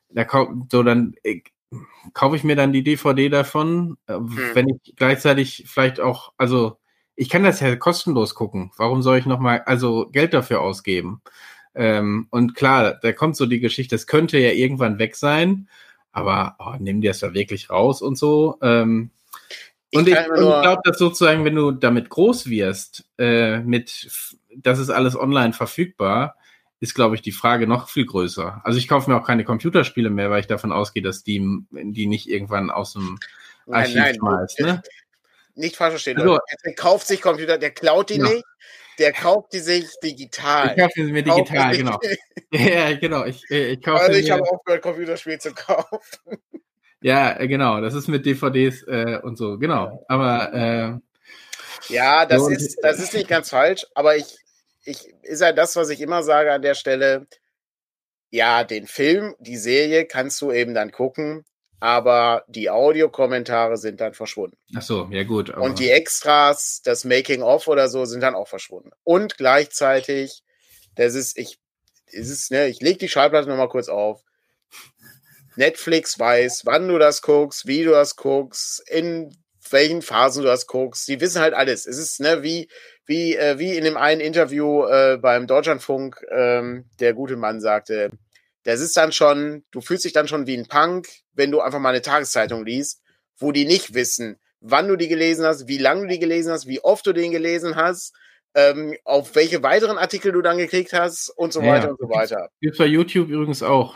da 0.09 0.25
so 0.71 0.83
dann 0.83 1.13
äh, 1.23 1.41
kaufe 2.13 2.35
ich 2.35 2.43
mir 2.43 2.55
dann 2.55 2.73
die 2.73 2.83
DVD 2.83 3.29
davon, 3.29 3.97
äh, 4.07 4.13
hm. 4.13 4.37
wenn 4.53 4.69
ich 4.69 4.95
gleichzeitig 4.95 5.65
vielleicht 5.67 5.99
auch, 5.99 6.33
also 6.37 6.77
ich 7.15 7.29
kann 7.29 7.43
das 7.43 7.59
ja 7.59 7.75
kostenlos 7.75 8.33
gucken. 8.33 8.71
Warum 8.77 9.01
soll 9.01 9.17
ich 9.17 9.25
nochmal, 9.25 9.61
also 9.65 10.07
Geld 10.09 10.33
dafür 10.33 10.61
ausgeben? 10.61 11.21
Ähm, 11.75 12.27
und 12.31 12.55
klar, 12.55 12.97
da 13.01 13.11
kommt 13.11 13.35
so 13.35 13.45
die 13.45 13.59
Geschichte, 13.59 13.95
es 13.95 14.07
könnte 14.07 14.39
ja 14.39 14.51
irgendwann 14.51 14.99
weg 14.99 15.15
sein, 15.15 15.69
aber 16.19 16.55
oh, 16.59 16.75
nimm 16.79 17.01
dir 17.01 17.11
das 17.11 17.21
ja 17.21 17.33
wirklich 17.33 17.69
raus 17.69 18.01
und 18.01 18.17
so. 18.17 18.57
Ähm, 18.61 19.11
und 19.93 20.07
ich, 20.07 20.15
ich 20.15 20.25
glaube, 20.25 20.81
dass 20.83 20.99
sozusagen, 20.99 21.45
wenn 21.45 21.55
du 21.55 21.71
damit 21.71 22.09
groß 22.09 22.49
wirst, 22.49 23.05
äh, 23.17 23.59
mit, 23.59 24.07
das 24.55 24.77
ist 24.77 24.89
alles 24.89 25.15
online 25.15 25.53
verfügbar, 25.53 26.35
ist, 26.79 26.95
glaube 26.95 27.15
ich, 27.15 27.21
die 27.21 27.31
Frage 27.31 27.67
noch 27.67 27.89
viel 27.89 28.05
größer. 28.05 28.61
Also 28.63 28.77
ich 28.77 28.87
kaufe 28.87 29.09
mir 29.09 29.17
auch 29.17 29.25
keine 29.25 29.43
Computerspiele 29.43 30.09
mehr, 30.09 30.29
weil 30.29 30.41
ich 30.41 30.47
davon 30.47 30.71
ausgehe, 30.71 31.03
dass 31.03 31.23
die, 31.23 31.41
die 31.71 32.05
nicht 32.05 32.29
irgendwann 32.29 32.69
aus 32.69 32.93
dem 32.93 33.19
Archiv 33.67 33.95
nein, 33.95 34.03
nein, 34.03 34.15
schmeißt. 34.15 34.59
Ne? 34.61 34.81
Nicht 35.55 35.75
falsch 35.75 35.91
verstehen, 35.91 36.17
also, 36.19 36.39
Der 36.63 36.75
kauft 36.75 37.07
sich 37.07 37.21
Computer, 37.21 37.57
der 37.57 37.71
klaut 37.71 38.09
die 38.09 38.17
ja. 38.17 38.29
nicht, 38.29 38.45
der 38.99 39.13
kauft 39.13 39.53
die 39.53 39.59
sich 39.59 39.87
digital. 40.03 40.73
Ich 40.75 40.81
kaufe 40.81 41.05
sie 41.05 41.11
mir 41.11 41.23
digital, 41.23 41.75
genau. 41.75 41.99
ja, 42.51 42.95
genau. 42.97 43.25
Ich, 43.25 43.49
ich 43.49 43.81
kaufe 43.81 44.03
also 44.03 44.19
ich 44.19 44.29
habe 44.29 44.43
aufgehört, 44.43 44.81
Computerspiele 44.81 45.39
zu 45.39 45.53
kaufen. 45.53 45.99
Ja, 47.01 47.39
äh, 47.39 47.47
genau. 47.47 47.79
Das 47.79 47.93
ist 47.93 48.09
mit 48.09 48.25
DVDs 48.25 48.83
äh, 48.83 49.19
und 49.23 49.37
so, 49.37 49.57
genau. 49.57 50.03
Aber 50.09 50.53
äh, 50.53 51.93
ja, 51.93 52.25
das 52.25 52.41
so 52.41 52.49
ist 52.49 52.77
das 52.81 52.99
ist 52.99 53.13
nicht 53.13 53.29
ganz 53.29 53.51
falsch. 53.51 53.87
Aber 53.95 54.17
ich 54.17 54.35
ich 54.83 55.07
ist 55.21 55.41
ja 55.41 55.53
das, 55.53 55.77
was 55.77 55.89
ich 55.91 56.01
immer 56.01 56.23
sage 56.23 56.51
an 56.51 56.61
der 56.61 56.75
Stelle. 56.75 57.25
Ja, 58.31 58.65
den 58.65 58.85
Film, 58.85 59.33
die 59.39 59.55
Serie 59.55 60.07
kannst 60.07 60.41
du 60.41 60.51
eben 60.51 60.73
dann 60.73 60.91
gucken, 60.91 61.45
aber 61.79 62.43
die 62.47 62.69
Audiokommentare 62.69 63.77
sind 63.77 64.01
dann 64.01 64.13
verschwunden. 64.13 64.57
Ach 64.75 64.81
so, 64.81 65.07
ja 65.11 65.23
gut. 65.23 65.49
Und 65.49 65.79
die 65.79 65.89
Extras, 65.89 66.81
das 66.83 67.05
Making 67.05 67.41
of 67.41 67.67
oder 67.67 67.87
so, 67.87 68.05
sind 68.05 68.21
dann 68.21 68.35
auch 68.35 68.47
verschwunden. 68.47 68.91
Und 69.03 69.37
gleichzeitig, 69.37 70.43
das 70.95 71.15
ist, 71.15 71.37
ich, 71.37 71.57
ist 72.07 72.29
es, 72.29 72.49
ne, 72.49 72.67
ich 72.67 72.81
lege 72.81 72.99
die 72.99 73.09
Schallplatte 73.09 73.47
nochmal 73.47 73.69
kurz 73.69 73.87
auf. 73.87 74.21
Netflix 75.55 76.19
weiß, 76.19 76.65
wann 76.65 76.87
du 76.87 76.97
das 76.97 77.21
guckst, 77.21 77.67
wie 77.67 77.83
du 77.83 77.91
das 77.91 78.15
guckst, 78.15 78.81
in 78.89 79.35
welchen 79.71 80.01
Phasen 80.01 80.43
du 80.43 80.47
das 80.47 80.67
guckst. 80.67 81.07
Die 81.07 81.21
wissen 81.21 81.41
halt 81.41 81.53
alles. 81.53 81.85
Es 81.85 81.97
ist 81.97 82.19
ne, 82.19 82.43
wie, 82.43 82.69
wie, 83.05 83.35
äh, 83.35 83.57
wie 83.59 83.77
in 83.77 83.83
dem 83.83 83.97
einen 83.97 84.21
Interview 84.21 84.85
äh, 84.85 85.17
beim 85.17 85.47
Deutschlandfunk 85.47 86.21
ähm, 86.31 86.85
der 86.99 87.13
gute 87.13 87.35
Mann 87.35 87.61
sagte, 87.61 88.11
das 88.63 88.81
ist 88.81 88.95
dann 88.97 89.11
schon, 89.11 89.63
du 89.71 89.81
fühlst 89.81 90.05
dich 90.05 90.13
dann 90.13 90.27
schon 90.27 90.47
wie 90.47 90.57
ein 90.57 90.67
Punk, 90.67 91.07
wenn 91.33 91.51
du 91.51 91.61
einfach 91.61 91.79
mal 91.79 91.89
eine 91.89 92.01
Tageszeitung 92.01 92.65
liest, 92.65 93.01
wo 93.37 93.51
die 93.51 93.65
nicht 93.65 93.93
wissen, 93.93 94.39
wann 94.59 94.87
du 94.87 94.95
die 94.95 95.07
gelesen 95.07 95.45
hast, 95.45 95.67
wie 95.67 95.77
lange 95.77 96.01
du 96.01 96.07
die 96.07 96.19
gelesen 96.19 96.51
hast, 96.51 96.67
wie 96.67 96.81
oft 96.81 97.05
du 97.05 97.13
den 97.13 97.31
gelesen 97.31 97.75
hast, 97.75 98.13
ähm, 98.55 98.95
auf 99.05 99.35
welche 99.35 99.63
weiteren 99.63 99.97
Artikel 99.97 100.31
du 100.31 100.41
dann 100.41 100.57
gekriegt 100.57 100.93
hast 100.93 101.29
und 101.29 101.53
so 101.53 101.61
ja, 101.61 101.73
weiter 101.73 101.89
und 101.91 101.99
so 101.99 102.09
weiter. 102.09 102.49
Gibt's 102.61 102.77
bei 102.77 102.85
YouTube 102.85 103.29
übrigens 103.29 103.63
auch. 103.63 103.95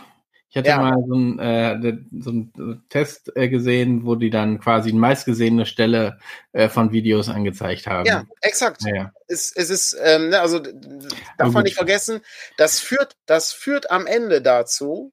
Ich 0.53 0.57
hatte 0.57 0.69
ja. 0.69 0.77
mal 0.77 1.03
so 1.07 1.15
einen, 1.15 1.39
äh, 1.39 1.97
so 2.19 2.29
einen 2.29 2.83
Test 2.89 3.35
äh, 3.35 3.49
gesehen, 3.49 4.05
wo 4.05 4.13
die 4.13 4.29
dann 4.29 4.59
quasi 4.59 4.91
die 4.91 4.97
meistgesehene 4.97 5.65
Stelle 5.65 6.19
äh, 6.51 6.69
von 6.69 6.91
Videos 6.91 7.27
angezeigt 7.27 7.87
haben. 7.87 8.05
Ja, 8.05 8.25
exakt. 8.39 8.83
Ja, 8.85 8.95
ja. 8.95 9.11
Es, 9.27 9.51
es 9.55 9.71
ist, 9.71 9.97
ähm, 9.99 10.29
ne, 10.29 10.41
also 10.41 10.59
darf 10.59 11.53
man 11.53 11.63
nicht 11.63 11.75
vergessen, 11.75 12.21
das 12.55 12.79
führt, 12.79 13.15
das 13.25 13.51
führt 13.51 13.89
am 13.89 14.05
Ende 14.05 14.43
dazu, 14.43 15.11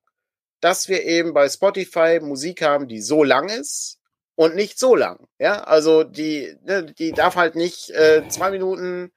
dass 0.60 0.90
wir 0.90 1.04
eben 1.04 1.32
bei 1.32 1.48
Spotify 1.48 2.20
Musik 2.20 2.60
haben, 2.60 2.86
die 2.86 3.00
so 3.00 3.24
lang 3.24 3.48
ist 3.48 3.98
und 4.34 4.56
nicht 4.56 4.78
so 4.78 4.94
lang. 4.94 5.26
Ja, 5.38 5.62
also 5.62 6.04
die, 6.04 6.54
ne, 6.64 6.84
die 6.84 7.12
darf 7.12 7.36
halt 7.36 7.54
nicht 7.54 7.88
äh, 7.92 8.28
zwei 8.28 8.50
Minuten 8.50 9.10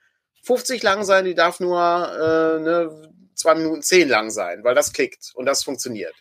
50 0.44 0.84
lang 0.84 1.04
sein, 1.04 1.26
die 1.26 1.36
darf 1.36 1.60
nur 1.60 1.82
äh, 1.82 2.62
ne, 2.62 3.14
zwei 3.36 3.56
Minuten 3.56 3.82
zehn 3.82 4.10
lang 4.10 4.30
sein, 4.30 4.64
weil 4.64 4.76
das 4.76 4.94
klickt 4.94 5.32
und 5.36 5.46
das 5.46 5.64
funktioniert. 5.64 6.16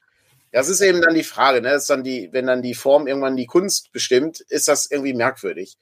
Das 0.53 0.69
ist 0.69 0.83
eben 0.83 1.01
dann 1.01 1.15
die 1.15 1.25
Frage, 1.25 1.63
ne? 1.63 1.75
Ist 1.75 1.89
dann 1.89 2.05
die, 2.05 2.29
wenn 2.33 2.47
dann 2.47 2.63
die 2.63 2.75
Form 2.75 3.07
irgendwann 3.07 3.37
die 3.37 3.47
Kunst 3.47 3.91
bestimmt, 3.93 4.41
ist 4.41 4.69
das 4.69 4.91
irgendwie 4.91 5.15
merkwürdig. 5.15 5.79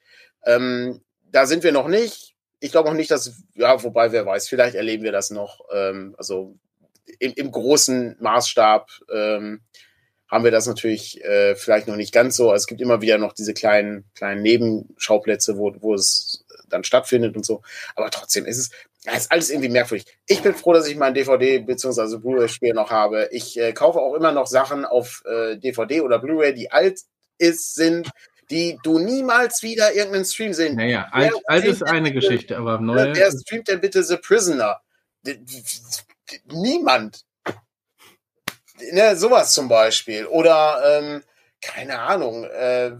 Ähm, 0.46 1.02
da 1.30 1.46
sind 1.46 1.64
wir 1.64 1.72
noch 1.72 1.88
nicht. 1.88 2.34
Ich 2.60 2.70
glaube 2.70 2.88
auch 2.88 2.94
nicht, 2.94 3.10
dass, 3.10 3.32
ja, 3.54 3.82
wobei 3.82 4.12
wer 4.12 4.26
weiß, 4.26 4.48
vielleicht 4.48 4.76
erleben 4.76 5.02
wir 5.02 5.12
das 5.12 5.30
noch. 5.30 5.60
Ähm, 5.72 6.14
also 6.18 6.56
im, 7.18 7.32
im 7.34 7.50
großen 7.50 8.16
Maßstab 8.20 8.88
ähm, 9.12 9.60
haben 10.28 10.44
wir 10.44 10.52
das 10.52 10.66
natürlich 10.66 11.22
äh, 11.24 11.56
vielleicht 11.56 11.88
noch 11.88 11.96
nicht 11.96 12.14
ganz 12.14 12.36
so. 12.36 12.50
Also 12.50 12.62
es 12.62 12.66
gibt 12.68 12.80
immer 12.80 13.00
wieder 13.00 13.18
noch 13.18 13.32
diese 13.32 13.54
kleinen, 13.54 14.04
kleinen 14.14 14.42
Nebenschauplätze, 14.42 15.58
wo, 15.58 15.74
wo 15.80 15.94
es 15.94 16.44
dann 16.68 16.84
stattfindet 16.84 17.34
und 17.34 17.44
so. 17.44 17.62
Aber 17.96 18.10
trotzdem 18.10 18.46
ist 18.46 18.58
es, 18.58 18.70
ja, 19.04 19.14
ist 19.14 19.32
alles 19.32 19.50
irgendwie 19.50 19.70
merkwürdig. 19.70 20.06
Ich 20.26 20.42
bin 20.42 20.54
froh, 20.54 20.72
dass 20.74 20.86
ich 20.86 20.96
mein 20.96 21.14
DVD 21.14 21.58
bzw. 21.58 22.18
Blu-ray-Spiel 22.18 22.74
noch 22.74 22.90
habe. 22.90 23.28
Ich 23.32 23.58
äh, 23.58 23.72
kaufe 23.72 23.98
auch 23.98 24.14
immer 24.14 24.32
noch 24.32 24.46
Sachen 24.46 24.84
auf 24.84 25.22
äh, 25.24 25.56
DVD 25.56 26.02
oder 26.02 26.18
Blu-ray, 26.18 26.54
die 26.54 26.70
alt 26.70 27.00
ist, 27.38 27.74
sind, 27.74 28.10
die 28.50 28.78
du 28.82 28.98
niemals 28.98 29.62
wieder 29.62 29.94
irgendeinen 29.94 30.26
Stream 30.26 30.52
sehen. 30.52 30.76
Naja, 30.76 31.08
alt, 31.12 31.32
alt 31.46 31.64
ist 31.64 31.82
eine 31.82 32.10
bitte, 32.10 32.14
Geschichte, 32.14 32.58
aber 32.58 32.78
neue. 32.78 33.14
Wer 33.14 33.30
streamt 33.30 33.68
denn 33.68 33.80
bitte 33.80 34.02
The 34.02 34.16
Prisoner? 34.16 34.80
Niemand. 36.46 37.24
Ne, 38.92 39.16
sowas 39.16 39.54
zum 39.54 39.68
Beispiel. 39.68 40.26
Oder, 40.26 40.82
ähm, 40.84 41.22
keine 41.62 42.00
Ahnung, 42.00 42.44
äh, 42.44 42.92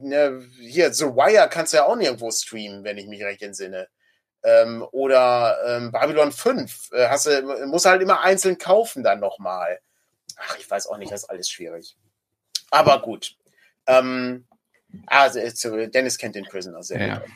ne, 0.00 0.42
hier, 0.60 0.92
The 0.92 1.04
Wire 1.04 1.48
kannst 1.48 1.72
du 1.72 1.78
ja 1.78 1.84
auch 1.84 1.96
nirgendwo 1.96 2.30
streamen, 2.30 2.84
wenn 2.84 2.98
ich 2.98 3.06
mich 3.06 3.22
recht 3.22 3.42
entsinne. 3.42 3.88
Ähm, 4.46 4.86
oder 4.92 5.58
ähm, 5.66 5.90
Babylon 5.90 6.30
5. 6.30 6.92
Äh, 6.92 7.08
hast 7.08 7.26
du, 7.26 7.66
musst 7.66 7.84
halt 7.84 8.00
immer 8.00 8.20
einzeln 8.20 8.58
kaufen 8.58 9.02
dann 9.02 9.18
nochmal. 9.18 9.80
Ach, 10.36 10.56
ich 10.58 10.70
weiß 10.70 10.86
auch 10.86 10.98
nicht, 10.98 11.10
das 11.10 11.24
ist 11.24 11.30
alles 11.30 11.50
schwierig. 11.50 11.96
Aber 12.70 13.02
gut. 13.02 13.34
Ähm, 13.88 14.46
also, 15.06 15.40
Dennis 15.88 16.16
kennt 16.16 16.36
den 16.36 16.44
Prisoner 16.44 16.82
sehr 16.84 17.04
ja. 17.04 17.18
gut. 17.18 17.28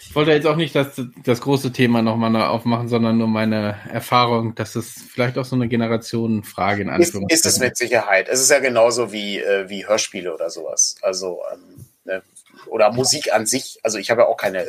Ich 0.00 0.14
wollte 0.14 0.32
jetzt 0.32 0.46
auch 0.46 0.56
nicht 0.56 0.74
das, 0.74 1.00
das 1.22 1.40
große 1.40 1.70
Thema 1.70 2.02
nochmal 2.02 2.34
aufmachen, 2.42 2.88
sondern 2.88 3.16
nur 3.18 3.28
meine 3.28 3.78
Erfahrung, 3.92 4.54
dass 4.56 4.74
es 4.74 4.94
vielleicht 5.08 5.38
auch 5.38 5.44
so 5.44 5.54
eine 5.54 5.68
Generationenfrage 5.68 6.82
in 6.82 6.88
Anführungszeichen 6.88 7.28
ist. 7.28 7.46
Ist 7.46 7.52
es 7.52 7.58
mit 7.60 7.76
Sicherheit. 7.76 8.28
Es 8.28 8.40
ist 8.40 8.50
ja 8.50 8.58
genauso 8.58 9.12
wie, 9.12 9.38
äh, 9.38 9.68
wie 9.68 9.86
Hörspiele 9.86 10.34
oder 10.34 10.50
sowas. 10.50 10.96
Also, 11.02 11.42
ähm, 11.52 11.86
ne? 12.04 12.22
oder 12.66 12.92
Musik 12.92 13.32
an 13.32 13.46
sich. 13.46 13.78
Also 13.82 13.98
ich 13.98 14.10
habe 14.10 14.22
ja 14.22 14.26
auch 14.26 14.36
keine, 14.36 14.66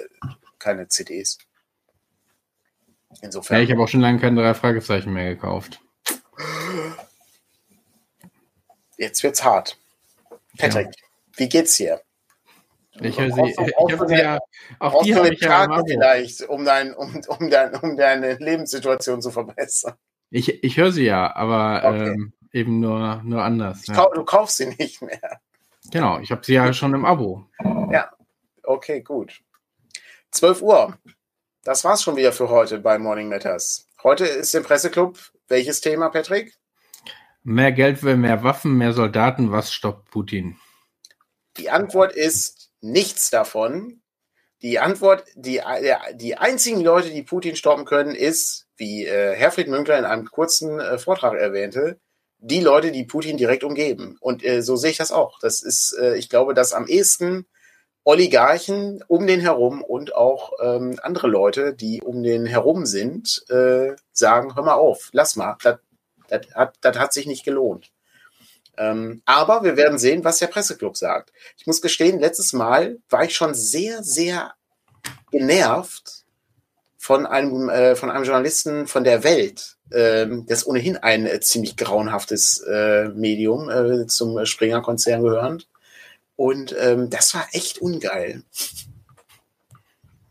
keine 0.59 0.87
CDs. 0.87 1.37
Insofern. 3.21 3.57
Ja, 3.57 3.63
ich 3.63 3.71
habe 3.71 3.81
auch 3.81 3.87
schon 3.87 4.01
lange 4.01 4.19
keine 4.19 4.41
drei 4.41 4.53
Fragezeichen 4.53 5.13
mehr 5.13 5.33
gekauft. 5.33 5.81
Jetzt 8.97 9.23
wird's 9.23 9.43
hart. 9.43 9.77
Patrick, 10.57 10.87
ja. 10.87 10.91
wie 11.37 11.49
geht's 11.49 11.77
dir? 11.77 12.01
Ich 13.01 13.19
höre 13.19 13.31
sie, 13.31 13.41
ich 13.49 13.97
habe 13.97 14.07
sie 14.07 14.15
ja, 14.15 14.39
auch 14.79 15.03
die 15.03 15.15
habe 15.15 15.33
ich 15.33 15.39
ja 15.39 15.81
vielleicht, 15.85 16.41
um, 16.49 16.65
dein, 16.65 16.93
um, 16.93 17.21
um, 17.27 17.49
dein, 17.49 17.75
um 17.75 17.95
deine 17.95 18.35
Lebenssituation 18.35 19.21
zu 19.21 19.31
verbessern. 19.31 19.93
Ich, 20.31 20.63
ich 20.63 20.77
höre 20.77 20.91
sie 20.91 21.05
ja, 21.05 21.33
aber 21.35 21.83
okay. 21.85 22.09
ähm, 22.09 22.33
eben 22.51 22.79
nur, 22.79 23.21
nur 23.23 23.43
anders. 23.43 23.87
Ja. 23.87 23.95
Kau 23.95 24.13
du 24.13 24.25
kaufst 24.25 24.57
sie 24.57 24.67
nicht 24.77 25.01
mehr. 25.01 25.39
Genau, 25.91 26.19
ich 26.19 26.31
habe 26.31 26.43
sie 26.43 26.53
ja 26.53 26.73
schon 26.73 26.93
im 26.93 27.05
Abo. 27.05 27.45
Ja, 27.91 28.11
okay, 28.63 29.01
gut. 29.01 29.41
12 30.31 30.61
Uhr. 30.61 30.97
Das 31.63 31.83
war's 31.83 32.03
schon 32.03 32.15
wieder 32.15 32.31
für 32.31 32.49
heute 32.49 32.79
bei 32.79 32.97
Morning 32.97 33.29
Matters. 33.29 33.87
Heute 34.03 34.25
ist 34.25 34.53
im 34.55 34.63
Presseclub 34.63 35.17
welches 35.49 35.81
Thema, 35.81 36.09
Patrick? 36.09 36.53
Mehr 37.43 37.71
Geld 37.71 38.03
will 38.03 38.17
mehr 38.17 38.43
Waffen, 38.43 38.77
mehr 38.77 38.93
Soldaten. 38.93 39.51
Was 39.51 39.73
stoppt 39.73 40.11
Putin? 40.11 40.57
Die 41.57 41.69
Antwort 41.69 42.13
ist 42.13 42.71
nichts 42.81 43.29
davon. 43.31 44.01
Die 44.61 44.77
Antwort, 44.77 45.23
die, 45.35 45.61
die 46.15 46.37
einzigen 46.37 46.81
Leute, 46.81 47.09
die 47.09 47.23
Putin 47.23 47.55
stoppen 47.55 47.85
können, 47.85 48.13
ist, 48.13 48.67
wie 48.77 49.05
äh, 49.05 49.35
Herfried 49.35 49.69
Münkler 49.69 49.97
in 49.97 50.05
einem 50.05 50.25
kurzen 50.25 50.79
äh, 50.79 50.99
Vortrag 50.99 51.33
erwähnte, 51.33 51.99
die 52.37 52.61
Leute, 52.61 52.91
die 52.91 53.05
Putin 53.05 53.37
direkt 53.37 53.63
umgeben. 53.63 54.17
Und 54.19 54.45
äh, 54.45 54.61
so 54.61 54.75
sehe 54.75 54.91
ich 54.91 54.97
das 54.97 55.11
auch. 55.11 55.39
Das 55.39 55.61
ist, 55.61 55.97
äh, 55.99 56.15
ich 56.15 56.29
glaube, 56.29 56.53
dass 56.53 56.73
am 56.73 56.87
ehesten 56.87 57.47
Oligarchen 58.09 59.03
um 59.07 59.27
den 59.27 59.39
herum 59.39 59.83
und 59.83 60.15
auch 60.15 60.53
ähm, 60.63 60.99
andere 61.03 61.27
Leute, 61.27 61.75
die 61.75 62.01
um 62.01 62.23
den 62.23 62.47
herum 62.47 62.87
sind, 62.87 63.45
äh, 63.51 63.95
sagen, 64.11 64.55
hör 64.55 64.63
mal 64.63 64.73
auf, 64.73 65.09
lass 65.11 65.35
mal, 65.35 65.57
das, 65.61 65.77
hat, 66.55 66.75
hat 66.83 67.13
sich 67.13 67.27
nicht 67.27 67.45
gelohnt. 67.45 67.91
Ähm, 68.79 69.21
aber 69.25 69.63
wir 69.63 69.77
werden 69.77 69.99
sehen, 69.99 70.23
was 70.23 70.39
der 70.39 70.47
Presseclub 70.47 70.97
sagt. 70.97 71.31
Ich 71.57 71.67
muss 71.67 71.83
gestehen, 71.83 72.19
letztes 72.19 72.51
Mal 72.51 72.97
war 73.11 73.25
ich 73.25 73.35
schon 73.35 73.53
sehr, 73.53 74.01
sehr 74.01 74.55
genervt 75.29 76.25
von 76.97 77.27
einem, 77.27 77.69
äh, 77.69 77.95
von 77.95 78.09
einem 78.09 78.23
Journalisten 78.23 78.87
von 78.87 79.03
der 79.03 79.23
Welt, 79.23 79.77
ähm, 79.93 80.47
das 80.47 80.65
ohnehin 80.65 80.97
ein 80.97 81.27
äh, 81.27 81.41
ziemlich 81.41 81.77
grauenhaftes 81.77 82.57
äh, 82.61 83.09
Medium 83.09 83.69
äh, 83.69 84.07
zum 84.07 84.43
Springer-Konzern 84.43 85.21
gehörend. 85.21 85.68
Und 86.39 86.73
ähm, 86.79 87.09
das 87.09 87.33
war 87.33 87.49
echt 87.51 87.79
ungeil. 87.79 88.43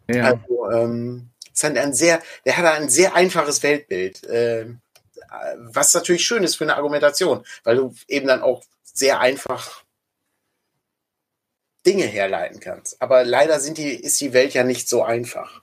Ja. 0.09 0.33
Also, 0.33 0.71
ähm, 0.71 1.29
ist 1.53 1.63
ein, 1.67 1.93
sehr, 1.93 2.23
der 2.47 2.57
hat 2.57 2.65
ein 2.65 2.89
sehr 2.89 3.15
einfaches 3.15 3.63
Weltbild, 3.63 4.25
äh, 4.25 4.69
was 5.59 5.93
natürlich 5.93 6.25
schön 6.25 6.45
ist 6.45 6.57
für 6.57 6.65
eine 6.65 6.77
Argumentation, 6.77 7.45
weil 7.63 7.77
du 7.77 7.95
eben 8.07 8.27
dann 8.27 8.41
auch 8.41 8.65
sehr 8.85 9.21
einfach 9.21 9.85
Dinge 11.85 12.05
herleiten 12.05 12.59
kannst. 12.59 13.03
Aber 13.03 13.23
leider 13.23 13.61
sind 13.61 13.77
die, 13.77 13.95
ist 13.95 14.19
die 14.23 14.33
Welt 14.33 14.55
ja 14.55 14.65
nicht 14.65 14.89
so 14.89 15.03
einfach. 15.03 15.61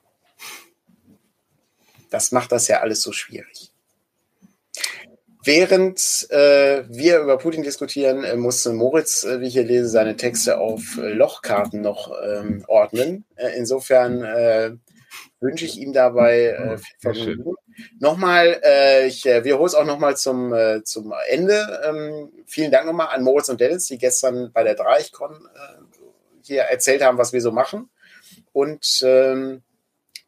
Das 2.10 2.30
macht 2.30 2.52
das 2.52 2.68
ja 2.68 2.82
alles 2.82 3.02
so 3.02 3.10
schwierig. 3.10 3.72
Während 5.46 6.26
äh, 6.30 6.82
wir 6.88 7.20
über 7.20 7.38
Putin 7.38 7.62
diskutieren, 7.62 8.24
äh, 8.24 8.34
musste 8.34 8.72
Moritz, 8.72 9.22
äh, 9.22 9.40
wie 9.40 9.46
ich 9.46 9.52
hier 9.52 9.62
lese, 9.62 9.88
seine 9.88 10.16
Texte 10.16 10.58
auf 10.58 10.98
äh, 10.98 11.12
Lochkarten 11.12 11.82
noch 11.82 12.12
ähm, 12.20 12.64
ordnen. 12.66 13.24
Äh, 13.36 13.56
insofern 13.56 14.24
äh, 14.24 14.72
wünsche 15.38 15.64
ich 15.64 15.78
ihm 15.78 15.92
dabei 15.92 16.78
viel 16.78 16.96
Vergnügen. 16.98 17.54
Nochmal, 18.00 18.60
ich 19.06 19.24
äh, 19.26 19.44
wiederhole 19.44 19.68
es 19.68 19.74
auch 19.74 19.84
nochmal 19.84 20.16
zum, 20.16 20.52
zum 20.82 21.14
Ende. 21.28 21.82
Ähm, 21.84 22.32
vielen 22.46 22.72
Dank 22.72 22.86
nochmal 22.86 23.14
an 23.14 23.22
Moritz 23.22 23.48
und 23.48 23.60
Dennis, 23.60 23.86
die 23.86 23.98
gestern 23.98 24.50
bei 24.52 24.64
der 24.64 24.74
Dreichcon 24.74 25.46
hier 26.42 26.62
erzählt 26.62 27.04
haben, 27.04 27.18
was 27.18 27.34
wir 27.34 27.42
so 27.42 27.52
machen. 27.52 27.90
Und 28.52 29.02
ähm, 29.04 29.62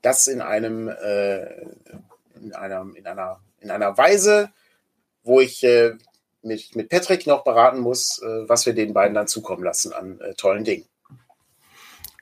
das 0.03 0.27
in 0.29 0.43
einem, 0.43 0.89
in 0.89 2.55
einer, 2.55 2.87
in 2.95 3.07
einer, 3.07 3.41
in 3.61 3.71
einer 3.71 3.97
Weise, 3.97 4.51
wo 5.29 5.41
ich 5.41 5.62
äh, 5.62 5.93
mich 6.43 6.74
mit 6.74 6.89
Patrick 6.89 7.26
noch 7.26 7.45
beraten 7.45 7.81
muss, 7.81 8.20
äh, 8.22 8.49
was 8.49 8.66
wir 8.66 8.72
den 8.72 8.93
beiden 8.93 9.14
dann 9.14 9.29
zukommen 9.29 9.62
lassen 9.62 9.93
an 9.93 10.20
äh, 10.20 10.35
tollen 10.35 10.64
Dingen. 10.64 10.87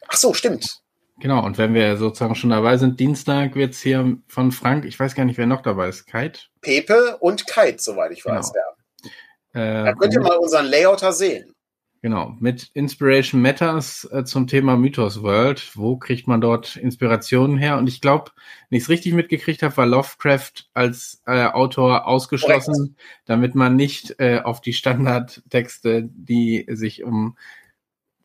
Ach 0.08 0.16
so, 0.16 0.34
stimmt. 0.34 0.82
Genau, 1.18 1.44
und 1.44 1.56
wenn 1.56 1.72
wir 1.72 1.96
sozusagen 1.96 2.34
schon 2.34 2.50
dabei 2.50 2.76
sind, 2.76 3.00
Dienstag 3.00 3.54
wird 3.54 3.72
es 3.72 3.80
hier 3.80 4.18
von 4.28 4.52
Frank, 4.52 4.84
ich 4.84 5.00
weiß 5.00 5.14
gar 5.14 5.24
nicht, 5.24 5.38
wer 5.38 5.46
noch 5.46 5.62
dabei 5.62 5.88
ist, 5.88 6.06
Kite? 6.06 6.40
Pepe 6.60 7.16
und 7.20 7.46
Kite, 7.46 7.78
soweit 7.78 8.12
ich 8.12 8.24
weiß, 8.24 8.52
genau. 8.52 8.64
ja. 9.54 9.80
Äh, 9.80 9.84
da 9.84 9.92
könnt 9.94 10.12
ihr 10.12 10.20
mal 10.20 10.36
unseren 10.36 10.66
Layouter 10.66 11.12
sehen. 11.12 11.55
Genau, 12.06 12.36
mit 12.38 12.70
Inspiration 12.72 13.42
Matters 13.42 14.08
äh, 14.12 14.22
zum 14.22 14.46
Thema 14.46 14.76
Mythos 14.76 15.24
World. 15.24 15.72
Wo 15.74 15.96
kriegt 15.96 16.28
man 16.28 16.40
dort 16.40 16.76
Inspirationen 16.76 17.58
her? 17.58 17.78
Und 17.78 17.88
ich 17.88 18.00
glaube, 18.00 18.30
wenn 18.70 18.76
ich 18.76 18.84
es 18.84 18.88
richtig 18.88 19.12
mitgekriegt 19.12 19.64
habe, 19.64 19.76
war 19.76 19.86
Lovecraft 19.86 20.68
als 20.72 21.20
äh, 21.26 21.46
Autor 21.46 22.06
ausgeschlossen, 22.06 22.94
Correct. 22.94 23.24
damit 23.24 23.54
man 23.56 23.74
nicht 23.74 24.20
äh, 24.20 24.38
auf 24.38 24.60
die 24.60 24.72
Standardtexte, 24.72 26.08
die 26.14 26.64
sich 26.68 27.02
um 27.02 27.36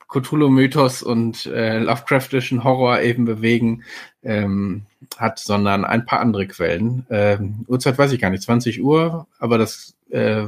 Cthulhu-Mythos 0.10 1.02
und 1.02 1.48
äh, 1.48 1.80
Lovecraftischen 1.80 2.64
Horror 2.64 3.02
eben 3.02 3.26
bewegen, 3.26 3.84
ähm, 4.22 4.86
hat, 5.18 5.40
sondern 5.40 5.86
ein 5.86 6.06
paar 6.06 6.20
andere 6.20 6.46
Quellen. 6.46 7.08
Ähm, 7.10 7.66
Uhrzeit 7.68 7.98
weiß 7.98 8.12
ich 8.12 8.22
gar 8.22 8.30
nicht, 8.30 8.44
20 8.44 8.84
Uhr, 8.84 9.26
aber 9.40 9.58
das 9.58 9.96
äh, 10.12 10.46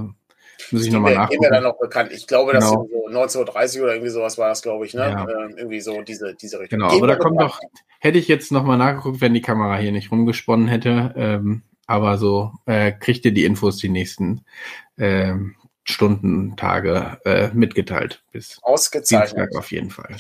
muss 0.72 0.86
ich 0.86 0.92
nochmal 0.92 1.16
nachgucken. 1.16 1.42
Mir 1.42 1.50
dann 1.50 1.64
noch 1.64 1.80
bekannt. 1.80 2.12
Ich 2.12 2.28
glaube, 2.28 2.54
genau. 2.54 2.88
so 2.92 3.08
1930 3.08 3.82
oder 3.82 3.94
irgendwie 3.94 4.12
sowas 4.12 4.38
war 4.38 4.50
das, 4.50 4.62
glaube 4.62 4.86
ich, 4.86 4.94
ne? 4.94 5.02
Ja. 5.02 5.28
Ähm, 5.28 5.56
irgendwie 5.58 5.82
so 5.82 6.02
diese, 6.02 6.36
diese 6.36 6.60
Richtung. 6.60 6.80
Genau, 6.80 6.92
aber 6.92 7.08
da 7.08 7.16
kommt 7.16 7.42
doch, 7.42 7.60
hätte 8.00 8.18
ich 8.18 8.28
jetzt 8.28 8.52
nochmal 8.52 8.78
nachgeguckt, 8.78 9.22
wenn 9.22 9.34
die 9.34 9.42
Kamera 9.42 9.78
hier 9.78 9.92
nicht 9.92 10.12
rumgesponnen 10.12 10.68
hätte. 10.68 11.14
Ähm, 11.16 11.64
aber 11.86 12.18
so 12.18 12.54
äh, 12.66 12.92
kriegt 12.92 13.26
ihr 13.26 13.34
die 13.34 13.46
Infos 13.46 13.78
die 13.78 13.90
nächsten 13.90 14.46
ähm, 14.98 15.56
Stunden, 15.84 16.56
Tage 16.56 17.20
äh, 17.26 17.50
mitgeteilt. 17.50 18.24
Bis 18.32 18.60
Ausgezeichnet. 18.62 19.38
Dienstag 19.38 19.58
auf 19.58 19.72
jeden 19.72 19.90
Fall. 19.90 20.16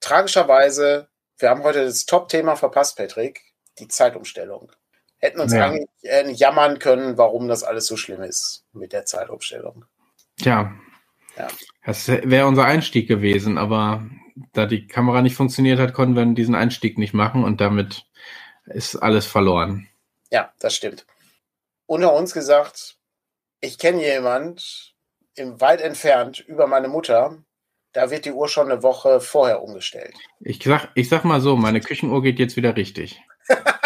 Tragischerweise, 0.00 1.08
wir 1.38 1.50
haben 1.50 1.62
heute 1.62 1.84
das 1.84 2.06
Top-Thema 2.06 2.56
verpasst, 2.56 2.96
Patrick, 2.96 3.42
die 3.78 3.88
Zeitumstellung 3.88 4.72
hätten 5.18 5.40
uns 5.40 5.52
ja. 5.52 5.66
eigentlich 5.66 5.88
äh, 6.02 6.30
jammern 6.30 6.78
können, 6.78 7.18
warum 7.18 7.48
das 7.48 7.64
alles 7.64 7.86
so 7.86 7.96
schlimm 7.96 8.22
ist 8.22 8.64
mit 8.72 8.92
der 8.92 9.04
Zeitumstellung. 9.04 9.84
Tja. 10.38 10.72
Ja. 11.36 11.48
Das 11.84 12.08
wäre 12.08 12.46
unser 12.46 12.64
Einstieg 12.64 13.08
gewesen, 13.08 13.58
aber 13.58 14.08
da 14.52 14.66
die 14.66 14.86
Kamera 14.86 15.22
nicht 15.22 15.36
funktioniert 15.36 15.78
hat, 15.78 15.94
konnten 15.94 16.16
wir 16.16 16.24
diesen 16.34 16.54
Einstieg 16.54 16.98
nicht 16.98 17.14
machen 17.14 17.44
und 17.44 17.60
damit 17.60 18.06
ist 18.66 18.96
alles 18.96 19.26
verloren. 19.26 19.88
Ja, 20.30 20.52
das 20.58 20.74
stimmt. 20.74 21.06
Unter 21.86 22.14
uns 22.14 22.32
gesagt, 22.32 22.96
ich 23.60 23.78
kenne 23.78 24.02
jemand 24.02 24.94
im 25.34 25.60
weit 25.60 25.80
entfernt 25.80 26.40
über 26.40 26.66
meine 26.66 26.88
Mutter, 26.88 27.38
da 27.92 28.10
wird 28.10 28.24
die 28.24 28.32
Uhr 28.32 28.48
schon 28.48 28.70
eine 28.70 28.82
Woche 28.82 29.20
vorher 29.20 29.62
umgestellt. 29.62 30.14
Ich 30.40 30.62
sag, 30.62 30.90
ich 30.94 31.08
sag 31.08 31.24
mal 31.24 31.40
so, 31.40 31.56
meine 31.56 31.80
Küchenuhr 31.80 32.22
geht 32.22 32.38
jetzt 32.38 32.56
wieder 32.56 32.76
richtig. 32.76 33.22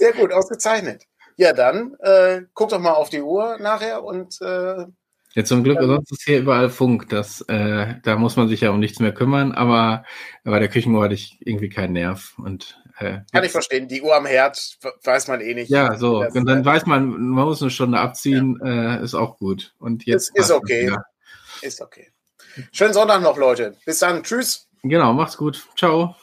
Sehr 0.00 0.14
gut, 0.14 0.32
ausgezeichnet. 0.32 1.04
Ja, 1.36 1.52
dann 1.52 1.94
äh, 2.00 2.40
guck 2.54 2.70
doch 2.70 2.80
mal 2.80 2.92
auf 2.92 3.10
die 3.10 3.20
Uhr 3.20 3.58
nachher 3.60 4.02
und 4.02 4.40
äh, 4.40 4.86
ja, 5.34 5.44
zum 5.44 5.62
Glück, 5.62 5.78
sonst 5.78 6.10
ist 6.10 6.24
hier 6.24 6.38
überall 6.38 6.70
Funk. 6.70 7.10
Das, 7.10 7.42
äh, 7.42 7.96
da 8.02 8.16
muss 8.16 8.36
man 8.36 8.48
sich 8.48 8.62
ja 8.62 8.70
um 8.70 8.80
nichts 8.80 8.98
mehr 8.98 9.12
kümmern, 9.12 9.52
aber 9.52 10.04
bei 10.42 10.58
der 10.58 10.68
Küchenuhr 10.68 11.04
hatte 11.04 11.14
ich 11.14 11.36
irgendwie 11.40 11.68
keinen 11.68 11.92
Nerv. 11.92 12.32
Und, 12.38 12.82
äh, 12.98 13.18
Kann 13.30 13.44
ich 13.44 13.52
verstehen. 13.52 13.88
Die 13.88 14.00
Uhr 14.00 14.16
am 14.16 14.24
Herd 14.24 14.78
weiß 15.04 15.28
man 15.28 15.42
eh 15.42 15.52
nicht. 15.52 15.70
Ja, 15.70 15.98
so. 15.98 16.24
Und 16.24 16.46
dann 16.46 16.64
weiß 16.64 16.86
man, 16.86 17.10
man 17.10 17.44
muss 17.44 17.60
eine 17.60 17.70
Stunde 17.70 17.98
abziehen, 17.98 18.58
ja. 18.64 18.96
äh, 18.96 19.04
ist 19.04 19.14
auch 19.14 19.36
gut. 19.36 19.74
Und 19.78 20.06
jetzt. 20.06 20.30
Ist, 20.34 20.46
ist 20.46 20.50
okay. 20.50 20.90
Ist 21.60 21.82
okay. 21.82 22.10
Schönen 22.72 22.94
Sonntag 22.94 23.22
noch, 23.22 23.36
Leute. 23.36 23.76
Bis 23.84 23.98
dann. 23.98 24.22
Tschüss. 24.22 24.66
Genau, 24.82 25.12
macht's 25.12 25.36
gut. 25.36 25.68
Ciao. 25.76 26.16